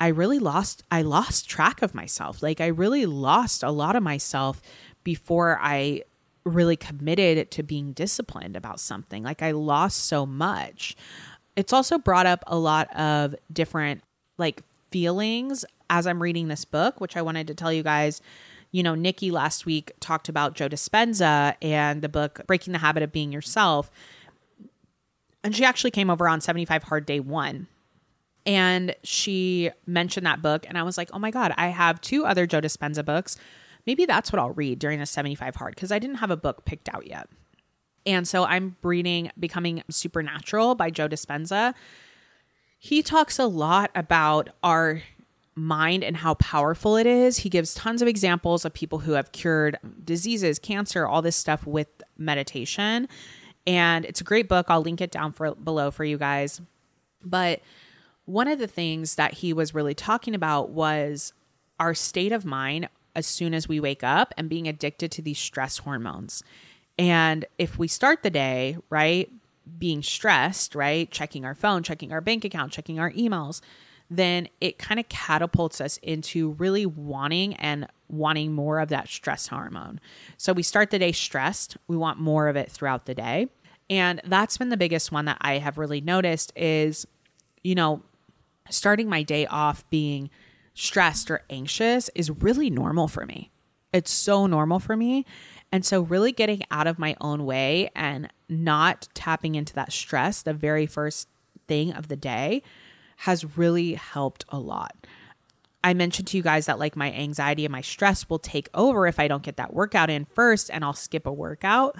I 0.00 0.08
really 0.08 0.38
lost 0.38 0.82
I 0.90 1.02
lost 1.02 1.48
track 1.48 1.82
of 1.82 1.94
myself. 1.94 2.42
Like 2.42 2.60
I 2.60 2.66
really 2.66 3.06
lost 3.06 3.62
a 3.62 3.70
lot 3.70 3.96
of 3.96 4.02
myself 4.02 4.60
before 5.04 5.58
I 5.60 6.02
really 6.44 6.76
committed 6.76 7.50
to 7.50 7.62
being 7.62 7.92
disciplined 7.92 8.56
about 8.56 8.78
something. 8.78 9.22
Like 9.22 9.42
I 9.42 9.52
lost 9.52 10.04
so 10.04 10.26
much. 10.26 10.96
It's 11.56 11.72
also 11.72 11.98
brought 11.98 12.26
up 12.26 12.44
a 12.46 12.58
lot 12.58 12.94
of 12.94 13.34
different 13.52 14.02
like 14.36 14.62
feelings 14.90 15.64
as 15.88 16.06
I'm 16.06 16.22
reading 16.22 16.48
this 16.48 16.64
book, 16.64 17.00
which 17.00 17.16
I 17.16 17.22
wanted 17.22 17.46
to 17.46 17.54
tell 17.54 17.72
you 17.72 17.82
guys. 17.82 18.20
You 18.72 18.82
know, 18.82 18.94
Nikki 18.94 19.30
last 19.30 19.66
week 19.66 19.92
talked 20.00 20.28
about 20.28 20.54
Joe 20.54 20.68
Dispenza 20.68 21.54
and 21.62 22.02
the 22.02 22.08
book 22.08 22.40
Breaking 22.46 22.72
the 22.72 22.78
Habit 22.78 23.02
of 23.02 23.12
Being 23.12 23.32
Yourself. 23.32 23.90
And 25.42 25.54
she 25.54 25.64
actually 25.64 25.92
came 25.92 26.10
over 26.10 26.28
on 26.28 26.40
75 26.40 26.84
Hard 26.84 27.06
Day 27.06 27.20
1 27.20 27.68
and 28.46 28.94
she 29.02 29.70
mentioned 29.86 30.24
that 30.24 30.40
book, 30.40 30.64
and 30.68 30.78
I 30.78 30.84
was 30.84 30.96
like, 30.96 31.10
oh 31.12 31.18
my 31.18 31.32
God, 31.32 31.52
I 31.56 31.66
have 31.68 32.00
two 32.00 32.24
other 32.24 32.46
Joe 32.46 32.60
Dispenza 32.60 33.04
books. 33.04 33.36
Maybe 33.86 34.06
that's 34.06 34.32
what 34.32 34.38
I'll 34.38 34.50
read 34.50 34.78
during 34.78 35.00
the 35.00 35.06
75 35.06 35.56
hard 35.56 35.74
because 35.74 35.90
I 35.90 35.98
didn't 35.98 36.16
have 36.16 36.30
a 36.30 36.36
book 36.36 36.64
picked 36.64 36.88
out 36.94 37.06
yet. 37.06 37.28
And 38.04 38.26
so 38.26 38.44
I'm 38.44 38.76
reading 38.82 39.32
Becoming 39.38 39.82
Supernatural 39.90 40.76
by 40.76 40.90
Joe 40.90 41.08
Dispenza. 41.08 41.74
He 42.78 43.02
talks 43.02 43.38
a 43.38 43.46
lot 43.46 43.90
about 43.96 44.50
our 44.62 45.02
mind 45.56 46.04
and 46.04 46.18
how 46.18 46.34
powerful 46.34 46.96
it 46.96 47.06
is. 47.06 47.38
He 47.38 47.48
gives 47.48 47.74
tons 47.74 48.02
of 48.02 48.08
examples 48.08 48.64
of 48.64 48.74
people 48.74 49.00
who 49.00 49.12
have 49.12 49.32
cured 49.32 49.78
diseases, 50.04 50.58
cancer, 50.58 51.06
all 51.06 51.22
this 51.22 51.36
stuff 51.36 51.66
with 51.66 51.88
meditation. 52.18 53.08
And 53.66 54.04
it's 54.04 54.20
a 54.20 54.24
great 54.24 54.48
book. 54.48 54.66
I'll 54.68 54.82
link 54.82 55.00
it 55.00 55.10
down 55.10 55.32
for 55.32 55.54
below 55.54 55.90
for 55.90 56.04
you 56.04 56.18
guys. 56.18 56.60
But 57.24 57.62
one 58.26 58.48
of 58.48 58.58
the 58.58 58.66
things 58.66 59.14
that 59.14 59.34
he 59.34 59.52
was 59.52 59.74
really 59.74 59.94
talking 59.94 60.34
about 60.34 60.70
was 60.70 61.32
our 61.80 61.94
state 61.94 62.32
of 62.32 62.44
mind 62.44 62.88
as 63.14 63.26
soon 63.26 63.54
as 63.54 63.66
we 63.66 63.80
wake 63.80 64.04
up 64.04 64.34
and 64.36 64.48
being 64.48 64.68
addicted 64.68 65.10
to 65.12 65.22
these 65.22 65.38
stress 65.38 65.78
hormones. 65.78 66.42
And 66.98 67.46
if 67.58 67.78
we 67.78 67.88
start 67.88 68.22
the 68.22 68.30
day, 68.30 68.76
right, 68.90 69.30
being 69.78 70.02
stressed, 70.02 70.74
right, 70.74 71.10
checking 71.10 71.44
our 71.44 71.54
phone, 71.54 71.82
checking 71.82 72.12
our 72.12 72.20
bank 72.20 72.44
account, 72.44 72.72
checking 72.72 73.00
our 73.00 73.10
emails, 73.12 73.60
then 74.10 74.48
it 74.60 74.78
kind 74.78 75.00
of 75.00 75.08
catapults 75.08 75.80
us 75.80 75.98
into 75.98 76.52
really 76.52 76.86
wanting 76.86 77.54
and 77.54 77.86
wanting 78.08 78.52
more 78.52 78.78
of 78.78 78.88
that 78.88 79.08
stress 79.08 79.48
hormone. 79.48 80.00
So 80.36 80.52
we 80.52 80.62
start 80.62 80.90
the 80.90 80.98
day 80.98 81.12
stressed, 81.12 81.76
we 81.88 81.96
want 81.96 82.20
more 82.20 82.48
of 82.48 82.56
it 82.56 82.70
throughout 82.70 83.06
the 83.06 83.14
day. 83.14 83.48
And 83.88 84.20
that's 84.24 84.58
been 84.58 84.68
the 84.68 84.76
biggest 84.76 85.12
one 85.12 85.26
that 85.26 85.38
I 85.40 85.58
have 85.58 85.78
really 85.78 86.00
noticed 86.00 86.52
is, 86.56 87.06
you 87.62 87.74
know, 87.74 88.02
starting 88.68 89.08
my 89.08 89.22
day 89.22 89.46
off 89.46 89.88
being 89.90 90.30
stressed 90.74 91.30
or 91.30 91.42
anxious 91.50 92.10
is 92.14 92.30
really 92.30 92.70
normal 92.70 93.08
for 93.08 93.26
me. 93.26 93.50
It's 93.92 94.10
so 94.10 94.46
normal 94.46 94.80
for 94.80 94.96
me. 94.96 95.24
And 95.72 95.84
so, 95.84 96.02
really 96.02 96.32
getting 96.32 96.62
out 96.70 96.86
of 96.86 96.98
my 96.98 97.16
own 97.20 97.44
way 97.44 97.90
and 97.94 98.28
not 98.48 99.08
tapping 99.14 99.56
into 99.56 99.74
that 99.74 99.92
stress 99.92 100.42
the 100.42 100.54
very 100.54 100.86
first 100.86 101.28
thing 101.66 101.92
of 101.92 102.08
the 102.08 102.16
day 102.16 102.62
has 103.16 103.56
really 103.56 103.94
helped 103.94 104.44
a 104.48 104.58
lot. 104.58 104.94
I 105.82 105.94
mentioned 105.94 106.28
to 106.28 106.36
you 106.36 106.42
guys 106.42 106.66
that 106.66 106.78
like 106.78 106.96
my 106.96 107.12
anxiety 107.12 107.64
and 107.64 107.72
my 107.72 107.80
stress 107.80 108.28
will 108.28 108.38
take 108.38 108.68
over 108.74 109.06
if 109.06 109.20
I 109.20 109.28
don't 109.28 109.42
get 109.42 109.56
that 109.56 109.72
workout 109.72 110.10
in 110.10 110.24
first 110.24 110.70
and 110.70 110.84
I'll 110.84 110.92
skip 110.92 111.26
a 111.26 111.32
workout 111.32 111.96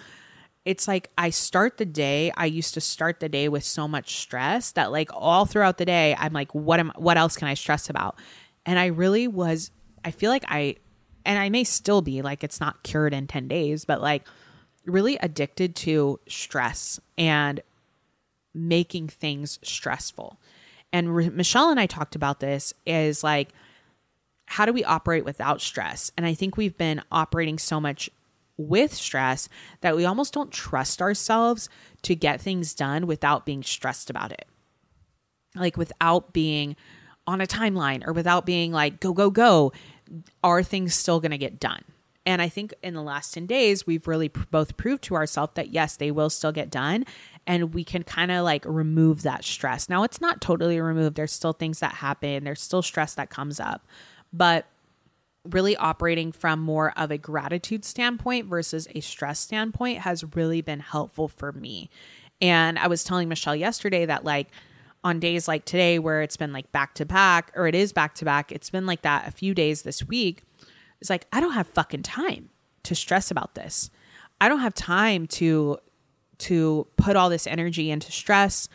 it's 0.66 0.88
like 0.88 1.10
I 1.16 1.30
start 1.30 1.78
the 1.78 1.86
day, 1.86 2.32
I 2.36 2.46
used 2.46 2.74
to 2.74 2.80
start 2.80 3.20
the 3.20 3.28
day 3.28 3.48
with 3.48 3.62
so 3.62 3.86
much 3.86 4.16
stress 4.16 4.72
that 4.72 4.90
like 4.90 5.08
all 5.14 5.46
throughout 5.46 5.78
the 5.78 5.84
day 5.84 6.14
I'm 6.18 6.32
like 6.32 6.52
what 6.54 6.80
am 6.80 6.92
what 6.96 7.16
else 7.16 7.36
can 7.36 7.46
I 7.46 7.54
stress 7.54 7.88
about? 7.88 8.18
And 8.66 8.76
I 8.78 8.86
really 8.86 9.28
was 9.28 9.70
I 10.04 10.10
feel 10.10 10.30
like 10.30 10.44
I 10.48 10.76
and 11.24 11.38
I 11.38 11.50
may 11.50 11.62
still 11.62 12.02
be 12.02 12.20
like 12.20 12.42
it's 12.42 12.60
not 12.60 12.82
cured 12.82 13.14
in 13.14 13.28
10 13.28 13.46
days, 13.46 13.84
but 13.84 14.02
like 14.02 14.24
really 14.84 15.16
addicted 15.18 15.76
to 15.76 16.18
stress 16.28 16.98
and 17.16 17.60
making 18.52 19.06
things 19.06 19.60
stressful. 19.62 20.40
And 20.96 21.36
Michelle 21.36 21.68
and 21.70 21.78
I 21.78 21.84
talked 21.84 22.16
about 22.16 22.40
this 22.40 22.72
is 22.86 23.22
like 23.22 23.50
how 24.46 24.64
do 24.64 24.72
we 24.72 24.82
operate 24.82 25.26
without 25.26 25.60
stress? 25.60 26.10
And 26.16 26.24
I 26.24 26.32
think 26.32 26.56
we've 26.56 26.78
been 26.78 27.02
operating 27.12 27.58
so 27.58 27.80
much 27.80 28.08
with 28.56 28.94
stress 28.94 29.48
that 29.82 29.94
we 29.94 30.06
almost 30.06 30.32
don't 30.32 30.50
trust 30.50 31.02
ourselves 31.02 31.68
to 32.02 32.14
get 32.14 32.40
things 32.40 32.72
done 32.72 33.06
without 33.06 33.44
being 33.44 33.62
stressed 33.62 34.08
about 34.08 34.32
it. 34.32 34.46
Like 35.54 35.76
without 35.76 36.32
being 36.32 36.76
on 37.26 37.42
a 37.42 37.46
timeline 37.46 38.06
or 38.06 38.14
without 38.14 38.46
being 38.46 38.72
like, 38.72 38.98
go, 38.98 39.12
go, 39.12 39.28
go, 39.28 39.72
are 40.42 40.62
things 40.62 40.94
still 40.94 41.20
going 41.20 41.32
to 41.32 41.38
get 41.38 41.60
done? 41.60 41.82
And 42.24 42.40
I 42.40 42.48
think 42.48 42.72
in 42.82 42.94
the 42.94 43.02
last 43.02 43.34
10 43.34 43.46
days, 43.46 43.86
we've 43.86 44.08
really 44.08 44.28
pr- 44.28 44.44
both 44.50 44.76
proved 44.76 45.02
to 45.04 45.14
ourselves 45.14 45.52
that 45.56 45.70
yes, 45.70 45.96
they 45.96 46.10
will 46.10 46.30
still 46.30 46.52
get 46.52 46.70
done. 46.70 47.04
And 47.46 47.72
we 47.72 47.84
can 47.84 48.02
kind 48.02 48.32
of 48.32 48.44
like 48.44 48.64
remove 48.66 49.22
that 49.22 49.44
stress. 49.44 49.88
Now, 49.88 50.02
it's 50.02 50.20
not 50.20 50.40
totally 50.40 50.80
removed. 50.80 51.16
There's 51.16 51.32
still 51.32 51.52
things 51.52 51.80
that 51.80 51.94
happen, 51.94 52.44
there's 52.44 52.60
still 52.60 52.82
stress 52.82 53.14
that 53.14 53.30
comes 53.30 53.60
up. 53.60 53.86
But 54.32 54.66
really 55.44 55.76
operating 55.76 56.32
from 56.32 56.60
more 56.60 56.92
of 56.96 57.10
a 57.10 57.18
gratitude 57.18 57.84
standpoint 57.84 58.46
versus 58.46 58.88
a 58.94 59.00
stress 59.00 59.38
standpoint 59.38 59.98
has 59.98 60.24
really 60.34 60.60
been 60.60 60.80
helpful 60.80 61.28
for 61.28 61.52
me. 61.52 61.88
And 62.40 62.78
I 62.78 62.88
was 62.88 63.04
telling 63.04 63.28
Michelle 63.28 63.56
yesterday 63.56 64.06
that, 64.06 64.24
like, 64.24 64.48
on 65.04 65.20
days 65.20 65.46
like 65.46 65.64
today, 65.64 66.00
where 66.00 66.22
it's 66.22 66.36
been 66.36 66.52
like 66.52 66.72
back 66.72 66.94
to 66.94 67.06
back, 67.06 67.52
or 67.54 67.68
it 67.68 67.76
is 67.76 67.92
back 67.92 68.14
to 68.16 68.24
back, 68.24 68.50
it's 68.50 68.70
been 68.70 68.86
like 68.86 69.02
that 69.02 69.28
a 69.28 69.30
few 69.30 69.54
days 69.54 69.82
this 69.82 70.04
week. 70.04 70.42
It's 71.00 71.10
like, 71.10 71.26
I 71.32 71.40
don't 71.40 71.52
have 71.52 71.68
fucking 71.68 72.02
time 72.02 72.50
to 72.82 72.94
stress 72.94 73.30
about 73.30 73.54
this. 73.54 73.90
I 74.40 74.48
don't 74.48 74.60
have 74.60 74.74
time 74.74 75.26
to 75.28 75.78
to 76.38 76.86
put 76.96 77.16
all 77.16 77.30
this 77.30 77.46
energy 77.46 77.90
into 77.90 78.12
stress 78.12 78.68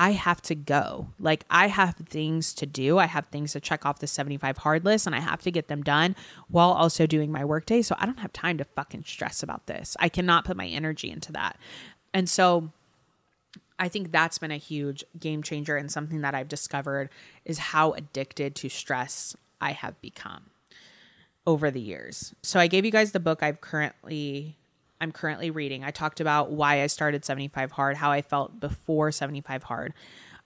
I 0.00 0.12
have 0.12 0.40
to 0.42 0.54
go. 0.54 1.08
Like 1.18 1.44
I 1.50 1.66
have 1.66 1.96
things 1.96 2.54
to 2.54 2.66
do. 2.66 2.98
I 2.98 3.06
have 3.06 3.26
things 3.26 3.52
to 3.54 3.60
check 3.60 3.84
off 3.84 3.98
the 3.98 4.06
75 4.06 4.58
hard 4.58 4.84
list 4.84 5.06
and 5.06 5.16
I 5.16 5.18
have 5.18 5.42
to 5.42 5.50
get 5.50 5.66
them 5.66 5.82
done 5.82 6.14
while 6.46 6.70
also 6.70 7.04
doing 7.04 7.32
my 7.32 7.44
workday. 7.44 7.82
So 7.82 7.96
I 7.98 8.06
don't 8.06 8.20
have 8.20 8.32
time 8.32 8.58
to 8.58 8.64
fucking 8.64 9.02
stress 9.06 9.42
about 9.42 9.66
this. 9.66 9.96
I 9.98 10.08
cannot 10.08 10.44
put 10.44 10.56
my 10.56 10.68
energy 10.68 11.10
into 11.10 11.32
that. 11.32 11.58
And 12.14 12.30
so 12.30 12.70
I 13.76 13.88
think 13.88 14.12
that's 14.12 14.38
been 14.38 14.52
a 14.52 14.56
huge 14.56 15.02
game 15.18 15.42
changer 15.42 15.76
and 15.76 15.90
something 15.90 16.20
that 16.20 16.32
I've 16.32 16.46
discovered 16.46 17.10
is 17.44 17.58
how 17.58 17.90
addicted 17.94 18.54
to 18.54 18.68
stress 18.68 19.36
I 19.60 19.72
have 19.72 20.00
become. 20.00 20.50
over 21.44 21.70
the 21.70 21.80
years. 21.80 22.34
So 22.42 22.60
I 22.60 22.66
gave 22.66 22.84
you 22.84 22.90
guys 22.92 23.12
the 23.12 23.20
book 23.20 23.42
I've 23.42 23.62
currently 23.62 24.58
I'm 25.00 25.12
currently 25.12 25.50
reading. 25.50 25.84
I 25.84 25.90
talked 25.90 26.20
about 26.20 26.50
why 26.50 26.82
I 26.82 26.86
started 26.86 27.24
75 27.24 27.72
hard, 27.72 27.96
how 27.96 28.10
I 28.10 28.22
felt 28.22 28.58
before 28.58 29.12
75 29.12 29.64
hard. 29.64 29.94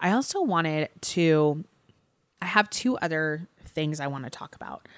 I 0.00 0.12
also 0.12 0.42
wanted 0.42 0.88
to 1.00 1.64
I 2.40 2.46
have 2.46 2.68
two 2.70 2.98
other 2.98 3.46
things 3.64 4.00
I 4.00 4.08
want 4.08 4.24
to 4.24 4.30
talk 4.30 4.56
about. 4.56 4.88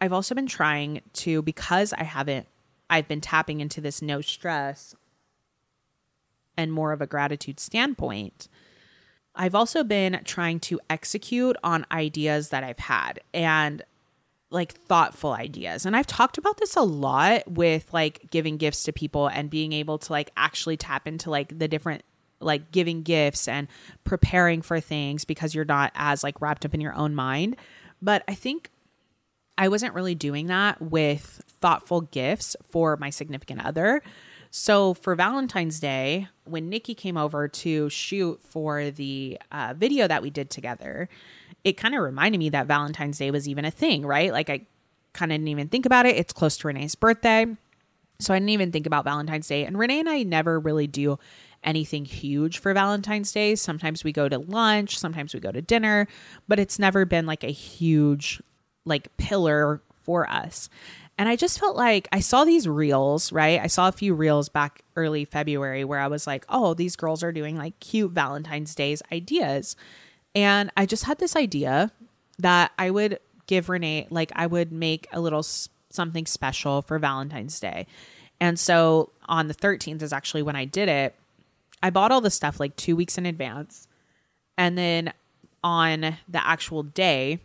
I've 0.00 0.12
also 0.12 0.34
been 0.34 0.46
trying 0.46 1.02
to 1.14 1.42
because 1.42 1.92
I 1.92 2.04
haven't 2.04 2.46
I've 2.88 3.08
been 3.08 3.20
tapping 3.20 3.60
into 3.60 3.80
this 3.80 4.00
no 4.00 4.20
stress 4.20 4.94
and 6.56 6.72
more 6.72 6.92
of 6.92 7.02
a 7.02 7.06
gratitude 7.06 7.60
standpoint. 7.60 8.48
I've 9.34 9.54
also 9.54 9.84
been 9.84 10.20
trying 10.24 10.60
to 10.60 10.80
execute 10.88 11.56
on 11.62 11.84
ideas 11.92 12.48
that 12.48 12.64
I've 12.64 12.78
had 12.78 13.20
and 13.34 13.82
like 14.50 14.72
thoughtful 14.72 15.32
ideas. 15.32 15.86
And 15.86 15.96
I've 15.96 16.06
talked 16.06 16.38
about 16.38 16.58
this 16.58 16.76
a 16.76 16.82
lot 16.82 17.50
with 17.50 17.92
like 17.92 18.30
giving 18.30 18.56
gifts 18.56 18.84
to 18.84 18.92
people 18.92 19.26
and 19.28 19.50
being 19.50 19.72
able 19.72 19.98
to 19.98 20.12
like 20.12 20.30
actually 20.36 20.76
tap 20.76 21.06
into 21.06 21.30
like 21.30 21.58
the 21.58 21.68
different 21.68 22.02
like 22.40 22.70
giving 22.70 23.02
gifts 23.02 23.48
and 23.48 23.66
preparing 24.04 24.62
for 24.62 24.78
things 24.78 25.24
because 25.24 25.54
you're 25.54 25.64
not 25.64 25.90
as 25.94 26.22
like 26.22 26.40
wrapped 26.40 26.64
up 26.64 26.74
in 26.74 26.80
your 26.80 26.94
own 26.94 27.14
mind. 27.14 27.56
But 28.00 28.22
I 28.28 28.34
think 28.34 28.70
I 29.58 29.68
wasn't 29.68 29.94
really 29.94 30.14
doing 30.14 30.46
that 30.46 30.80
with 30.80 31.42
thoughtful 31.60 32.02
gifts 32.02 32.56
for 32.68 32.96
my 32.98 33.10
significant 33.10 33.64
other. 33.64 34.02
So 34.58 34.94
for 34.94 35.14
Valentine's 35.14 35.80
Day, 35.80 36.28
when 36.44 36.70
Nikki 36.70 36.94
came 36.94 37.18
over 37.18 37.46
to 37.46 37.90
shoot 37.90 38.40
for 38.40 38.90
the 38.90 39.38
uh, 39.52 39.74
video 39.76 40.08
that 40.08 40.22
we 40.22 40.30
did 40.30 40.48
together, 40.48 41.10
it 41.62 41.74
kind 41.74 41.94
of 41.94 42.00
reminded 42.00 42.38
me 42.38 42.48
that 42.48 42.66
Valentine's 42.66 43.18
Day 43.18 43.30
was 43.30 43.46
even 43.46 43.66
a 43.66 43.70
thing, 43.70 44.06
right? 44.06 44.32
Like 44.32 44.48
I 44.48 44.62
kind 45.12 45.30
of 45.30 45.36
didn't 45.36 45.48
even 45.48 45.68
think 45.68 45.84
about 45.84 46.06
it. 46.06 46.16
It's 46.16 46.32
close 46.32 46.56
to 46.56 46.68
Rene's 46.68 46.94
birthday. 46.94 47.44
So 48.18 48.32
I 48.32 48.38
didn't 48.38 48.48
even 48.48 48.72
think 48.72 48.86
about 48.86 49.04
Valentine's 49.04 49.46
Day. 49.46 49.66
And 49.66 49.78
Rene 49.78 50.00
and 50.00 50.08
I 50.08 50.22
never 50.22 50.58
really 50.58 50.86
do 50.86 51.18
anything 51.62 52.06
huge 52.06 52.56
for 52.56 52.72
Valentine's 52.72 53.32
Day. 53.32 53.56
Sometimes 53.56 54.04
we 54.04 54.10
go 54.10 54.26
to 54.26 54.38
lunch, 54.38 54.98
sometimes 54.98 55.34
we 55.34 55.40
go 55.40 55.52
to 55.52 55.60
dinner, 55.60 56.08
but 56.48 56.58
it's 56.58 56.78
never 56.78 57.04
been 57.04 57.26
like 57.26 57.44
a 57.44 57.52
huge 57.52 58.40
like 58.86 59.14
pillar 59.18 59.82
for 59.92 60.26
us. 60.30 60.70
And 61.18 61.28
I 61.28 61.36
just 61.36 61.58
felt 61.58 61.76
like 61.76 62.08
I 62.12 62.20
saw 62.20 62.44
these 62.44 62.68
reels, 62.68 63.32
right? 63.32 63.60
I 63.60 63.68
saw 63.68 63.88
a 63.88 63.92
few 63.92 64.14
reels 64.14 64.48
back 64.48 64.82
early 64.96 65.24
February 65.24 65.82
where 65.84 66.00
I 66.00 66.08
was 66.08 66.26
like, 66.26 66.44
oh, 66.48 66.74
these 66.74 66.94
girls 66.94 67.22
are 67.22 67.32
doing 67.32 67.56
like 67.56 67.78
cute 67.80 68.12
Valentine's 68.12 68.74
Days 68.74 69.02
ideas. 69.10 69.76
And 70.34 70.70
I 70.76 70.84
just 70.84 71.04
had 71.04 71.18
this 71.18 71.34
idea 71.34 71.90
that 72.38 72.72
I 72.78 72.90
would 72.90 73.18
give 73.46 73.70
Rene, 73.70 74.08
like, 74.10 74.30
I 74.36 74.46
would 74.46 74.72
make 74.72 75.06
a 75.10 75.20
little 75.20 75.42
something 75.42 76.26
special 76.26 76.82
for 76.82 76.98
Valentine's 76.98 77.58
Day. 77.58 77.86
And 78.38 78.58
so 78.58 79.10
on 79.26 79.48
the 79.48 79.54
13th 79.54 80.02
is 80.02 80.12
actually 80.12 80.42
when 80.42 80.56
I 80.56 80.66
did 80.66 80.90
it. 80.90 81.14
I 81.82 81.88
bought 81.88 82.12
all 82.12 82.20
the 82.20 82.30
stuff 82.30 82.60
like 82.60 82.76
two 82.76 82.94
weeks 82.94 83.16
in 83.16 83.24
advance. 83.24 83.88
And 84.58 84.76
then 84.76 85.14
on 85.64 86.18
the 86.28 86.46
actual 86.46 86.82
day, 86.82 87.38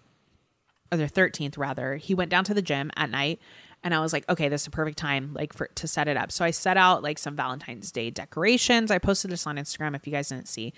or 0.92 0.98
the 0.98 1.06
13th 1.06 1.58
rather, 1.58 1.96
he 1.96 2.14
went 2.14 2.32
down 2.32 2.44
to 2.44 2.54
the 2.54 2.62
gym 2.62 2.92
at 2.98 3.10
night 3.10 3.40
and 3.84 3.94
I 3.94 4.00
was 4.00 4.14
like, 4.14 4.28
okay, 4.30 4.48
this 4.48 4.62
is 4.62 4.68
a 4.68 4.72
perfect 4.72 4.98
time 4.98 5.34
like 5.34 5.54
for 5.54 5.68
to 5.68 5.88
set 5.88 6.08
it 6.08 6.18
up. 6.18 6.32
So 6.32 6.46
I 6.46 6.52
set 6.52 6.78
out 6.78 7.02
like 7.02 7.18
some 7.18 7.36
Valentine's 7.36 7.92
Day 7.92 8.10
decorations. 8.10 8.92
I 8.92 9.00
posted 9.00 9.32
this 9.32 9.48
on 9.48 9.58
Instagram 9.58 9.96
if 9.96 10.06
you 10.06 10.14
guys 10.14 10.30
didn't 10.30 10.48
see. 10.48 10.74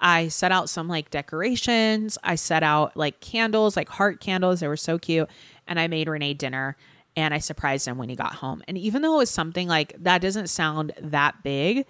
I 0.00 0.28
set 0.28 0.52
out 0.52 0.68
some 0.68 0.88
like 0.88 1.10
decorations. 1.10 2.18
I 2.22 2.34
set 2.34 2.62
out 2.62 2.96
like 2.96 3.20
candles, 3.20 3.76
like 3.76 3.88
heart 3.88 4.20
candles. 4.20 4.60
They 4.60 4.68
were 4.68 4.76
so 4.76 4.98
cute. 4.98 5.28
And 5.66 5.78
I 5.80 5.86
made 5.86 6.08
Rene 6.08 6.34
dinner 6.34 6.76
and 7.16 7.32
I 7.32 7.38
surprised 7.38 7.86
him 7.86 7.98
when 7.98 8.08
he 8.08 8.16
got 8.16 8.34
home. 8.34 8.62
And 8.68 8.76
even 8.76 9.02
though 9.02 9.14
it 9.14 9.18
was 9.18 9.30
something 9.30 9.68
like 9.68 9.94
that 9.98 10.20
doesn't 10.20 10.48
sound 10.48 10.92
that 11.00 11.42
big, 11.42 11.86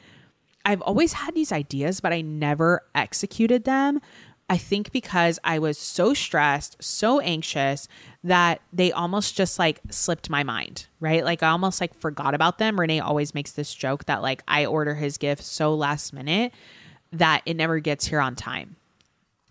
I've 0.64 0.82
always 0.82 1.12
had 1.12 1.34
these 1.34 1.50
ideas, 1.50 2.00
but 2.00 2.12
I 2.12 2.20
never 2.20 2.84
executed 2.94 3.64
them 3.64 4.00
I 4.52 4.58
think 4.58 4.92
because 4.92 5.38
I 5.42 5.58
was 5.58 5.78
so 5.78 6.12
stressed, 6.12 6.76
so 6.78 7.20
anxious 7.20 7.88
that 8.22 8.60
they 8.70 8.92
almost 8.92 9.34
just 9.34 9.58
like 9.58 9.80
slipped 9.88 10.28
my 10.28 10.42
mind, 10.42 10.88
right? 11.00 11.24
Like 11.24 11.42
I 11.42 11.48
almost 11.48 11.80
like 11.80 11.94
forgot 11.94 12.34
about 12.34 12.58
them. 12.58 12.78
Rene 12.78 13.00
always 13.00 13.32
makes 13.34 13.52
this 13.52 13.72
joke 13.72 14.04
that 14.04 14.20
like 14.20 14.42
I 14.46 14.66
order 14.66 14.96
his 14.96 15.16
gift 15.16 15.42
so 15.42 15.74
last 15.74 16.12
minute 16.12 16.52
that 17.12 17.40
it 17.46 17.56
never 17.56 17.78
gets 17.78 18.08
here 18.08 18.20
on 18.20 18.36
time. 18.36 18.76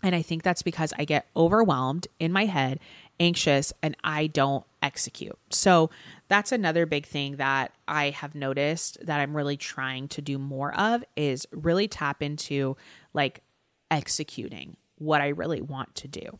And 0.04 0.14
I 0.14 0.22
think 0.22 0.44
that's 0.44 0.62
because 0.62 0.92
I 0.96 1.04
get 1.04 1.26
overwhelmed 1.34 2.06
in 2.20 2.30
my 2.30 2.44
head, 2.44 2.78
anxious, 3.18 3.72
and 3.82 3.96
I 4.04 4.28
don't 4.28 4.64
execute. 4.82 5.36
So 5.50 5.90
that's 6.28 6.52
another 6.52 6.86
big 6.86 7.06
thing 7.06 7.38
that 7.38 7.72
I 7.88 8.10
have 8.10 8.36
noticed 8.36 9.04
that 9.04 9.18
I'm 9.18 9.36
really 9.36 9.56
trying 9.56 10.06
to 10.10 10.22
do 10.22 10.38
more 10.38 10.72
of 10.78 11.02
is 11.16 11.44
really 11.50 11.88
tap 11.88 12.22
into 12.22 12.76
like 13.12 13.42
executing 13.90 14.76
what 15.02 15.20
I 15.20 15.28
really 15.28 15.60
want 15.60 15.94
to 15.96 16.08
do. 16.08 16.38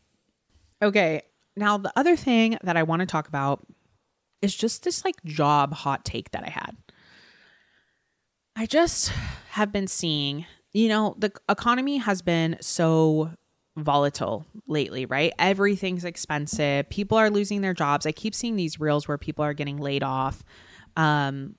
Okay, 0.80 1.22
now 1.56 1.78
the 1.78 1.92
other 1.96 2.16
thing 2.16 2.58
that 2.62 2.76
I 2.76 2.82
want 2.82 3.00
to 3.00 3.06
talk 3.06 3.28
about 3.28 3.66
is 4.40 4.54
just 4.54 4.82
this 4.84 5.04
like 5.04 5.22
job 5.24 5.72
hot 5.72 6.04
take 6.04 6.30
that 6.32 6.44
I 6.44 6.50
had. 6.50 6.76
I 8.56 8.66
just 8.66 9.08
have 9.50 9.72
been 9.72 9.86
seeing, 9.86 10.46
you 10.72 10.88
know, 10.88 11.14
the 11.18 11.32
economy 11.48 11.98
has 11.98 12.22
been 12.22 12.56
so 12.60 13.30
volatile 13.76 14.44
lately, 14.66 15.06
right? 15.06 15.32
Everything's 15.38 16.04
expensive. 16.04 16.88
People 16.90 17.16
are 17.16 17.30
losing 17.30 17.62
their 17.62 17.72
jobs. 17.72 18.04
I 18.04 18.12
keep 18.12 18.34
seeing 18.34 18.56
these 18.56 18.78
reels 18.78 19.08
where 19.08 19.16
people 19.16 19.44
are 19.44 19.54
getting 19.54 19.78
laid 19.78 20.02
off. 20.02 20.42
Um, 20.96 21.54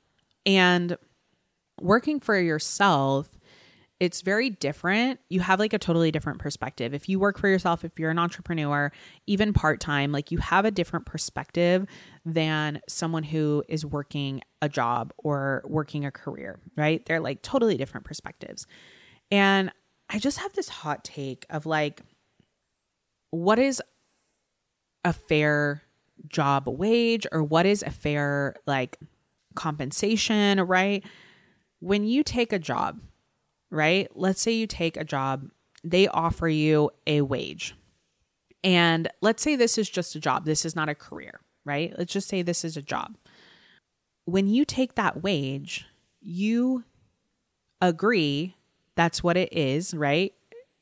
and 0.46 0.98
working 1.82 2.20
for 2.20 2.38
yourself 2.40 3.30
it's 4.04 4.20
very 4.20 4.50
different. 4.50 5.22
You 5.30 5.40
have 5.40 5.60
like 5.60 5.72
a 5.72 5.80
totally 5.80 6.12
different 6.12 6.40
perspective. 6.40 6.94
If 6.94 7.08
you 7.08 7.20
work 7.20 7.40
for 7.40 7.48
yourself, 7.48 7.86
if 7.86 7.98
you're 7.98 8.12
an 8.12 8.20
entrepreneur, 8.20 8.92
even 9.28 9.54
part 9.54 9.80
time, 9.80 10.12
like 10.12 10.30
you 10.30 10.40
have 10.40 10.66
a 10.66 10.72
different 10.72 11.06
perspective 11.06 11.88
than 12.26 12.82
someone 12.86 13.24
who 13.24 13.64
is 13.70 13.86
working 13.86 14.42
a 14.62 14.68
job 14.68 15.14
or 15.18 15.64
working 15.66 16.04
a 16.04 16.12
career, 16.12 16.60
right? 16.76 17.06
They're 17.06 17.22
like 17.22 17.44
totally 17.44 17.78
different 17.78 18.06
perspectives. 18.06 18.68
And 19.32 19.72
I 20.10 20.20
just 20.20 20.40
have 20.40 20.52
this 20.52 20.68
hot 20.68 21.06
take 21.06 21.46
of 21.50 21.66
like, 21.66 22.02
what 23.32 23.58
is 23.58 23.82
a 25.06 25.14
fair 25.14 25.82
job 26.28 26.68
wage 26.68 27.26
or 27.32 27.42
what 27.42 27.66
is 27.66 27.84
a 27.84 27.92
fair 27.92 28.58
like 28.68 28.98
compensation, 29.56 30.60
right? 30.60 31.06
When 31.80 32.04
you 32.04 32.22
take 32.22 32.52
a 32.52 32.60
job, 32.60 33.00
right? 33.74 34.08
Let's 34.14 34.42
say 34.42 34.52
you 34.52 34.68
take 34.68 34.96
a 34.96 35.04
job, 35.04 35.50
they 35.84 36.08
offer 36.08 36.48
you 36.48 36.92
a 37.08 37.22
wage. 37.22 37.76
And 38.64 39.10
let's 39.20 39.44
say 39.44 39.56
this 39.56 39.78
is 39.78 39.90
just 39.90 40.16
a 40.16 40.20
job, 40.20 40.46
this 40.46 40.64
is 40.64 40.76
not 40.76 40.90
a 40.90 40.96
career, 40.96 41.42
right? 41.66 41.94
Let's 41.98 42.14
just 42.14 42.30
say 42.30 42.42
this 42.42 42.64
is 42.64 42.78
a 42.78 42.82
job. 42.82 43.18
When 44.26 44.48
you 44.48 44.64
take 44.64 44.96
that 44.96 45.22
wage, 45.22 45.86
you 46.22 46.86
agree 47.82 48.56
that's 48.96 49.24
what 49.24 49.36
it 49.36 49.52
is, 49.52 49.94
right? 49.94 50.34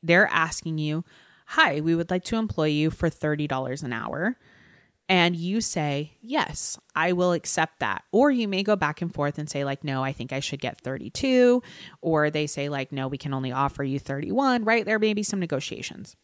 They're 0.04 0.28
asking 0.28 0.78
you, 0.78 1.04
Hi, 1.48 1.82
we 1.82 1.96
would 1.96 2.12
like 2.12 2.24
to 2.26 2.38
employ 2.38 2.68
you 2.68 2.92
for 2.92 3.10
$30 3.10 3.84
an 3.84 3.92
hour 3.92 4.38
and 5.12 5.36
you 5.36 5.60
say, 5.60 6.14
Yes, 6.22 6.80
I 6.96 7.12
will 7.12 7.34
accept 7.34 7.82
that. 7.82 8.06
Or 8.14 8.32
you 8.32 8.48
may 8.48 8.64
go 8.64 8.78
back 8.78 9.02
and 9.02 9.14
forth 9.14 9.38
and 9.38 9.50
say, 9.50 9.66
like, 9.66 9.84
no, 9.84 10.02
I 10.02 10.14
think 10.14 10.32
I 10.32 10.40
should 10.40 10.62
get 10.62 10.80
32. 10.80 11.62
Or 12.02 12.30
they 12.30 12.48
say, 12.48 12.70
like, 12.70 12.94
no, 12.94 13.10
we 13.10 13.18
can 13.18 13.34
only 13.34 13.52
offer 13.52 13.84
you 13.84 14.00
31, 14.00 14.64
right? 14.64 14.86
There 14.86 15.00
may 15.00 15.14
be 15.14 15.22
some 15.22 15.42
negotiations. 15.42 16.16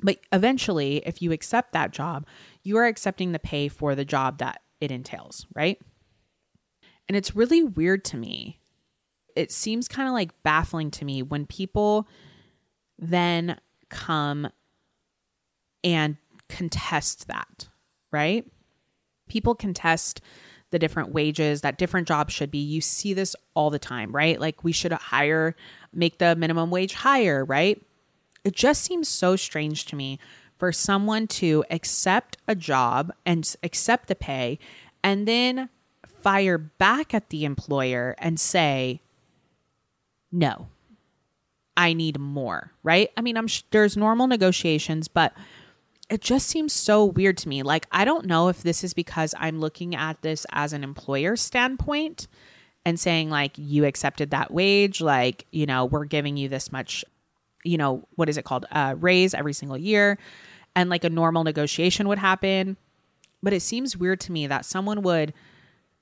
But 0.00 0.16
eventually, 0.32 1.02
if 1.04 1.20
you 1.20 1.30
accept 1.30 1.72
that 1.74 1.90
job, 1.90 2.26
you 2.62 2.78
are 2.78 2.86
accepting 2.86 3.32
the 3.32 3.38
pay 3.38 3.68
for 3.68 3.94
the 3.94 4.06
job 4.06 4.38
that 4.38 4.62
it 4.80 4.90
entails, 4.90 5.46
right? 5.54 5.78
And 7.06 7.18
it's 7.18 7.36
really 7.36 7.62
weird 7.62 8.02
to 8.06 8.16
me. 8.16 8.60
It 9.36 9.52
seems 9.52 9.88
kind 9.88 10.08
of 10.08 10.14
like 10.14 10.42
baffling 10.42 10.90
to 10.92 11.04
me 11.04 11.22
when 11.22 11.44
people 11.44 12.08
then 12.98 13.60
come 13.90 14.48
and 15.84 16.16
contest 16.48 17.28
that 17.28 17.68
right? 18.10 18.46
People 19.28 19.54
contest 19.54 20.20
the 20.70 20.78
different 20.78 21.12
wages 21.12 21.62
that 21.62 21.78
different 21.78 22.06
jobs 22.06 22.32
should 22.32 22.50
be. 22.50 22.58
You 22.58 22.80
see 22.80 23.12
this 23.12 23.34
all 23.54 23.70
the 23.70 23.78
time, 23.78 24.12
right? 24.14 24.40
Like 24.40 24.62
we 24.62 24.72
should 24.72 24.92
hire, 24.92 25.56
make 25.92 26.18
the 26.18 26.36
minimum 26.36 26.70
wage 26.70 26.94
higher, 26.94 27.44
right? 27.44 27.80
It 28.44 28.54
just 28.54 28.82
seems 28.82 29.08
so 29.08 29.36
strange 29.36 29.84
to 29.86 29.96
me 29.96 30.18
for 30.56 30.72
someone 30.72 31.26
to 31.26 31.64
accept 31.70 32.36
a 32.46 32.54
job 32.54 33.12
and 33.26 33.54
accept 33.62 34.08
the 34.08 34.14
pay 34.14 34.58
and 35.02 35.26
then 35.26 35.68
fire 36.06 36.58
back 36.58 37.14
at 37.14 37.30
the 37.30 37.44
employer 37.44 38.14
and 38.18 38.38
say, 38.38 39.00
no, 40.30 40.68
I 41.76 41.92
need 41.94 42.18
more, 42.20 42.72
right? 42.82 43.10
I 43.16 43.22
mean, 43.22 43.36
I'm 43.36 43.46
sh- 43.46 43.62
there's 43.70 43.96
normal 43.96 44.26
negotiations, 44.26 45.08
but 45.08 45.32
it 46.10 46.20
just 46.20 46.48
seems 46.48 46.72
so 46.72 47.04
weird 47.04 47.38
to 47.38 47.48
me. 47.48 47.62
Like, 47.62 47.86
I 47.92 48.04
don't 48.04 48.26
know 48.26 48.48
if 48.48 48.62
this 48.62 48.82
is 48.82 48.92
because 48.92 49.32
I'm 49.38 49.60
looking 49.60 49.94
at 49.94 50.20
this 50.22 50.44
as 50.50 50.72
an 50.72 50.82
employer 50.82 51.36
standpoint 51.36 52.26
and 52.84 52.98
saying, 52.98 53.30
like, 53.30 53.52
you 53.56 53.84
accepted 53.84 54.30
that 54.30 54.50
wage, 54.50 55.00
like, 55.00 55.46
you 55.52 55.66
know, 55.66 55.84
we're 55.84 56.04
giving 56.04 56.36
you 56.36 56.48
this 56.48 56.72
much, 56.72 57.04
you 57.62 57.78
know, 57.78 58.06
what 58.16 58.28
is 58.28 58.36
it 58.36 58.44
called? 58.44 58.66
Uh, 58.72 58.96
raise 58.98 59.34
every 59.34 59.52
single 59.52 59.78
year. 59.78 60.18
And 60.74 60.90
like 60.90 61.04
a 61.04 61.10
normal 61.10 61.44
negotiation 61.44 62.08
would 62.08 62.18
happen. 62.18 62.76
But 63.42 63.52
it 63.52 63.62
seems 63.62 63.96
weird 63.96 64.20
to 64.20 64.32
me 64.32 64.48
that 64.48 64.64
someone 64.64 65.02
would 65.02 65.32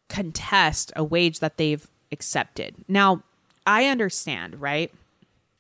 contest 0.09 0.91
a 0.97 1.05
wage 1.05 1.41
that 1.41 1.59
they've 1.59 1.87
accepted. 2.11 2.77
Now, 2.89 3.23
I 3.67 3.87
understand, 3.87 4.61
right? 4.61 4.91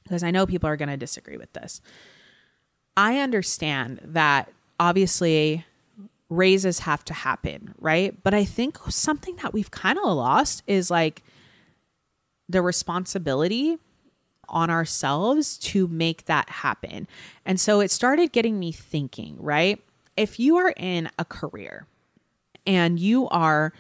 Because 0.04 0.22
I 0.22 0.30
know 0.30 0.46
people 0.46 0.70
are 0.70 0.76
going 0.76 0.88
to 0.88 0.96
disagree 0.96 1.36
with 1.36 1.52
this. 1.52 1.82
I 2.98 3.20
understand 3.20 4.00
that 4.02 4.50
obviously 4.80 5.64
raises 6.28 6.80
have 6.80 7.04
to 7.04 7.14
happen, 7.14 7.72
right? 7.78 8.12
But 8.24 8.34
I 8.34 8.44
think 8.44 8.76
something 8.88 9.36
that 9.36 9.54
we've 9.54 9.70
kind 9.70 9.98
of 9.98 10.04
lost 10.04 10.64
is 10.66 10.90
like 10.90 11.22
the 12.48 12.60
responsibility 12.60 13.78
on 14.48 14.68
ourselves 14.68 15.58
to 15.58 15.86
make 15.86 16.24
that 16.24 16.50
happen. 16.50 17.06
And 17.46 17.60
so 17.60 17.78
it 17.78 17.92
started 17.92 18.32
getting 18.32 18.58
me 18.58 18.72
thinking, 18.72 19.36
right? 19.38 19.80
If 20.16 20.40
you 20.40 20.56
are 20.56 20.74
in 20.76 21.08
a 21.20 21.24
career 21.24 21.86
and 22.66 22.98
you 22.98 23.28
are, 23.28 23.72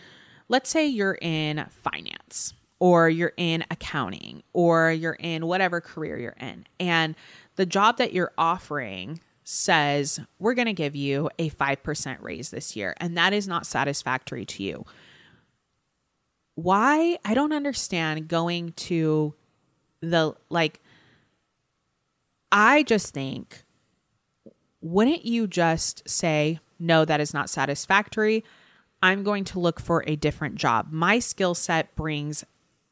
let's 0.48 0.70
say 0.70 0.86
you're 0.86 1.18
in 1.20 1.66
finance 1.70 2.54
or 2.78 3.08
you're 3.10 3.32
in 3.36 3.64
accounting 3.68 4.44
or 4.52 4.92
you're 4.92 5.14
in 5.18 5.44
whatever 5.46 5.80
career 5.80 6.20
you're 6.20 6.36
in, 6.38 6.66
and 6.78 7.16
the 7.58 7.66
job 7.66 7.96
that 7.98 8.12
you're 8.12 8.32
offering 8.38 9.18
says, 9.42 10.20
we're 10.38 10.54
going 10.54 10.66
to 10.66 10.72
give 10.72 10.94
you 10.94 11.28
a 11.40 11.50
5% 11.50 12.22
raise 12.22 12.50
this 12.50 12.76
year, 12.76 12.94
and 12.98 13.16
that 13.18 13.32
is 13.32 13.48
not 13.48 13.66
satisfactory 13.66 14.46
to 14.46 14.62
you. 14.62 14.84
Why? 16.54 17.18
I 17.24 17.34
don't 17.34 17.52
understand 17.52 18.28
going 18.28 18.74
to 18.74 19.34
the, 20.00 20.34
like, 20.48 20.80
I 22.52 22.84
just 22.84 23.12
think, 23.12 23.64
wouldn't 24.80 25.24
you 25.24 25.48
just 25.48 26.08
say, 26.08 26.60
no, 26.78 27.04
that 27.04 27.20
is 27.20 27.34
not 27.34 27.50
satisfactory? 27.50 28.44
I'm 29.02 29.24
going 29.24 29.42
to 29.46 29.58
look 29.58 29.80
for 29.80 30.04
a 30.06 30.14
different 30.14 30.54
job. 30.54 30.92
My 30.92 31.18
skill 31.18 31.56
set 31.56 31.96
brings 31.96 32.44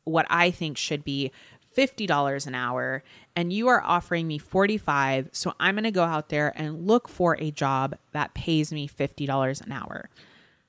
what 0.02 0.26
I 0.28 0.50
think 0.50 0.76
should 0.76 1.04
be 1.04 1.30
$50 1.76 2.46
an 2.46 2.54
hour 2.54 3.02
and 3.34 3.52
you 3.52 3.68
are 3.68 3.82
offering 3.82 4.26
me 4.26 4.38
45 4.38 5.28
so 5.32 5.52
i'm 5.60 5.74
going 5.74 5.84
to 5.84 5.90
go 5.90 6.04
out 6.04 6.30
there 6.30 6.52
and 6.56 6.86
look 6.86 7.08
for 7.08 7.36
a 7.38 7.50
job 7.50 7.96
that 8.12 8.34
pays 8.34 8.72
me 8.72 8.88
$50 8.88 9.60
an 9.60 9.72
hour 9.72 10.08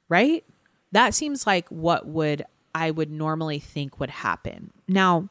right? 0.10 0.44
That 0.92 1.14
seems 1.14 1.46
like 1.46 1.68
what 1.70 2.08
would 2.08 2.46
i 2.76 2.92
would 2.92 3.10
normally 3.10 3.60
think 3.60 4.00
would 4.00 4.10
happen. 4.10 4.72
Now 4.88 5.30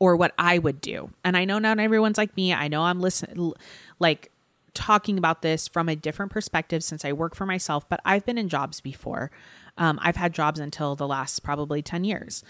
or 0.00 0.14
what 0.14 0.32
i 0.38 0.56
would 0.56 0.80
do 0.80 1.10
and 1.24 1.36
i 1.36 1.44
know 1.44 1.58
not 1.58 1.80
everyone's 1.80 2.18
like 2.18 2.36
me 2.36 2.54
i 2.54 2.68
know 2.68 2.82
i'm 2.82 3.00
listening 3.00 3.52
like 3.98 4.30
talking 4.72 5.18
about 5.18 5.42
this 5.42 5.66
from 5.66 5.88
a 5.88 5.96
different 5.96 6.30
perspective 6.30 6.84
since 6.84 7.04
i 7.04 7.12
work 7.12 7.34
for 7.34 7.44
myself 7.44 7.88
but 7.88 8.00
i've 8.04 8.24
been 8.24 8.38
in 8.38 8.48
jobs 8.48 8.80
before. 8.80 9.32
Um, 9.76 9.98
i've 10.00 10.14
had 10.14 10.32
jobs 10.32 10.60
until 10.60 10.94
the 10.94 11.08
last 11.08 11.42
probably 11.42 11.82
10 11.82 12.04
years 12.04 12.44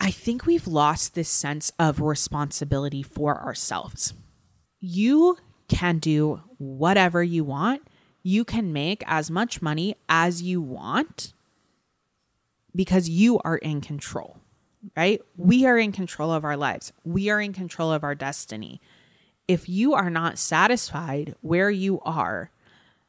I 0.00 0.10
think 0.10 0.46
we've 0.46 0.66
lost 0.66 1.14
this 1.14 1.28
sense 1.28 1.72
of 1.78 2.00
responsibility 2.00 3.02
for 3.02 3.40
ourselves. 3.40 4.14
You 4.80 5.36
can 5.68 5.98
do 5.98 6.42
whatever 6.58 7.22
you 7.22 7.44
want. 7.44 7.82
You 8.22 8.44
can 8.44 8.72
make 8.72 9.02
as 9.06 9.30
much 9.30 9.62
money 9.62 9.96
as 10.08 10.42
you 10.42 10.60
want 10.60 11.32
because 12.74 13.08
you 13.08 13.38
are 13.44 13.56
in 13.56 13.80
control, 13.80 14.38
right? 14.96 15.20
We 15.36 15.66
are 15.66 15.78
in 15.78 15.92
control 15.92 16.32
of 16.32 16.44
our 16.44 16.56
lives. 16.56 16.92
We 17.04 17.28
are 17.30 17.40
in 17.40 17.52
control 17.52 17.92
of 17.92 18.04
our 18.04 18.14
destiny. 18.14 18.80
If 19.48 19.68
you 19.68 19.94
are 19.94 20.10
not 20.10 20.38
satisfied 20.38 21.34
where 21.40 21.70
you 21.70 22.00
are, 22.02 22.50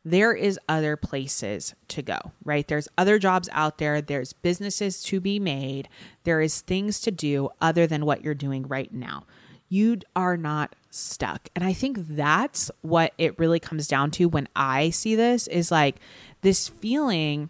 there 0.04 0.34
is 0.34 0.60
other 0.68 0.96
places 0.96 1.76
to 1.90 2.02
go, 2.02 2.18
right? 2.44 2.68
There's 2.68 2.88
other 2.98 3.20
jobs 3.20 3.50
out 3.52 3.78
there, 3.78 4.02
there's 4.02 4.34
businesses 4.34 5.04
to 5.04 5.20
be 5.20 5.40
made, 5.40 5.88
there 6.24 6.42
is 6.42 6.62
things 6.62 7.00
to 7.02 7.12
do 7.12 7.50
other 7.62 7.86
than 7.86 8.06
what 8.06 8.24
you're 8.24 8.34
doing 8.34 8.68
right 8.68 8.92
now. 8.92 9.26
You 9.70 10.00
are 10.16 10.36
not 10.38 10.76
stuck. 10.90 11.50
And 11.56 11.64
I 11.64 11.72
think 11.74 11.98
that's 12.00 12.72
what 12.82 13.14
it 13.18 13.38
really 13.40 13.60
comes 13.60 13.88
down 13.88 14.12
to 14.12 14.28
when 14.28 14.50
I 14.56 14.90
see 14.90 15.16
this 15.16 15.48
is 15.48 15.72
like 15.72 15.98
this 16.42 16.68
feeling 16.68 17.50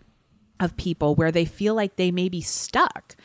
of 0.59 0.77
people 0.77 1.15
where 1.15 1.31
they 1.31 1.45
feel 1.45 1.73
like 1.73 1.95
they 1.95 2.11
may 2.11 2.29
be 2.29 2.41
stuck. 2.41 3.15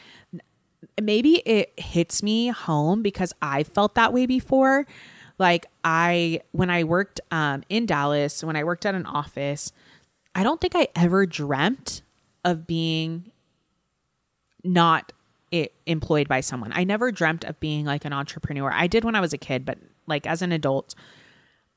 Maybe 1.01 1.43
it 1.45 1.79
hits 1.79 2.23
me 2.23 2.49
home 2.49 3.03
because 3.03 3.35
I 3.43 3.65
felt 3.65 3.95
that 3.97 4.15
way 4.15 4.25
before 4.25 4.87
like 5.39 5.67
I 5.85 6.41
when 6.53 6.71
I 6.71 6.85
worked 6.85 7.21
um, 7.31 7.63
in 7.69 7.87
Dallas, 7.87 8.43
when 8.43 8.57
I 8.57 8.65
worked 8.65 8.87
at 8.87 8.95
an 8.95 9.07
office, 9.07 9.73
I 10.35 10.43
don't 10.43 10.61
think 10.61 10.75
I 10.75 10.89
ever 10.95 11.27
dreamt 11.27 12.03
of 12.45 12.67
being 12.67 13.31
not 14.65 15.13
it, 15.51 15.73
employed 15.87 16.29
by 16.29 16.41
someone. 16.41 16.73
I 16.75 16.85
never 16.85 17.13
dreamt 17.13 17.45
of 17.45 17.59
being 17.61 17.85
like 17.85 18.05
an 18.05 18.13
entrepreneur. 18.13 18.71
I 18.73 18.87
did 18.87 19.05
when 19.05 19.15
I 19.15 19.21
was 19.21 19.33
a 19.33 19.39
kid, 19.39 19.65
but 19.65 19.79
like 20.07 20.27
as 20.27 20.43
an 20.43 20.53
adult, 20.53 20.95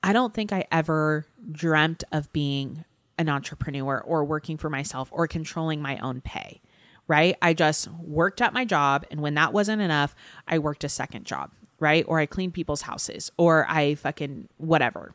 I 0.02 0.14
don't 0.14 0.34
think 0.34 0.54
I 0.54 0.66
ever 0.72 1.26
dreamt 1.52 2.04
of 2.12 2.32
being 2.32 2.86
an 3.18 3.28
entrepreneur 3.28 4.00
or 4.00 4.24
working 4.24 4.58
for 4.58 4.70
myself 4.70 5.10
or 5.12 5.28
controlling 5.28 5.82
my 5.82 5.98
own 5.98 6.22
pay. 6.22 6.62
Right? 7.08 7.36
I 7.42 7.54
just 7.56 7.88
worked 7.92 8.40
at 8.40 8.54
my 8.54 8.66
job 8.66 9.04
and 9.10 9.20
when 9.20 9.34
that 9.34 9.52
wasn't 9.52 9.82
enough, 9.82 10.16
I 10.48 10.60
worked 10.60 10.84
a 10.84 10.90
second 10.90 11.26
job 11.26 11.52
right? 11.80 12.06
Or 12.08 12.20
I 12.20 12.26
cleaned 12.26 12.54
people's 12.54 12.84
houses 12.84 13.32
or 13.38 13.66
I 13.70 13.96
fucking 13.96 14.50
whatever. 14.58 15.14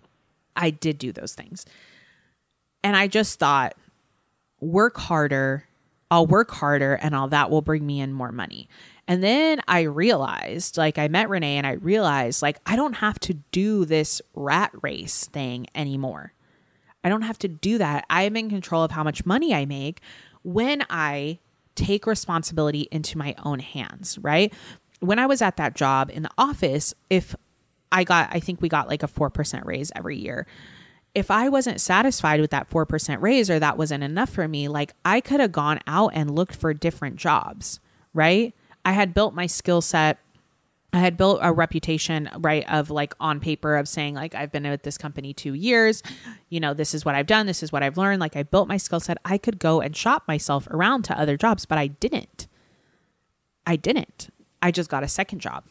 I 0.56 0.70
did 0.70 0.98
do 0.98 1.12
those 1.12 1.34
things. 1.34 1.66
And 2.82 2.96
I 2.96 3.06
just 3.06 3.38
thought, 3.38 3.74
work 4.60 4.96
harder. 4.96 5.64
I'll 6.10 6.26
work 6.26 6.50
harder 6.50 6.94
and 6.94 7.14
all 7.14 7.28
that 7.28 7.50
will 7.50 7.62
bring 7.62 7.86
me 7.86 8.00
in 8.00 8.12
more 8.12 8.32
money. 8.32 8.68
And 9.06 9.22
then 9.22 9.60
I 9.68 9.82
realized, 9.82 10.78
like, 10.78 10.98
I 10.98 11.08
met 11.08 11.28
Rene 11.28 11.58
and 11.58 11.66
I 11.66 11.72
realized, 11.72 12.40
like, 12.40 12.58
I 12.64 12.76
don't 12.76 12.94
have 12.94 13.18
to 13.20 13.34
do 13.34 13.84
this 13.84 14.22
rat 14.34 14.70
race 14.82 15.26
thing 15.26 15.66
anymore. 15.74 16.32
I 17.02 17.10
don't 17.10 17.22
have 17.22 17.38
to 17.40 17.48
do 17.48 17.78
that. 17.78 18.06
I 18.08 18.22
am 18.22 18.36
in 18.36 18.48
control 18.48 18.82
of 18.82 18.92
how 18.92 19.02
much 19.02 19.26
money 19.26 19.54
I 19.54 19.66
make 19.66 20.00
when 20.42 20.84
I 20.88 21.38
take 21.74 22.06
responsibility 22.06 22.88
into 22.90 23.18
my 23.18 23.34
own 23.44 23.58
hands, 23.58 24.18
right? 24.22 24.52
When 25.06 25.18
I 25.18 25.26
was 25.26 25.42
at 25.42 25.56
that 25.56 25.74
job 25.74 26.10
in 26.12 26.22
the 26.22 26.30
office, 26.38 26.94
if 27.10 27.34
I 27.92 28.04
got, 28.04 28.28
I 28.32 28.40
think 28.40 28.60
we 28.60 28.68
got 28.68 28.88
like 28.88 29.02
a 29.02 29.08
4% 29.08 29.64
raise 29.64 29.92
every 29.94 30.16
year. 30.18 30.46
If 31.14 31.30
I 31.30 31.48
wasn't 31.48 31.80
satisfied 31.80 32.40
with 32.40 32.50
that 32.50 32.68
4% 32.68 33.20
raise 33.20 33.48
or 33.48 33.58
that 33.60 33.78
wasn't 33.78 34.02
enough 34.02 34.30
for 34.30 34.48
me, 34.48 34.66
like 34.68 34.92
I 35.04 35.20
could 35.20 35.40
have 35.40 35.52
gone 35.52 35.78
out 35.86 36.10
and 36.14 36.34
looked 36.34 36.56
for 36.56 36.74
different 36.74 37.16
jobs, 37.16 37.78
right? 38.12 38.52
I 38.84 38.92
had 38.92 39.14
built 39.14 39.34
my 39.34 39.46
skill 39.46 39.80
set. 39.80 40.18
I 40.92 40.98
had 40.98 41.16
built 41.16 41.40
a 41.42 41.52
reputation, 41.52 42.30
right, 42.38 42.64
of 42.70 42.90
like 42.90 43.14
on 43.18 43.40
paper 43.40 43.76
of 43.76 43.88
saying, 43.88 44.14
like, 44.14 44.34
I've 44.34 44.52
been 44.52 44.64
at 44.64 44.84
this 44.84 44.96
company 44.96 45.32
two 45.32 45.54
years. 45.54 46.04
You 46.50 46.60
know, 46.60 46.72
this 46.72 46.94
is 46.94 47.04
what 47.04 47.16
I've 47.16 47.26
done. 47.26 47.46
This 47.46 47.64
is 47.64 47.72
what 47.72 47.82
I've 47.82 47.98
learned. 47.98 48.20
Like, 48.20 48.36
I 48.36 48.44
built 48.44 48.68
my 48.68 48.76
skill 48.76 49.00
set. 49.00 49.18
I 49.24 49.38
could 49.38 49.58
go 49.58 49.80
and 49.80 49.96
shop 49.96 50.22
myself 50.28 50.68
around 50.68 51.02
to 51.06 51.18
other 51.18 51.36
jobs, 51.36 51.66
but 51.66 51.78
I 51.78 51.88
didn't. 51.88 52.46
I 53.66 53.74
didn't. 53.74 54.28
I 54.64 54.70
just 54.70 54.88
got 54.88 55.02
a 55.02 55.08
second 55.08 55.40
job 55.40 55.64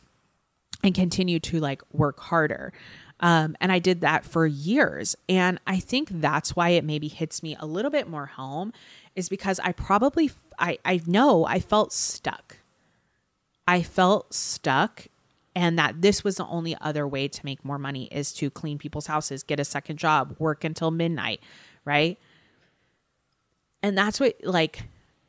and 0.84 0.94
continued 0.94 1.42
to 1.44 1.60
like 1.60 1.82
work 1.92 2.20
harder. 2.20 2.72
Um, 3.20 3.58
and 3.60 3.72
I 3.72 3.80
did 3.80 4.02
that 4.02 4.24
for 4.24 4.46
years. 4.46 5.16
And 5.28 5.60
I 5.66 5.80
think 5.80 6.10
that's 6.12 6.56
why 6.56 6.70
it 6.70 6.84
maybe 6.84 7.08
hits 7.08 7.42
me 7.42 7.58
a 7.60 7.66
little 7.66 7.90
bit 7.90 8.08
more 8.08 8.28
home 8.28 8.72
is 9.16 9.30
because 9.30 9.60
I 9.62 9.72
probably, 9.72 10.30
I, 10.60 10.78
I 10.86 11.02
know 11.08 11.44
I 11.44 11.60
felt 11.60 11.92
stuck. 11.92 12.58
I 13.68 13.82
felt 13.82 14.32
stuck 14.32 15.08
and 15.56 15.80
that 15.80 16.04
this 16.04 16.24
was 16.24 16.36
the 16.36 16.46
only 16.46 16.78
other 16.80 17.08
way 17.08 17.28
to 17.28 17.42
make 17.44 17.66
more 17.66 17.80
money 17.80 18.10
is 18.12 18.32
to 18.34 18.52
clean 18.52 18.78
people's 18.78 19.08
houses, 19.08 19.42
get 19.42 19.60
a 19.60 19.66
second 19.66 19.98
job, 19.98 20.36
work 20.38 20.64
until 20.64 20.92
midnight, 20.92 21.42
right? 21.84 22.20
And 23.82 23.98
that's 23.98 24.20
what 24.20 24.36
like 24.44 24.84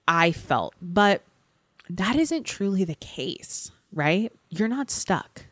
I 0.06 0.32
felt. 0.32 0.74
But 0.82 1.22
that 1.88 2.16
isn't 2.16 2.44
truly 2.44 2.84
the 2.84 2.94
case, 2.94 3.70
right? 3.92 4.32
You're 4.48 4.68
not 4.68 4.90
stuck. 4.90 5.46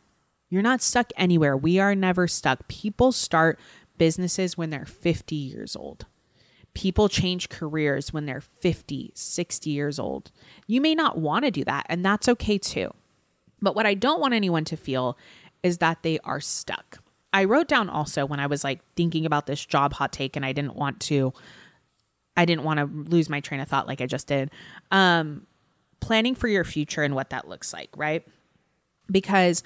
You're 0.48 0.62
not 0.62 0.82
stuck 0.82 1.12
anywhere. 1.16 1.56
We 1.56 1.78
are 1.78 1.94
never 1.94 2.28
stuck. 2.28 2.68
People 2.68 3.12
start 3.12 3.58
businesses 3.98 4.56
when 4.56 4.70
they're 4.70 4.84
50 4.84 5.34
years 5.34 5.76
old. 5.76 6.06
People 6.74 7.08
change 7.08 7.48
careers 7.48 8.12
when 8.12 8.26
they're 8.26 8.40
50, 8.40 9.12
60 9.14 9.70
years 9.70 9.98
old. 9.98 10.30
You 10.66 10.80
may 10.80 10.94
not 10.94 11.18
want 11.18 11.44
to 11.44 11.50
do 11.50 11.64
that, 11.64 11.86
and 11.88 12.04
that's 12.04 12.28
okay 12.28 12.58
too. 12.58 12.92
But 13.60 13.76
what 13.76 13.86
I 13.86 13.94
don't 13.94 14.20
want 14.20 14.34
anyone 14.34 14.64
to 14.66 14.76
feel 14.76 15.16
is 15.62 15.78
that 15.78 16.02
they 16.02 16.18
are 16.24 16.40
stuck. 16.40 16.98
I 17.32 17.44
wrote 17.44 17.68
down 17.68 17.88
also 17.88 18.26
when 18.26 18.40
I 18.40 18.46
was 18.46 18.64
like 18.64 18.80
thinking 18.96 19.24
about 19.24 19.46
this 19.46 19.64
job 19.64 19.94
hot 19.94 20.12
take 20.12 20.36
and 20.36 20.44
I 20.44 20.52
didn't 20.52 20.74
want 20.74 21.00
to 21.02 21.32
I 22.36 22.44
didn't 22.44 22.64
want 22.64 22.78
to 22.78 22.86
lose 22.86 23.28
my 23.28 23.40
train 23.40 23.60
of 23.60 23.68
thought 23.68 23.86
like 23.86 24.00
I 24.00 24.06
just 24.06 24.26
did. 24.26 24.50
Um 24.90 25.46
planning 26.02 26.34
for 26.34 26.48
your 26.48 26.64
future 26.64 27.02
and 27.02 27.14
what 27.14 27.30
that 27.30 27.48
looks 27.48 27.72
like, 27.72 27.88
right? 27.96 28.26
Because 29.10 29.62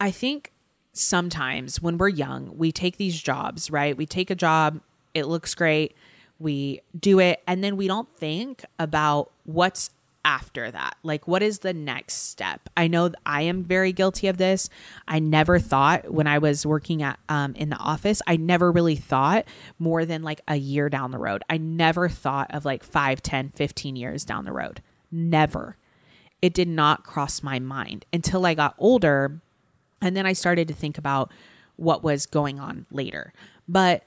I 0.00 0.10
think 0.10 0.52
sometimes 0.92 1.80
when 1.80 1.98
we're 1.98 2.08
young, 2.08 2.56
we 2.56 2.72
take 2.72 2.96
these 2.96 3.20
jobs, 3.20 3.70
right? 3.70 3.96
We 3.96 4.06
take 4.06 4.30
a 4.30 4.34
job, 4.34 4.80
it 5.14 5.26
looks 5.26 5.54
great, 5.54 5.94
we 6.38 6.80
do 6.98 7.20
it, 7.20 7.42
and 7.46 7.62
then 7.62 7.76
we 7.76 7.86
don't 7.86 8.08
think 8.16 8.64
about 8.78 9.30
what's 9.44 9.90
after 10.24 10.70
that. 10.72 10.96
Like, 11.04 11.28
what 11.28 11.40
is 11.40 11.60
the 11.60 11.72
next 11.72 12.14
step? 12.14 12.68
I 12.76 12.88
know 12.88 13.12
I 13.24 13.42
am 13.42 13.62
very 13.62 13.92
guilty 13.92 14.26
of 14.26 14.38
this. 14.38 14.68
I 15.06 15.20
never 15.20 15.60
thought 15.60 16.10
when 16.10 16.26
I 16.26 16.38
was 16.38 16.66
working 16.66 17.02
at 17.02 17.20
um, 17.28 17.54
in 17.54 17.70
the 17.70 17.76
office, 17.76 18.20
I 18.26 18.36
never 18.36 18.72
really 18.72 18.96
thought 18.96 19.44
more 19.78 20.04
than 20.04 20.24
like 20.24 20.40
a 20.48 20.56
year 20.56 20.88
down 20.88 21.12
the 21.12 21.18
road. 21.18 21.44
I 21.48 21.58
never 21.58 22.08
thought 22.08 22.52
of 22.52 22.64
like 22.64 22.82
5, 22.82 23.22
10, 23.22 23.50
15 23.50 23.94
years 23.94 24.24
down 24.24 24.44
the 24.44 24.52
road. 24.52 24.82
Never. 25.10 25.76
It 26.42 26.54
did 26.54 26.68
not 26.68 27.04
cross 27.04 27.42
my 27.42 27.58
mind 27.58 28.04
until 28.12 28.46
I 28.46 28.54
got 28.54 28.74
older. 28.78 29.40
And 30.00 30.16
then 30.16 30.26
I 30.26 30.32
started 30.32 30.68
to 30.68 30.74
think 30.74 30.98
about 30.98 31.32
what 31.76 32.02
was 32.02 32.26
going 32.26 32.60
on 32.60 32.86
later. 32.90 33.32
But 33.68 34.04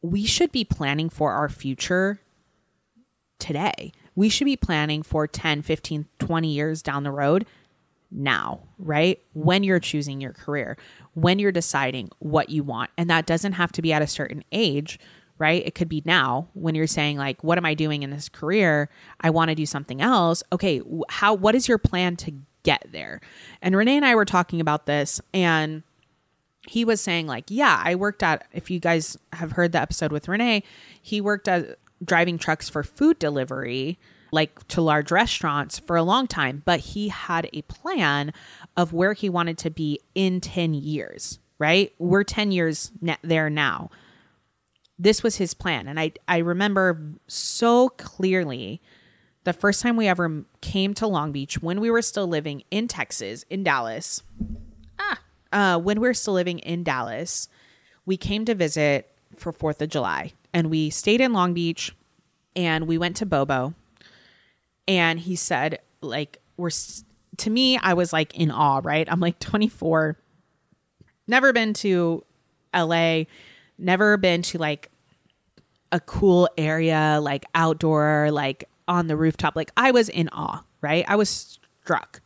we 0.00 0.24
should 0.24 0.52
be 0.52 0.64
planning 0.64 1.08
for 1.08 1.32
our 1.32 1.48
future 1.48 2.20
today 3.38 3.92
we 4.14 4.28
should 4.28 4.44
be 4.44 4.56
planning 4.56 5.02
for 5.02 5.26
10, 5.26 5.62
15, 5.62 6.06
20 6.18 6.48
years 6.48 6.82
down 6.82 7.02
the 7.02 7.10
road 7.10 7.46
now, 8.10 8.60
right? 8.78 9.22
When 9.32 9.62
you're 9.62 9.80
choosing 9.80 10.20
your 10.20 10.32
career, 10.32 10.76
when 11.14 11.38
you're 11.38 11.52
deciding 11.52 12.10
what 12.18 12.50
you 12.50 12.62
want. 12.62 12.90
And 12.98 13.08
that 13.08 13.26
doesn't 13.26 13.54
have 13.54 13.72
to 13.72 13.82
be 13.82 13.92
at 13.92 14.02
a 14.02 14.06
certain 14.06 14.44
age, 14.52 14.98
right? 15.42 15.66
It 15.66 15.74
could 15.74 15.88
be 15.88 16.04
now 16.04 16.46
when 16.54 16.76
you're 16.76 16.86
saying 16.86 17.18
like 17.18 17.42
what 17.42 17.58
am 17.58 17.66
I 17.66 17.74
doing 17.74 18.04
in 18.04 18.10
this 18.10 18.28
career? 18.28 18.88
I 19.20 19.30
want 19.30 19.48
to 19.48 19.56
do 19.56 19.66
something 19.66 20.00
else. 20.00 20.44
Okay, 20.52 20.80
how 21.08 21.34
what 21.34 21.56
is 21.56 21.66
your 21.66 21.78
plan 21.78 22.14
to 22.18 22.32
get 22.62 22.86
there? 22.92 23.20
And 23.60 23.76
Rene 23.76 23.96
and 23.96 24.06
I 24.06 24.14
were 24.14 24.24
talking 24.24 24.60
about 24.60 24.86
this 24.86 25.20
and 25.34 25.82
he 26.68 26.84
was 26.84 27.00
saying 27.00 27.26
like, 27.26 27.46
yeah, 27.48 27.82
I 27.84 27.96
worked 27.96 28.22
at 28.22 28.46
if 28.52 28.70
you 28.70 28.78
guys 28.78 29.18
have 29.32 29.50
heard 29.50 29.72
the 29.72 29.80
episode 29.80 30.12
with 30.12 30.28
Rene, 30.28 30.62
he 31.00 31.20
worked 31.20 31.48
at 31.48 31.76
driving 32.04 32.38
trucks 32.38 32.68
for 32.68 32.84
food 32.84 33.18
delivery, 33.18 33.98
like 34.30 34.68
to 34.68 34.80
large 34.80 35.10
restaurants, 35.10 35.80
for 35.80 35.96
a 35.96 36.04
long 36.04 36.28
time, 36.28 36.62
but 36.64 36.78
he 36.78 37.08
had 37.08 37.50
a 37.52 37.62
plan 37.62 38.32
of 38.76 38.92
where 38.92 39.12
he 39.12 39.28
wanted 39.28 39.58
to 39.58 39.70
be 39.70 39.98
in 40.14 40.40
10 40.40 40.72
years, 40.72 41.40
right? 41.58 41.92
We're 41.98 42.22
10 42.22 42.52
years 42.52 42.92
there 43.22 43.50
now. 43.50 43.90
This 45.02 45.24
was 45.24 45.36
his 45.36 45.52
plan. 45.52 45.88
And 45.88 45.98
I, 45.98 46.12
I 46.28 46.38
remember 46.38 47.00
so 47.26 47.88
clearly 47.88 48.80
the 49.42 49.52
first 49.52 49.82
time 49.82 49.96
we 49.96 50.06
ever 50.06 50.44
came 50.60 50.94
to 50.94 51.08
Long 51.08 51.32
Beach 51.32 51.60
when 51.60 51.80
we 51.80 51.90
were 51.90 52.02
still 52.02 52.28
living 52.28 52.62
in 52.70 52.86
Texas, 52.86 53.44
in 53.50 53.64
Dallas. 53.64 54.22
Ah, 55.00 55.20
uh, 55.52 55.78
when 55.80 56.00
we 56.00 56.06
were 56.06 56.14
still 56.14 56.34
living 56.34 56.60
in 56.60 56.84
Dallas, 56.84 57.48
we 58.06 58.16
came 58.16 58.44
to 58.44 58.54
visit 58.54 59.10
for 59.34 59.52
4th 59.52 59.80
of 59.80 59.88
July 59.88 60.34
and 60.54 60.70
we 60.70 60.88
stayed 60.88 61.20
in 61.20 61.32
Long 61.32 61.52
Beach 61.52 61.96
and 62.54 62.86
we 62.86 62.96
went 62.96 63.16
to 63.16 63.26
Bobo. 63.26 63.74
And 64.86 65.18
he 65.18 65.34
said, 65.34 65.80
like, 66.00 66.38
we're, 66.56 66.70
to 67.38 67.50
me, 67.50 67.76
I 67.76 67.94
was 67.94 68.12
like 68.12 68.36
in 68.38 68.52
awe, 68.52 68.80
right? 68.84 69.10
I'm 69.10 69.18
like 69.18 69.40
24, 69.40 70.16
never 71.26 71.52
been 71.52 71.72
to 71.74 72.24
LA, 72.72 73.24
never 73.78 74.16
been 74.16 74.42
to 74.42 74.58
like 74.58 74.91
a 75.92 76.00
cool 76.00 76.48
area, 76.58 77.20
like 77.22 77.44
outdoor, 77.54 78.30
like 78.32 78.68
on 78.88 79.06
the 79.06 79.16
rooftop. 79.16 79.54
Like, 79.54 79.70
I 79.76 79.92
was 79.92 80.08
in 80.08 80.28
awe, 80.30 80.64
right? 80.80 81.04
I 81.06 81.16
was 81.16 81.58
struck. 81.82 82.20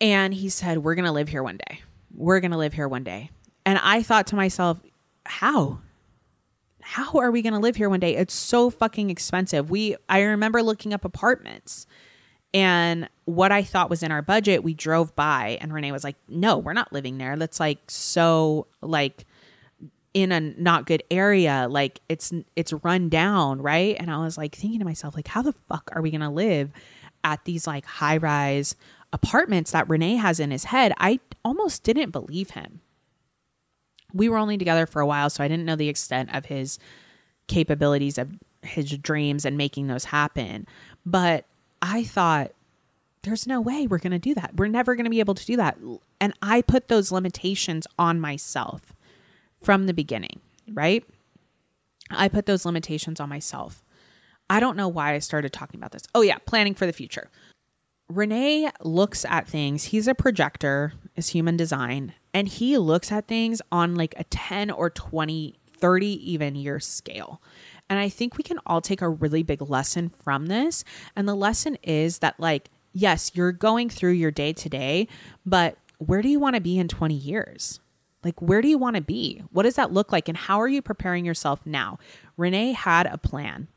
And 0.00 0.32
he 0.32 0.48
said, 0.48 0.78
We're 0.78 0.94
going 0.94 1.06
to 1.06 1.12
live 1.12 1.28
here 1.28 1.42
one 1.42 1.58
day. 1.68 1.80
We're 2.14 2.40
going 2.40 2.52
to 2.52 2.58
live 2.58 2.74
here 2.74 2.86
one 2.86 3.02
day. 3.02 3.30
And 3.64 3.78
I 3.82 4.02
thought 4.02 4.28
to 4.28 4.36
myself, 4.36 4.80
How? 5.24 5.80
how 6.88 7.18
are 7.18 7.32
we 7.32 7.42
going 7.42 7.52
to 7.52 7.58
live 7.58 7.74
here 7.74 7.88
one 7.88 7.98
day? 7.98 8.14
It's 8.14 8.32
so 8.32 8.70
fucking 8.70 9.10
expensive. 9.10 9.68
We 9.70 9.96
I 10.08 10.20
remember 10.20 10.62
looking 10.62 10.94
up 10.94 11.04
apartments 11.04 11.84
and 12.54 13.08
what 13.24 13.50
I 13.50 13.64
thought 13.64 13.90
was 13.90 14.04
in 14.04 14.12
our 14.12 14.22
budget, 14.22 14.62
we 14.62 14.72
drove 14.72 15.14
by 15.16 15.58
and 15.60 15.74
Rene 15.74 15.90
was 15.90 16.04
like, 16.04 16.14
"No, 16.28 16.58
we're 16.58 16.74
not 16.74 16.92
living 16.92 17.18
there. 17.18 17.36
That's 17.36 17.58
like 17.58 17.80
so 17.88 18.68
like 18.80 19.26
in 20.16 20.32
a 20.32 20.40
not 20.40 20.86
good 20.86 21.02
area, 21.10 21.66
like 21.68 22.00
it's 22.08 22.32
it's 22.56 22.72
run 22.72 23.08
down, 23.08 23.60
right?" 23.60 23.96
And 23.98 24.10
I 24.10 24.18
was 24.18 24.38
like 24.38 24.54
thinking 24.54 24.78
to 24.78 24.84
myself 24.84 25.14
like, 25.14 25.28
"How 25.28 25.42
the 25.42 25.52
fuck 25.68 25.90
are 25.92 26.00
we 26.00 26.10
going 26.10 26.22
to 26.22 26.30
live 26.30 26.70
at 27.22 27.44
these 27.44 27.66
like 27.66 27.84
high-rise 27.84 28.76
apartments 29.12 29.72
that 29.72 29.88
Rene 29.88 30.16
has 30.16 30.40
in 30.40 30.50
his 30.50 30.64
head?" 30.64 30.92
I 30.98 31.20
almost 31.44 31.82
didn't 31.82 32.10
believe 32.10 32.50
him 32.50 32.80
we 34.12 34.28
were 34.28 34.38
only 34.38 34.56
together 34.56 34.86
for 34.86 35.00
a 35.00 35.06
while, 35.06 35.30
so 35.30 35.44
I 35.44 35.48
didn't 35.48 35.66
know 35.66 35.76
the 35.76 35.88
extent 35.88 36.34
of 36.34 36.46
his 36.46 36.78
capabilities 37.48 38.18
of 38.18 38.32
his 38.62 38.96
dreams 38.98 39.44
and 39.44 39.56
making 39.56 39.86
those 39.86 40.06
happen. 40.06 40.66
But 41.04 41.44
I 41.82 42.04
thought, 42.04 42.52
there's 43.22 43.46
no 43.46 43.60
way 43.60 43.86
we're 43.86 43.98
going 43.98 44.12
to 44.12 44.18
do 44.18 44.34
that. 44.34 44.56
We're 44.56 44.68
never 44.68 44.94
going 44.94 45.04
to 45.04 45.10
be 45.10 45.20
able 45.20 45.34
to 45.34 45.46
do 45.46 45.56
that. 45.56 45.76
And 46.20 46.32
I 46.40 46.62
put 46.62 46.88
those 46.88 47.12
limitations 47.12 47.86
on 47.98 48.20
myself 48.20 48.94
from 49.62 49.86
the 49.86 49.94
beginning, 49.94 50.40
right? 50.72 51.04
I 52.10 52.28
put 52.28 52.46
those 52.46 52.64
limitations 52.64 53.20
on 53.20 53.28
myself. 53.28 53.82
I 54.48 54.60
don't 54.60 54.76
know 54.76 54.88
why 54.88 55.14
I 55.14 55.18
started 55.18 55.52
talking 55.52 55.80
about 55.80 55.92
this. 55.92 56.04
Oh, 56.14 56.22
yeah, 56.22 56.38
planning 56.46 56.74
for 56.74 56.86
the 56.86 56.92
future. 56.92 57.30
Rene 58.08 58.70
looks 58.82 59.24
at 59.24 59.48
things. 59.48 59.84
He's 59.84 60.06
a 60.06 60.14
projector, 60.14 60.92
is 61.16 61.30
human 61.30 61.56
design, 61.56 62.14
and 62.32 62.46
he 62.46 62.78
looks 62.78 63.10
at 63.10 63.26
things 63.26 63.60
on 63.72 63.96
like 63.96 64.14
a 64.16 64.24
10 64.24 64.70
or 64.70 64.90
20, 64.90 65.56
30 65.66 66.32
even 66.32 66.54
year 66.54 66.78
scale. 66.78 67.42
And 67.90 67.98
I 67.98 68.08
think 68.08 68.36
we 68.36 68.44
can 68.44 68.60
all 68.66 68.80
take 68.80 69.02
a 69.02 69.08
really 69.08 69.42
big 69.42 69.60
lesson 69.60 70.08
from 70.08 70.46
this. 70.46 70.84
And 71.16 71.28
the 71.28 71.34
lesson 71.34 71.76
is 71.82 72.18
that, 72.18 72.38
like, 72.38 72.68
yes, 72.92 73.32
you're 73.34 73.52
going 73.52 73.88
through 73.88 74.12
your 74.12 74.30
day 74.30 74.52
to 74.52 74.68
day, 74.68 75.08
but 75.44 75.76
where 75.98 76.22
do 76.22 76.28
you 76.28 76.38
want 76.38 76.54
to 76.54 76.60
be 76.60 76.78
in 76.78 76.88
20 76.88 77.14
years? 77.14 77.80
Like, 78.26 78.42
where 78.42 78.60
do 78.60 78.66
you 78.66 78.76
want 78.76 78.96
to 78.96 79.02
be? 79.02 79.40
What 79.52 79.62
does 79.62 79.76
that 79.76 79.92
look 79.92 80.10
like? 80.10 80.28
And 80.28 80.36
how 80.36 80.60
are 80.60 80.66
you 80.66 80.82
preparing 80.82 81.24
yourself 81.24 81.64
now? 81.64 82.00
Rene 82.36 82.72
had 82.72 83.06
a 83.06 83.16
plan 83.16 83.68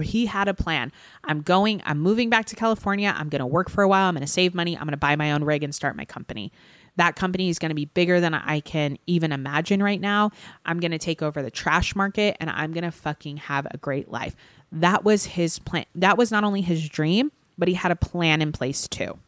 he 0.00 0.24
had 0.26 0.48
a 0.48 0.54
plan. 0.54 0.90
I'm 1.24 1.42
going, 1.42 1.82
I'm 1.84 2.00
moving 2.00 2.30
back 2.30 2.46
to 2.46 2.56
California. 2.56 3.14
I'm 3.14 3.28
going 3.28 3.40
to 3.40 3.46
work 3.46 3.68
for 3.68 3.82
a 3.82 3.88
while. 3.88 4.08
I'm 4.08 4.14
going 4.14 4.22
to 4.22 4.32
save 4.32 4.54
money. 4.54 4.74
I'm 4.74 4.84
going 4.84 4.92
to 4.92 4.96
buy 4.96 5.16
my 5.16 5.32
own 5.32 5.44
rig 5.44 5.62
and 5.62 5.74
start 5.74 5.96
my 5.96 6.06
company. 6.06 6.50
That 6.96 7.16
company 7.16 7.50
is 7.50 7.58
going 7.58 7.70
to 7.70 7.74
be 7.74 7.84
bigger 7.84 8.20
than 8.20 8.32
I 8.32 8.60
can 8.60 8.98
even 9.06 9.32
imagine 9.32 9.82
right 9.82 10.00
now. 10.00 10.30
I'm 10.64 10.80
going 10.80 10.92
to 10.92 10.98
take 10.98 11.20
over 11.20 11.42
the 11.42 11.50
trash 11.50 11.94
market 11.94 12.36
and 12.40 12.48
I'm 12.48 12.72
going 12.72 12.84
to 12.84 12.90
fucking 12.90 13.38
have 13.38 13.66
a 13.70 13.76
great 13.76 14.10
life. 14.10 14.34
That 14.70 15.04
was 15.04 15.26
his 15.26 15.58
plan. 15.58 15.84
That 15.94 16.16
was 16.16 16.30
not 16.30 16.44
only 16.44 16.62
his 16.62 16.88
dream, 16.88 17.30
but 17.58 17.68
he 17.68 17.74
had 17.74 17.92
a 17.92 17.96
plan 17.96 18.40
in 18.40 18.52
place 18.52 18.88
too. 18.88 19.18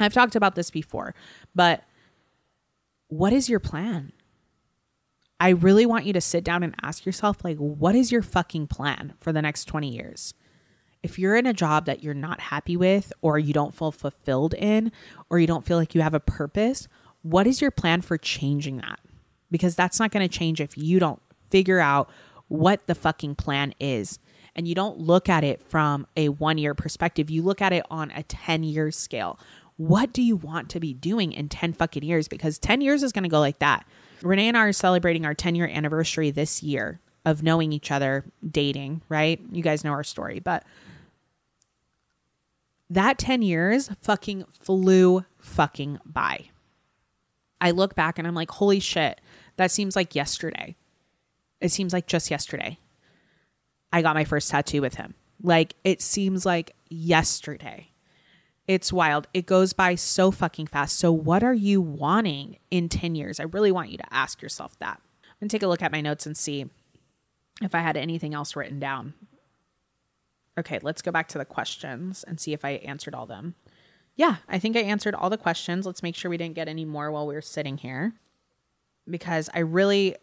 I've 0.00 0.12
talked 0.12 0.34
about 0.34 0.56
this 0.56 0.70
before, 0.70 1.14
but 1.54 1.84
what 3.14 3.32
is 3.32 3.48
your 3.48 3.60
plan? 3.60 4.12
I 5.38 5.50
really 5.50 5.86
want 5.86 6.04
you 6.04 6.12
to 6.14 6.20
sit 6.20 6.42
down 6.42 6.64
and 6.64 6.74
ask 6.82 7.06
yourself, 7.06 7.44
like, 7.44 7.58
what 7.58 7.94
is 7.94 8.10
your 8.10 8.22
fucking 8.22 8.66
plan 8.66 9.14
for 9.20 9.32
the 9.32 9.42
next 9.42 9.66
20 9.66 9.88
years? 9.88 10.34
If 11.02 11.16
you're 11.18 11.36
in 11.36 11.46
a 11.46 11.52
job 11.52 11.86
that 11.86 12.02
you're 12.02 12.12
not 12.12 12.40
happy 12.40 12.76
with, 12.76 13.12
or 13.20 13.38
you 13.38 13.52
don't 13.52 13.74
feel 13.74 13.92
fulfilled 13.92 14.54
in, 14.54 14.90
or 15.30 15.38
you 15.38 15.46
don't 15.46 15.64
feel 15.64 15.76
like 15.76 15.94
you 15.94 16.00
have 16.00 16.14
a 16.14 16.20
purpose, 16.20 16.88
what 17.22 17.46
is 17.46 17.60
your 17.60 17.70
plan 17.70 18.00
for 18.00 18.18
changing 18.18 18.78
that? 18.78 18.98
Because 19.48 19.76
that's 19.76 20.00
not 20.00 20.10
going 20.10 20.28
to 20.28 20.38
change 20.38 20.60
if 20.60 20.76
you 20.76 20.98
don't 20.98 21.22
figure 21.50 21.78
out 21.78 22.10
what 22.48 22.86
the 22.88 22.96
fucking 22.96 23.36
plan 23.36 23.74
is. 23.78 24.18
And 24.56 24.66
you 24.66 24.74
don't 24.74 24.98
look 24.98 25.28
at 25.28 25.44
it 25.44 25.62
from 25.62 26.06
a 26.16 26.30
one 26.30 26.58
year 26.58 26.74
perspective, 26.74 27.30
you 27.30 27.42
look 27.42 27.62
at 27.62 27.72
it 27.72 27.84
on 27.90 28.10
a 28.10 28.24
10 28.24 28.64
year 28.64 28.90
scale. 28.90 29.38
What 29.76 30.12
do 30.12 30.22
you 30.22 30.36
want 30.36 30.68
to 30.70 30.80
be 30.80 30.94
doing 30.94 31.32
in 31.32 31.48
10 31.48 31.72
fucking 31.72 32.02
years? 32.02 32.28
Because 32.28 32.58
10 32.58 32.80
years 32.80 33.02
is 33.02 33.12
going 33.12 33.24
to 33.24 33.28
go 33.28 33.40
like 33.40 33.58
that. 33.58 33.86
Rene 34.22 34.48
and 34.48 34.56
I 34.56 34.64
are 34.64 34.72
celebrating 34.72 35.26
our 35.26 35.34
10 35.34 35.54
year 35.54 35.66
anniversary 35.66 36.30
this 36.30 36.62
year 36.62 37.00
of 37.24 37.42
knowing 37.42 37.72
each 37.72 37.90
other, 37.90 38.24
dating, 38.48 39.02
right? 39.08 39.40
You 39.50 39.62
guys 39.62 39.82
know 39.82 39.92
our 39.92 40.04
story, 40.04 40.40
but 40.40 40.64
that 42.90 43.18
10 43.18 43.42
years 43.42 43.90
fucking 44.02 44.44
flew 44.52 45.24
fucking 45.38 45.98
by. 46.04 46.50
I 47.60 47.70
look 47.70 47.94
back 47.94 48.18
and 48.18 48.28
I'm 48.28 48.34
like, 48.34 48.50
holy 48.50 48.80
shit, 48.80 49.20
that 49.56 49.70
seems 49.70 49.96
like 49.96 50.14
yesterday. 50.14 50.76
It 51.60 51.70
seems 51.70 51.92
like 51.92 52.06
just 52.06 52.30
yesterday. 52.30 52.78
I 53.92 54.02
got 54.02 54.14
my 54.14 54.24
first 54.24 54.50
tattoo 54.50 54.82
with 54.82 54.96
him. 54.96 55.14
Like, 55.42 55.74
it 55.82 56.02
seems 56.02 56.44
like 56.44 56.74
yesterday. 56.90 57.90
It's 58.66 58.92
wild. 58.92 59.28
It 59.34 59.46
goes 59.46 59.72
by 59.72 59.94
so 59.94 60.30
fucking 60.30 60.68
fast. 60.68 60.98
So, 60.98 61.12
what 61.12 61.42
are 61.42 61.54
you 61.54 61.80
wanting 61.80 62.58
in 62.70 62.88
10 62.88 63.14
years? 63.14 63.38
I 63.38 63.44
really 63.44 63.72
want 63.72 63.90
you 63.90 63.98
to 63.98 64.14
ask 64.14 64.40
yourself 64.40 64.78
that. 64.78 65.00
To 65.40 65.48
take 65.48 65.62
a 65.62 65.66
look 65.66 65.82
at 65.82 65.92
my 65.92 66.00
notes 66.00 66.24
and 66.24 66.34
see 66.34 66.70
if 67.60 67.74
I 67.74 67.80
had 67.80 67.98
anything 67.98 68.32
else 68.32 68.56
written 68.56 68.78
down. 68.78 69.12
Okay, 70.56 70.78
let's 70.80 71.02
go 71.02 71.10
back 71.10 71.28
to 71.28 71.38
the 71.38 71.44
questions 71.44 72.24
and 72.24 72.40
see 72.40 72.54
if 72.54 72.64
I 72.64 72.70
answered 72.70 73.14
all 73.14 73.26
them. 73.26 73.54
Yeah, 74.16 74.36
I 74.48 74.58
think 74.58 74.74
I 74.74 74.80
answered 74.80 75.14
all 75.14 75.28
the 75.28 75.36
questions. 75.36 75.84
Let's 75.84 76.02
make 76.02 76.16
sure 76.16 76.30
we 76.30 76.38
didn't 76.38 76.54
get 76.54 76.68
any 76.68 76.86
more 76.86 77.10
while 77.10 77.26
we 77.26 77.34
were 77.34 77.42
sitting 77.42 77.76
here. 77.76 78.14
Because 79.06 79.50
I 79.52 79.58
really 79.58 80.16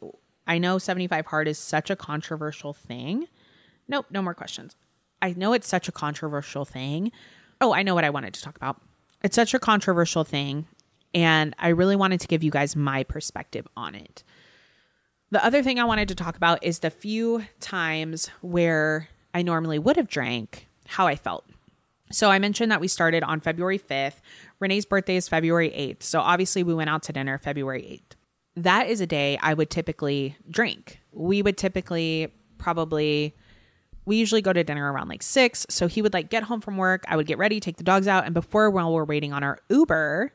I 0.47 0.57
know 0.57 0.77
75 0.77 1.27
hard 1.27 1.47
is 1.47 1.59
such 1.59 1.89
a 1.89 1.95
controversial 1.95 2.73
thing. 2.73 3.27
Nope, 3.87 4.07
no 4.09 4.21
more 4.21 4.33
questions. 4.33 4.75
I 5.21 5.33
know 5.33 5.53
it's 5.53 5.67
such 5.67 5.87
a 5.87 5.91
controversial 5.91 6.65
thing. 6.65 7.11
Oh, 7.62 7.74
I 7.74 7.84
know 7.84 7.95
what 7.95 8.03
I 8.03 8.09
wanted 8.09 8.34
to 8.34 8.41
talk 8.41 8.57
about. 8.57 8.82
It's 9.24 9.36
such 9.36 9.53
a 9.53 9.59
controversial 9.59 10.24
thing 10.24 10.66
and 11.14 11.55
I 11.59 11.70
really 11.70 11.95
wanted 11.95 12.20
to 12.22 12.28
give 12.28 12.43
you 12.43 12.51
guys 12.51 12.76
my 12.76 13.03
perspective 13.03 13.68
on 13.78 13.95
it. 13.95 14.24
The 15.30 15.43
other 15.45 15.64
thing 15.64 15.80
I 15.80 15.86
wanted 15.86 16.07
to 16.09 16.16
talk 16.16 16.36
about 16.36 16.64
is 16.64 16.80
the 16.80 16.89
few 16.89 17.45
times 17.59 18.30
where 18.41 19.09
I 19.34 19.43
normally 19.43 19.80
would 19.80 19.95
have 19.95 20.09
drank, 20.09 20.68
how 20.88 21.07
I 21.07 21.16
felt. 21.16 21.45
So 22.12 22.30
I 22.30 22.39
mentioned 22.39 22.72
that 22.72 22.82
we 22.82 22.89
started 22.89 23.24
on 23.24 23.39
February 23.39 23.80
5th. 23.80 24.20
Rene's 24.59 24.86
birthday 24.86 25.16
is 25.16 25.30
February 25.30 25.70
8th. 25.70 26.03
So 26.03 26.20
obviously 26.20 26.64
we 26.64 26.74
went 26.74 26.89
out 26.89 27.03
to 27.03 27.14
dinner 27.14 27.38
February 27.38 27.84
8th. 27.84 28.16
That 28.62 28.89
is 28.89 28.99
a 28.99 29.07
day 29.07 29.38
I 29.41 29.53
would 29.53 29.70
typically 29.70 30.36
drink. 30.49 30.99
We 31.14 31.41
would 31.41 31.57
typically 31.57 32.34
probably 32.57 33.34
we 34.06 34.18
usually 34.18 34.41
go 34.41 34.54
to 34.54 34.64
dinner 34.64 34.91
around 34.91 35.10
like 35.10 35.24
6. 35.24 35.68
So 35.70 35.88
he 35.88 36.02
would 36.02 36.14
like 36.14 36.30
get 36.30 36.43
home 36.43 36.62
from 36.62 36.78
work, 36.78 37.04
I 37.08 37.16
would 37.16 37.28
get 37.28 37.38
ready, 37.38 37.60
take 37.60 37.78
the 37.78 37.84
dogs 37.84 38.08
out, 38.08 38.26
and 38.26 38.34
before 38.34 38.70
while 38.70 38.91
we're 38.91 39.06
waiting 39.06 39.34
on 39.34 39.43
our 39.43 39.60
Uber, 39.70 40.34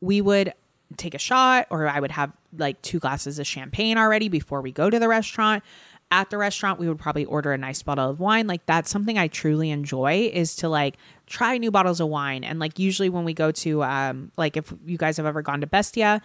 we 0.00 0.20
would 0.20 0.52
take 0.96 1.14
a 1.14 1.18
shot 1.18 1.66
or 1.70 1.88
I 1.88 2.00
would 2.00 2.10
have 2.10 2.32
like 2.56 2.80
two 2.82 2.98
glasses 2.98 3.38
of 3.38 3.46
champagne 3.46 3.98
already 3.98 4.28
before 4.28 4.60
we 4.60 4.72
go 4.72 4.90
to 4.90 4.98
the 4.98 5.08
restaurant. 5.08 5.62
At 6.10 6.30
the 6.30 6.38
restaurant 6.38 6.78
we 6.78 6.86
would 6.86 6.98
probably 6.98 7.24
order 7.24 7.52
a 7.52 7.58
nice 7.58 7.82
bottle 7.82 8.08
of 8.08 8.20
wine. 8.20 8.46
Like 8.46 8.66
that's 8.66 8.90
something 8.90 9.18
i 9.18 9.26
truly 9.26 9.70
enjoy 9.70 10.30
is 10.32 10.54
to 10.56 10.68
like 10.68 10.96
try 11.26 11.56
new 11.58 11.70
bottles 11.70 12.00
of 12.00 12.08
wine. 12.08 12.44
And 12.44 12.58
like 12.58 12.78
usually 12.78 13.08
when 13.08 13.24
we 13.24 13.34
go 13.34 13.50
to 13.50 13.82
um 13.82 14.30
like 14.36 14.56
if 14.56 14.72
you 14.84 14.98
guys 14.98 15.16
have 15.16 15.26
ever 15.26 15.42
gone 15.42 15.60
to 15.62 15.66
bestia 15.66 16.20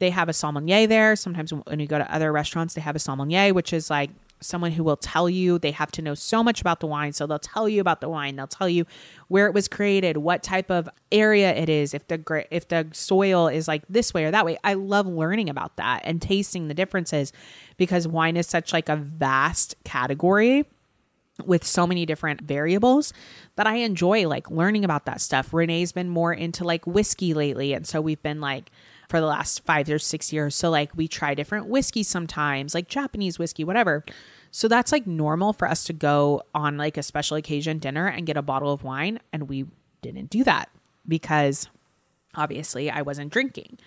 they 0.00 0.10
have 0.10 0.28
a 0.28 0.32
sommelier 0.32 0.86
there. 0.86 1.16
Sometimes 1.16 1.52
when 1.52 1.80
you 1.80 1.86
go 1.86 1.98
to 1.98 2.14
other 2.14 2.30
restaurants 2.32 2.74
they 2.74 2.80
have 2.80 2.96
a 2.96 3.00
sommelier 3.00 3.54
which 3.54 3.72
is 3.72 3.90
like 3.90 4.10
someone 4.44 4.72
who 4.72 4.84
will 4.84 4.96
tell 4.96 5.28
you 5.28 5.58
they 5.58 5.70
have 5.70 5.90
to 5.90 6.02
know 6.02 6.14
so 6.14 6.42
much 6.42 6.60
about 6.60 6.80
the 6.80 6.86
wine 6.86 7.12
so 7.12 7.26
they'll 7.26 7.38
tell 7.38 7.68
you 7.68 7.80
about 7.80 8.00
the 8.00 8.08
wine 8.08 8.36
they'll 8.36 8.46
tell 8.46 8.68
you 8.68 8.84
where 9.28 9.46
it 9.46 9.54
was 9.54 9.68
created 9.68 10.16
what 10.16 10.42
type 10.42 10.70
of 10.70 10.88
area 11.10 11.54
it 11.54 11.68
is 11.68 11.94
if 11.94 12.06
the 12.08 12.46
if 12.50 12.68
the 12.68 12.86
soil 12.92 13.48
is 13.48 13.66
like 13.66 13.82
this 13.88 14.12
way 14.12 14.24
or 14.24 14.30
that 14.30 14.44
way 14.44 14.56
i 14.64 14.74
love 14.74 15.06
learning 15.06 15.48
about 15.48 15.76
that 15.76 16.00
and 16.04 16.20
tasting 16.20 16.68
the 16.68 16.74
differences 16.74 17.32
because 17.76 18.06
wine 18.06 18.36
is 18.36 18.46
such 18.46 18.72
like 18.72 18.88
a 18.88 18.96
vast 18.96 19.74
category 19.84 20.64
with 21.44 21.64
so 21.64 21.86
many 21.86 22.06
different 22.06 22.40
variables 22.42 23.12
that 23.56 23.66
I 23.66 23.76
enjoy 23.76 24.28
like 24.28 24.50
learning 24.50 24.84
about 24.84 25.04
that 25.06 25.20
stuff. 25.20 25.52
Rene's 25.52 25.92
been 25.92 26.08
more 26.08 26.32
into 26.32 26.64
like 26.64 26.86
whiskey 26.86 27.34
lately. 27.34 27.72
And 27.72 27.86
so 27.86 28.00
we've 28.00 28.22
been 28.22 28.40
like 28.40 28.70
for 29.08 29.20
the 29.20 29.26
last 29.26 29.64
five 29.64 29.88
or 29.88 29.98
six 29.98 30.32
years. 30.32 30.54
So 30.54 30.70
like 30.70 30.94
we 30.94 31.08
try 31.08 31.34
different 31.34 31.66
whiskeys 31.66 32.08
sometimes, 32.08 32.74
like 32.74 32.88
Japanese 32.88 33.38
whiskey, 33.38 33.64
whatever. 33.64 34.04
So 34.50 34.68
that's 34.68 34.92
like 34.92 35.06
normal 35.06 35.52
for 35.52 35.68
us 35.68 35.84
to 35.84 35.92
go 35.92 36.42
on 36.54 36.76
like 36.76 36.96
a 36.96 37.02
special 37.02 37.36
occasion 37.36 37.78
dinner 37.78 38.06
and 38.06 38.26
get 38.26 38.36
a 38.36 38.42
bottle 38.42 38.72
of 38.72 38.84
wine. 38.84 39.20
And 39.32 39.48
we 39.48 39.66
didn't 40.00 40.30
do 40.30 40.44
that 40.44 40.70
because 41.06 41.68
obviously 42.34 42.90
I 42.90 43.02
wasn't 43.02 43.32
drinking. 43.32 43.78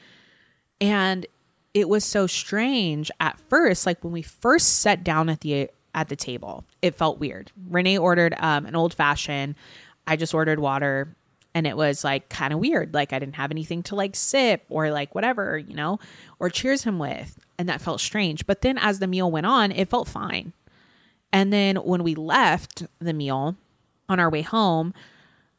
And 0.82 1.26
it 1.74 1.90
was 1.90 2.04
so 2.04 2.28
strange 2.28 3.12
at 3.20 3.40
first, 3.50 3.86
like 3.86 4.04
when 4.04 4.14
we 4.14 4.22
first 4.22 4.80
sat 4.80 5.04
down 5.04 5.30
at 5.30 5.42
the 5.42 5.70
at 5.94 6.10
the 6.10 6.16
table, 6.16 6.64
it 6.82 6.96
felt 6.96 7.20
weird. 7.20 7.52
Rene 7.70 7.98
ordered 7.98 8.36
um, 8.38 8.66
an 8.66 8.76
old 8.76 8.94
fashioned. 8.94 9.56
I 10.06 10.16
just 10.16 10.34
ordered 10.34 10.60
water 10.60 11.16
and 11.58 11.66
it 11.66 11.76
was 11.76 12.04
like 12.04 12.30
kind 12.30 12.54
of 12.54 12.60
weird 12.60 12.94
like 12.94 13.12
i 13.12 13.18
didn't 13.18 13.36
have 13.36 13.50
anything 13.50 13.82
to 13.82 13.96
like 13.96 14.16
sip 14.16 14.64
or 14.70 14.92
like 14.92 15.16
whatever 15.16 15.58
you 15.58 15.74
know 15.74 16.00
or 16.38 16.52
cheers 16.52 16.84
him 16.84 17.00
with 17.00 17.40
and 17.58 17.68
that 17.68 17.82
felt 17.82 18.00
strange. 18.00 18.46
But 18.46 18.62
then 18.62 18.78
as 18.78 19.00
the 19.00 19.08
meal 19.08 19.32
went 19.32 19.48
on 19.48 19.72
it 19.72 19.90
felt 19.90 20.08
fine. 20.08 20.54
And 21.34 21.52
then 21.52 21.78
when 21.78 22.04
we 22.04 22.14
left 22.16 22.84
the 23.00 23.14
meal 23.14 23.56
on 24.08 24.20
our 24.20 24.30
way 24.30 24.44
home 24.44 24.94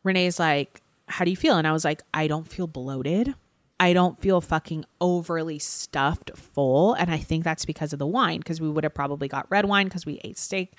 rene's 0.04 0.38
like 0.38 0.82
how 1.08 1.24
do 1.24 1.30
you 1.30 1.36
feel? 1.36 1.56
And 1.56 1.66
i 1.66 1.72
was 1.72 1.84
like 1.84 2.02
i 2.14 2.28
don't 2.28 2.48
feel 2.48 2.66
bloated. 2.68 3.34
I 3.80 3.92
don't 3.92 4.18
feel 4.18 4.40
fucking 4.40 4.84
overly 5.00 5.58
stuffed 5.58 6.30
full. 6.36 6.94
And 6.94 7.10
i 7.10 7.18
think 7.18 7.42
that's 7.42 7.64
because 7.64 7.92
of 7.92 7.98
the 7.98 8.06
wine 8.06 8.38
because 8.38 8.60
we 8.60 8.70
would 8.70 8.84
have 8.84 8.94
probably 8.94 9.26
got 9.26 9.50
red 9.50 9.64
wine 9.64 9.86
because 9.86 10.06
we 10.06 10.20
ate 10.22 10.38
steak. 10.38 10.74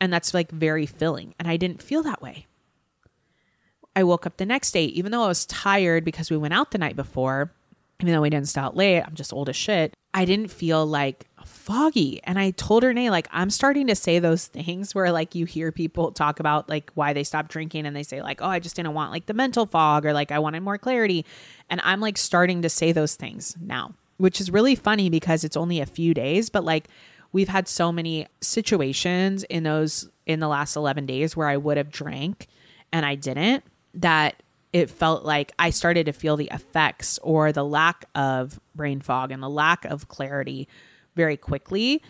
And 0.00 0.10
that's 0.10 0.32
like 0.32 0.50
very 0.50 0.86
filling. 0.86 1.34
And 1.38 1.46
i 1.46 1.58
didn't 1.58 1.82
feel 1.82 2.02
that 2.04 2.22
way 2.22 2.46
I 3.98 4.04
woke 4.04 4.26
up 4.26 4.36
the 4.36 4.46
next 4.46 4.70
day, 4.70 4.84
even 4.84 5.10
though 5.10 5.24
I 5.24 5.26
was 5.26 5.44
tired 5.46 6.04
because 6.04 6.30
we 6.30 6.36
went 6.36 6.54
out 6.54 6.70
the 6.70 6.78
night 6.78 6.94
before, 6.94 7.50
even 8.00 8.12
though 8.14 8.20
we 8.20 8.30
didn't 8.30 8.46
stay 8.46 8.60
out 8.60 8.76
late, 8.76 9.02
I'm 9.02 9.16
just 9.16 9.32
old 9.32 9.48
as 9.48 9.56
shit. 9.56 9.92
I 10.14 10.24
didn't 10.24 10.52
feel 10.52 10.86
like 10.86 11.26
foggy. 11.44 12.20
And 12.22 12.38
I 12.38 12.52
told 12.52 12.84
Rene, 12.84 13.10
like, 13.10 13.26
I'm 13.32 13.50
starting 13.50 13.88
to 13.88 13.96
say 13.96 14.20
those 14.20 14.46
things 14.46 14.94
where 14.94 15.10
like 15.10 15.34
you 15.34 15.46
hear 15.46 15.72
people 15.72 16.12
talk 16.12 16.38
about 16.38 16.68
like 16.68 16.92
why 16.94 17.12
they 17.12 17.24
stopped 17.24 17.50
drinking 17.50 17.86
and 17.86 17.96
they 17.96 18.04
say, 18.04 18.22
like, 18.22 18.40
oh, 18.40 18.46
I 18.46 18.60
just 18.60 18.76
didn't 18.76 18.94
want 18.94 19.10
like 19.10 19.26
the 19.26 19.34
mental 19.34 19.66
fog 19.66 20.06
or 20.06 20.12
like 20.12 20.30
I 20.30 20.38
wanted 20.38 20.60
more 20.60 20.78
clarity. 20.78 21.26
And 21.68 21.80
I'm 21.82 22.00
like 22.00 22.18
starting 22.18 22.62
to 22.62 22.68
say 22.68 22.92
those 22.92 23.16
things 23.16 23.56
now, 23.60 23.94
which 24.18 24.40
is 24.40 24.48
really 24.48 24.76
funny 24.76 25.10
because 25.10 25.42
it's 25.42 25.56
only 25.56 25.80
a 25.80 25.86
few 25.86 26.14
days, 26.14 26.50
but 26.50 26.62
like 26.62 26.86
we've 27.32 27.48
had 27.48 27.66
so 27.66 27.90
many 27.90 28.28
situations 28.40 29.42
in 29.42 29.64
those 29.64 30.08
in 30.24 30.38
the 30.38 30.46
last 30.46 30.76
11 30.76 31.04
days 31.06 31.36
where 31.36 31.48
I 31.48 31.56
would 31.56 31.76
have 31.76 31.90
drank 31.90 32.46
and 32.92 33.04
I 33.04 33.16
didn't 33.16 33.64
that 33.94 34.42
it 34.72 34.90
felt 34.90 35.24
like 35.24 35.52
I 35.58 35.70
started 35.70 36.06
to 36.06 36.12
feel 36.12 36.36
the 36.36 36.50
effects 36.52 37.18
or 37.22 37.52
the 37.52 37.64
lack 37.64 38.04
of 38.14 38.60
brain 38.74 39.00
fog 39.00 39.32
and 39.32 39.42
the 39.42 39.48
lack 39.48 39.84
of 39.84 40.08
clarity 40.08 40.68
very 41.16 41.36
quickly. 41.36 42.02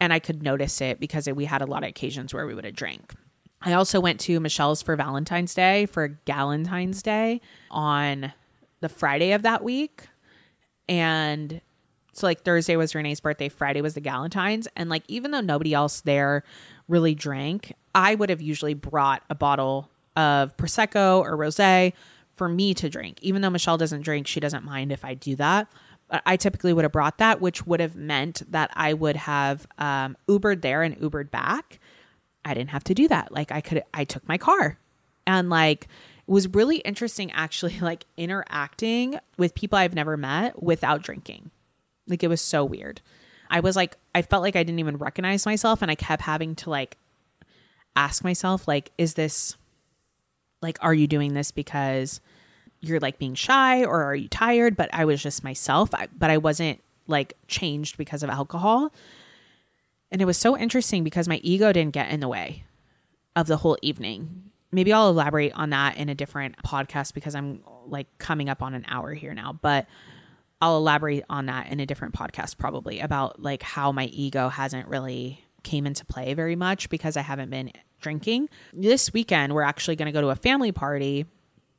And 0.00 0.12
I 0.12 0.18
could 0.18 0.42
notice 0.42 0.80
it 0.80 1.00
because 1.00 1.28
we 1.28 1.44
had 1.44 1.60
a 1.60 1.66
lot 1.66 1.82
of 1.82 1.90
occasions 1.90 2.32
where 2.32 2.46
we 2.46 2.54
would 2.54 2.64
have 2.64 2.74
drank. 2.74 3.14
I 3.60 3.72
also 3.72 4.00
went 4.00 4.20
to 4.20 4.38
Michelle's 4.40 4.82
for 4.82 4.94
Valentine's 4.96 5.52
Day 5.52 5.86
for 5.86 6.20
Galentine's 6.24 7.02
Day 7.02 7.40
on 7.70 8.32
the 8.80 8.88
Friday 8.88 9.32
of 9.32 9.42
that 9.42 9.64
week. 9.64 10.08
And 10.88 11.60
so 12.12 12.26
like 12.26 12.42
Thursday 12.42 12.76
was 12.76 12.94
Rene's 12.94 13.20
birthday, 13.20 13.48
Friday 13.48 13.80
was 13.80 13.94
the 13.94 14.00
Galentine's. 14.00 14.68
And 14.76 14.88
like 14.88 15.02
even 15.08 15.32
though 15.32 15.40
nobody 15.40 15.74
else 15.74 16.00
there 16.02 16.44
really 16.86 17.14
drank, 17.14 17.74
I 17.94 18.14
would 18.14 18.30
have 18.30 18.40
usually 18.40 18.74
brought 18.74 19.22
a 19.28 19.34
bottle 19.34 19.90
of 20.18 20.56
prosecco 20.56 21.20
or 21.20 21.36
rosé 21.36 21.92
for 22.34 22.48
me 22.48 22.74
to 22.74 22.90
drink. 22.90 23.18
Even 23.22 23.40
though 23.40 23.50
Michelle 23.50 23.78
doesn't 23.78 24.02
drink, 24.02 24.26
she 24.26 24.40
doesn't 24.40 24.64
mind 24.64 24.90
if 24.90 25.04
I 25.04 25.14
do 25.14 25.36
that. 25.36 25.68
But 26.08 26.22
I 26.26 26.36
typically 26.36 26.72
would 26.72 26.84
have 26.84 26.92
brought 26.92 27.18
that, 27.18 27.40
which 27.40 27.66
would 27.66 27.80
have 27.80 27.94
meant 27.94 28.42
that 28.50 28.70
I 28.74 28.94
would 28.94 29.16
have 29.16 29.66
um, 29.78 30.16
Ubered 30.28 30.62
there 30.62 30.82
and 30.82 30.98
Ubered 30.98 31.30
back. 31.30 31.78
I 32.44 32.54
didn't 32.54 32.70
have 32.70 32.84
to 32.84 32.94
do 32.94 33.06
that. 33.08 33.30
Like 33.30 33.52
I 33.52 33.60
could, 33.60 33.84
I 33.94 34.04
took 34.04 34.26
my 34.26 34.38
car, 34.38 34.78
and 35.26 35.50
like 35.50 35.84
it 35.84 36.30
was 36.30 36.48
really 36.48 36.78
interesting 36.78 37.30
actually, 37.32 37.78
like 37.80 38.04
interacting 38.16 39.18
with 39.36 39.54
people 39.54 39.78
I've 39.78 39.94
never 39.94 40.16
met 40.16 40.60
without 40.62 41.02
drinking. 41.02 41.50
Like 42.08 42.24
it 42.24 42.28
was 42.28 42.40
so 42.40 42.64
weird. 42.64 43.02
I 43.50 43.60
was 43.60 43.76
like, 43.76 43.96
I 44.14 44.22
felt 44.22 44.42
like 44.42 44.56
I 44.56 44.62
didn't 44.62 44.78
even 44.80 44.96
recognize 44.96 45.46
myself, 45.46 45.82
and 45.82 45.90
I 45.90 45.94
kept 45.94 46.22
having 46.22 46.54
to 46.56 46.70
like 46.70 46.96
ask 47.94 48.24
myself, 48.24 48.66
like, 48.66 48.90
is 48.96 49.14
this 49.14 49.56
like 50.62 50.78
are 50.80 50.94
you 50.94 51.06
doing 51.06 51.34
this 51.34 51.50
because 51.50 52.20
you're 52.80 53.00
like 53.00 53.18
being 53.18 53.34
shy 53.34 53.84
or 53.84 54.02
are 54.02 54.14
you 54.14 54.28
tired? 54.28 54.76
But 54.76 54.90
i 54.92 55.04
was 55.04 55.22
just 55.22 55.44
myself. 55.44 55.94
I, 55.94 56.08
but 56.16 56.30
i 56.30 56.38
wasn't 56.38 56.80
like 57.06 57.34
changed 57.46 57.96
because 57.96 58.22
of 58.22 58.30
alcohol. 58.30 58.92
And 60.10 60.22
it 60.22 60.24
was 60.24 60.38
so 60.38 60.56
interesting 60.56 61.04
because 61.04 61.28
my 61.28 61.40
ego 61.42 61.72
didn't 61.72 61.92
get 61.92 62.10
in 62.10 62.20
the 62.20 62.28
way 62.28 62.64
of 63.36 63.46
the 63.46 63.58
whole 63.58 63.78
evening. 63.82 64.50
Maybe 64.72 64.92
i'll 64.92 65.10
elaborate 65.10 65.52
on 65.54 65.70
that 65.70 65.96
in 65.96 66.08
a 66.08 66.14
different 66.14 66.56
podcast 66.62 67.14
because 67.14 67.34
i'm 67.34 67.62
like 67.86 68.06
coming 68.18 68.48
up 68.48 68.62
on 68.62 68.74
an 68.74 68.84
hour 68.88 69.14
here 69.14 69.34
now. 69.34 69.58
But 69.60 69.86
i'll 70.60 70.76
elaborate 70.76 71.24
on 71.30 71.46
that 71.46 71.68
in 71.68 71.80
a 71.80 71.86
different 71.86 72.14
podcast 72.14 72.58
probably 72.58 73.00
about 73.00 73.40
like 73.40 73.62
how 73.62 73.92
my 73.92 74.06
ego 74.06 74.48
hasn't 74.48 74.88
really 74.88 75.44
came 75.62 75.86
into 75.86 76.04
play 76.04 76.34
very 76.34 76.56
much 76.56 76.88
because 76.88 77.16
i 77.16 77.20
haven't 77.20 77.50
been 77.50 77.70
drinking. 78.00 78.48
This 78.72 79.12
weekend, 79.12 79.54
we're 79.54 79.62
actually 79.62 79.96
going 79.96 80.06
to 80.06 80.12
go 80.12 80.20
to 80.20 80.28
a 80.28 80.36
family 80.36 80.72
party, 80.72 81.26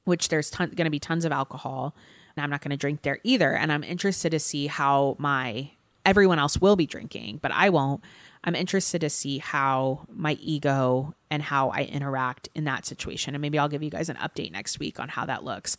which 0.06 0.30
there's 0.30 0.50
ton- 0.50 0.72
going 0.72 0.86
to 0.86 0.92
be 0.92 1.00
tons 1.00 1.26
of 1.26 1.32
alcohol, 1.32 1.96
and 2.36 2.44
I'm 2.44 2.50
not 2.50 2.62
going 2.62 2.72
to 2.72 2.78
drink 2.78 3.02
there 3.02 3.20
either. 3.24 3.54
And 3.56 3.72
I'm 3.72 3.84
interested 3.84 4.32
to 4.32 4.40
see 4.40 4.68
how 4.68 5.16
my 5.20 5.72
everyone 6.06 6.40
else 6.40 6.60
will 6.60 6.76
be 6.76 6.86
drinking, 6.86 7.40
but 7.42 7.52
I 7.52 7.70
won't. 7.70 8.02
I'm 8.44 8.56
interested 8.56 9.02
to 9.02 9.10
see 9.10 9.40
how 9.40 10.06
my 10.10 10.34
ego 10.42 11.14
and 11.30 11.44
how 11.44 11.70
I 11.70 11.84
interact 11.84 12.48
in 12.56 12.64
that 12.64 12.86
situation. 12.86 13.36
And 13.36 13.42
maybe 13.42 13.60
I'll 13.60 13.68
give 13.68 13.84
you 13.84 13.90
guys 13.90 14.10
an 14.10 14.16
update 14.16 14.52
next 14.52 14.80
week 14.80 15.00
on 15.00 15.10
how 15.10 15.26
that 15.26 15.44
looks. 15.44 15.78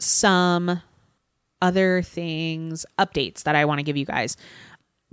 Some 0.00 0.82
other 1.60 2.02
things, 2.02 2.84
updates 2.98 3.44
that 3.44 3.54
I 3.54 3.64
want 3.64 3.78
to 3.78 3.84
give 3.84 3.96
you 3.96 4.04
guys. 4.04 4.36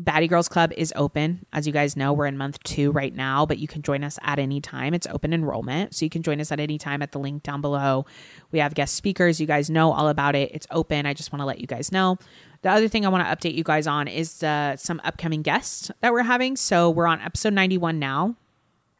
Baddie 0.02 0.30
Girls 0.30 0.48
Club 0.48 0.72
is 0.78 0.94
open. 0.96 1.46
As 1.52 1.68
you 1.68 1.74
guys 1.74 1.98
know, 1.98 2.14
we're 2.14 2.28
in 2.28 2.38
month 2.38 2.64
two 2.64 2.90
right 2.92 3.14
now, 3.14 3.46
but 3.46 3.58
you 3.58 3.68
can 3.68 3.82
join 3.82 4.04
us 4.04 4.18
at 4.22 4.40
any 4.40 4.62
time. 4.62 4.94
It's 4.94 5.08
open 5.08 5.34
enrollment. 5.34 5.94
So 5.94 6.06
you 6.06 6.10
can 6.10 6.24
join 6.24 6.40
us 6.40 6.54
at 6.54 6.60
any 6.60 6.78
time 6.78 7.02
at 7.02 7.12
the 7.12 7.20
link 7.20 7.44
down 7.44 7.60
below. 7.60 8.06
We 8.52 8.60
have 8.60 8.74
guest 8.74 8.96
speakers. 8.96 9.42
You 9.42 9.48
guys 9.48 9.70
know 9.70 9.92
all 9.92 10.08
about 10.08 10.36
it. 10.36 10.52
It's 10.54 10.68
open. 10.72 11.06
I 11.06 11.14
just 11.14 11.34
want 11.34 11.42
to 11.42 11.46
let 11.46 11.60
you 11.60 11.68
guys 11.68 11.92
know. 11.92 12.18
The 12.62 12.70
other 12.70 12.88
thing 12.88 13.06
I 13.06 13.10
want 13.10 13.28
to 13.28 13.50
update 13.50 13.56
you 13.56 13.64
guys 13.64 13.88
on 13.88 14.08
is 14.08 14.42
uh, 14.42 14.78
some 14.78 15.02
upcoming 15.04 15.42
guests 15.42 15.92
that 16.00 16.14
we're 16.14 16.24
having. 16.24 16.56
So 16.56 16.90
we're 16.90 17.08
on 17.08 17.20
episode 17.20 17.54
91 17.54 18.00
now. 18.00 18.36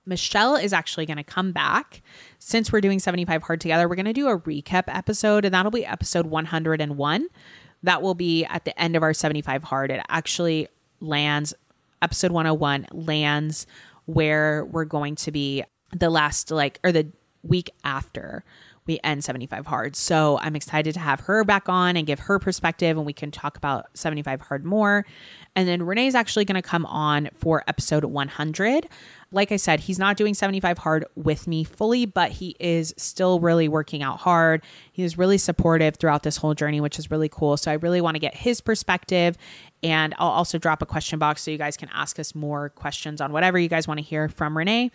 Michelle 0.06 0.56
is 0.56 0.74
actually 0.74 1.06
going 1.06 1.18
to 1.18 1.24
come 1.24 1.54
back. 1.54 2.02
Since 2.40 2.74
we're 2.74 2.82
doing 2.82 3.00
75 3.00 3.44
Hard 3.44 3.62
together, 3.62 3.88
we're 3.88 3.96
going 3.96 4.06
to 4.06 4.14
do 4.14 4.28
a 4.28 4.38
recap 4.40 4.84
episode, 4.88 5.46
and 5.46 5.54
that'll 5.54 5.72
be 5.72 5.86
episode 5.86 6.26
101. 6.26 7.28
That 7.84 8.02
will 8.02 8.16
be 8.16 8.44
at 8.46 8.66
the 8.66 8.78
end 8.82 8.96
of 8.98 9.04
our 9.04 9.14
75 9.14 9.64
Hard. 9.64 9.92
It 9.92 10.02
actually 10.10 10.68
lands, 11.00 11.54
episode 12.02 12.32
101 12.32 12.88
lands 12.92 13.68
where 14.06 14.66
we're 14.66 14.86
going 14.86 15.16
to 15.16 15.32
be 15.32 15.64
the 15.92 16.10
last, 16.10 16.52
like, 16.52 16.80
or 16.84 16.92
the 16.92 17.08
week 17.44 17.70
after 17.84 18.44
we 18.90 19.00
end 19.04 19.24
75 19.24 19.68
hard. 19.68 19.96
So 19.96 20.40
I'm 20.42 20.56
excited 20.56 20.96
to 20.96 21.00
have 21.00 21.20
her 21.22 21.44
back 21.44 21.70
on 21.70 21.96
and 21.96 22.08
give 22.08 22.22
her 22.22 22.40
perspective 22.40 22.98
and 22.98 23.06
we 23.06 23.14
can 23.14 23.30
talk 23.30 23.56
about 23.56 23.86
75 23.94 24.42
hard 24.42 24.66
more. 24.66 25.06
And 25.56 25.68
then 25.68 25.84
Rene's 25.84 26.16
actually 26.16 26.44
going 26.44 26.56
to 26.56 26.68
come 26.68 26.88
on 26.88 27.30
for 27.36 27.64
episode 27.68 28.04
100. 28.04 28.88
Like 29.32 29.52
I 29.52 29.58
said, 29.58 29.82
he's 29.82 30.00
not 30.00 30.18
doing 30.18 30.34
75 30.34 30.80
hard 30.80 31.06
with 31.16 31.48
me 31.48 31.64
fully, 31.64 32.08
but 32.08 32.32
he 32.32 32.56
is 32.60 32.96
still 32.98 33.40
really 33.40 33.68
working 33.68 34.02
out 34.02 34.20
hard. 34.20 34.64
He 34.92 35.04
is 35.04 35.20
really 35.20 35.38
supportive 35.38 35.98
throughout 35.98 36.24
this 36.24 36.38
whole 36.38 36.56
journey, 36.56 36.82
which 36.82 36.98
is 36.98 37.12
really 37.12 37.30
cool. 37.30 37.58
So 37.58 37.70
I 37.70 37.76
really 37.76 38.02
want 38.02 38.16
to 38.16 38.20
get 38.20 38.34
his 38.34 38.60
perspective. 38.60 39.38
And 39.82 40.14
I'll 40.18 40.30
also 40.30 40.58
drop 40.58 40.82
a 40.82 40.86
question 40.86 41.20
box 41.20 41.42
so 41.42 41.52
you 41.52 41.58
guys 41.58 41.78
can 41.78 41.90
ask 41.94 42.20
us 42.20 42.36
more 42.36 42.70
questions 42.70 43.22
on 43.22 43.32
whatever 43.32 43.58
you 43.58 43.70
guys 43.70 43.88
want 43.88 44.00
to 44.00 44.04
hear 44.04 44.28
from 44.28 44.58
Rene. 44.58 44.92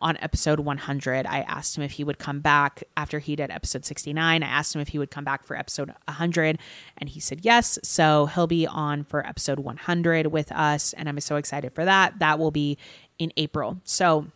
On 0.00 0.16
episode 0.18 0.60
100, 0.60 1.26
I 1.26 1.40
asked 1.40 1.76
him 1.76 1.82
if 1.82 1.92
he 1.92 2.04
would 2.04 2.18
come 2.18 2.40
back 2.40 2.84
after 2.96 3.18
he 3.18 3.34
did 3.34 3.50
episode 3.50 3.84
69. 3.84 4.42
I 4.42 4.46
asked 4.46 4.74
him 4.74 4.80
if 4.80 4.88
he 4.88 4.98
would 4.98 5.10
come 5.10 5.24
back 5.24 5.44
for 5.44 5.56
episode 5.56 5.88
100, 6.06 6.58
and 6.98 7.08
he 7.08 7.18
said 7.18 7.40
yes. 7.44 7.78
So 7.82 8.26
he'll 8.26 8.46
be 8.46 8.66
on 8.66 9.02
for 9.04 9.26
episode 9.26 9.58
100 9.58 10.28
with 10.28 10.52
us. 10.52 10.92
And 10.92 11.08
I'm 11.08 11.18
so 11.20 11.36
excited 11.36 11.72
for 11.72 11.84
that. 11.84 12.18
That 12.20 12.38
will 12.38 12.52
be 12.52 12.78
in 13.18 13.32
April. 13.36 13.80
So, 13.84 14.26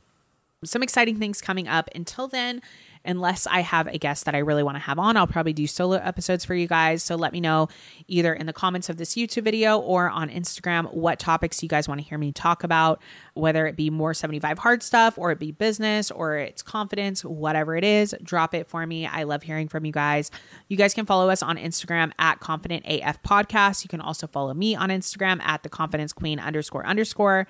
some 0.65 0.83
exciting 0.83 1.19
things 1.19 1.41
coming 1.41 1.67
up. 1.67 1.89
Until 1.95 2.29
then, 2.29 2.63
unless 3.05 3.47
I 3.47 3.61
have 3.61 3.87
a 3.87 3.99
guest 3.99 4.25
that 4.25 4.35
I 4.35 4.39
really 4.39 4.63
want 4.63 4.77
to 4.77 4.81
have 4.81 4.99
on, 4.99 5.17
I'll 5.17 5.27
probably 5.27 5.53
do 5.53 5.67
solo 5.67 5.97
episodes 5.97 6.45
for 6.45 6.55
you 6.55 6.67
guys. 6.67 7.03
So 7.03 7.17
let 7.17 7.33
me 7.33 7.41
know 7.41 7.69
either 8.07 8.33
in 8.33 8.47
the 8.47 8.53
comments 8.53 8.89
of 8.89 8.97
this 8.97 9.15
YouTube 9.15 9.45
video 9.45 9.79
or 9.79 10.09
on 10.09 10.29
Instagram 10.31 10.93
what 10.95 11.19
topics 11.19 11.63
you 11.63 11.69
guys 11.69 11.89
want 11.89 12.01
to 12.01 12.07
hear 12.07 12.19
me 12.19 12.33
talk 12.33 12.65
about, 12.65 13.01
whether 13.35 13.67
it 13.67 13.77
be 13.77 13.91
more 13.91 14.15
75 14.15 14.59
hard 14.59 14.83
stuff 14.83 15.19
or 15.19 15.31
it 15.33 15.39
be 15.39 15.53
business 15.53 16.11
or 16.11 16.37
it's 16.37 16.63
confidence, 16.63 17.25
whatever 17.25 17.77
it 17.77 17.85
is, 17.85 18.15
drop 18.23 18.55
it 18.55 18.69
for 18.69 18.87
me. 18.87 19.07
I 19.07 19.25
love 19.25 19.43
hearing 19.43 19.69
from 19.69 19.85
you 19.85 19.93
guys. 19.93 20.31
You 20.69 20.77
guys 20.77 20.95
can 20.95 21.07
follow 21.07 21.31
us 21.31 21.43
on 21.43 21.57
Instagram 21.57 22.13
at 22.19 22.41
confident 22.41 22.85
AF 22.87 23.23
podcast. 23.23 23.85
You 23.85 23.89
can 23.89 24.01
also 24.01 24.27
follow 24.27 24.55
me 24.55 24.75
on 24.75 24.91
Instagram 24.91 25.43
at 25.43 25.63
the 25.63 25.69
confidence 25.69 26.13
queen 26.13 26.39
underscore 26.39 26.87
underscore. 26.87 27.47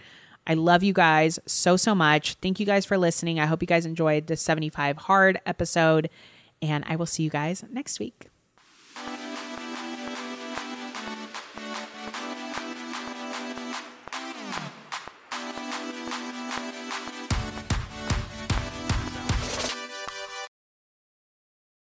I 0.46 0.54
love 0.54 0.82
you 0.82 0.92
guys 0.92 1.38
so, 1.46 1.76
so 1.76 1.94
much. 1.94 2.34
Thank 2.34 2.58
you 2.58 2.66
guys 2.66 2.84
for 2.84 2.98
listening. 2.98 3.38
I 3.38 3.46
hope 3.46 3.62
you 3.62 3.66
guys 3.66 3.86
enjoyed 3.86 4.26
the 4.26 4.36
75 4.36 4.96
hard 4.98 5.40
episode, 5.46 6.10
and 6.60 6.84
I 6.86 6.96
will 6.96 7.06
see 7.06 7.22
you 7.22 7.30
guys 7.30 7.64
next 7.70 8.00
week. 8.00 8.28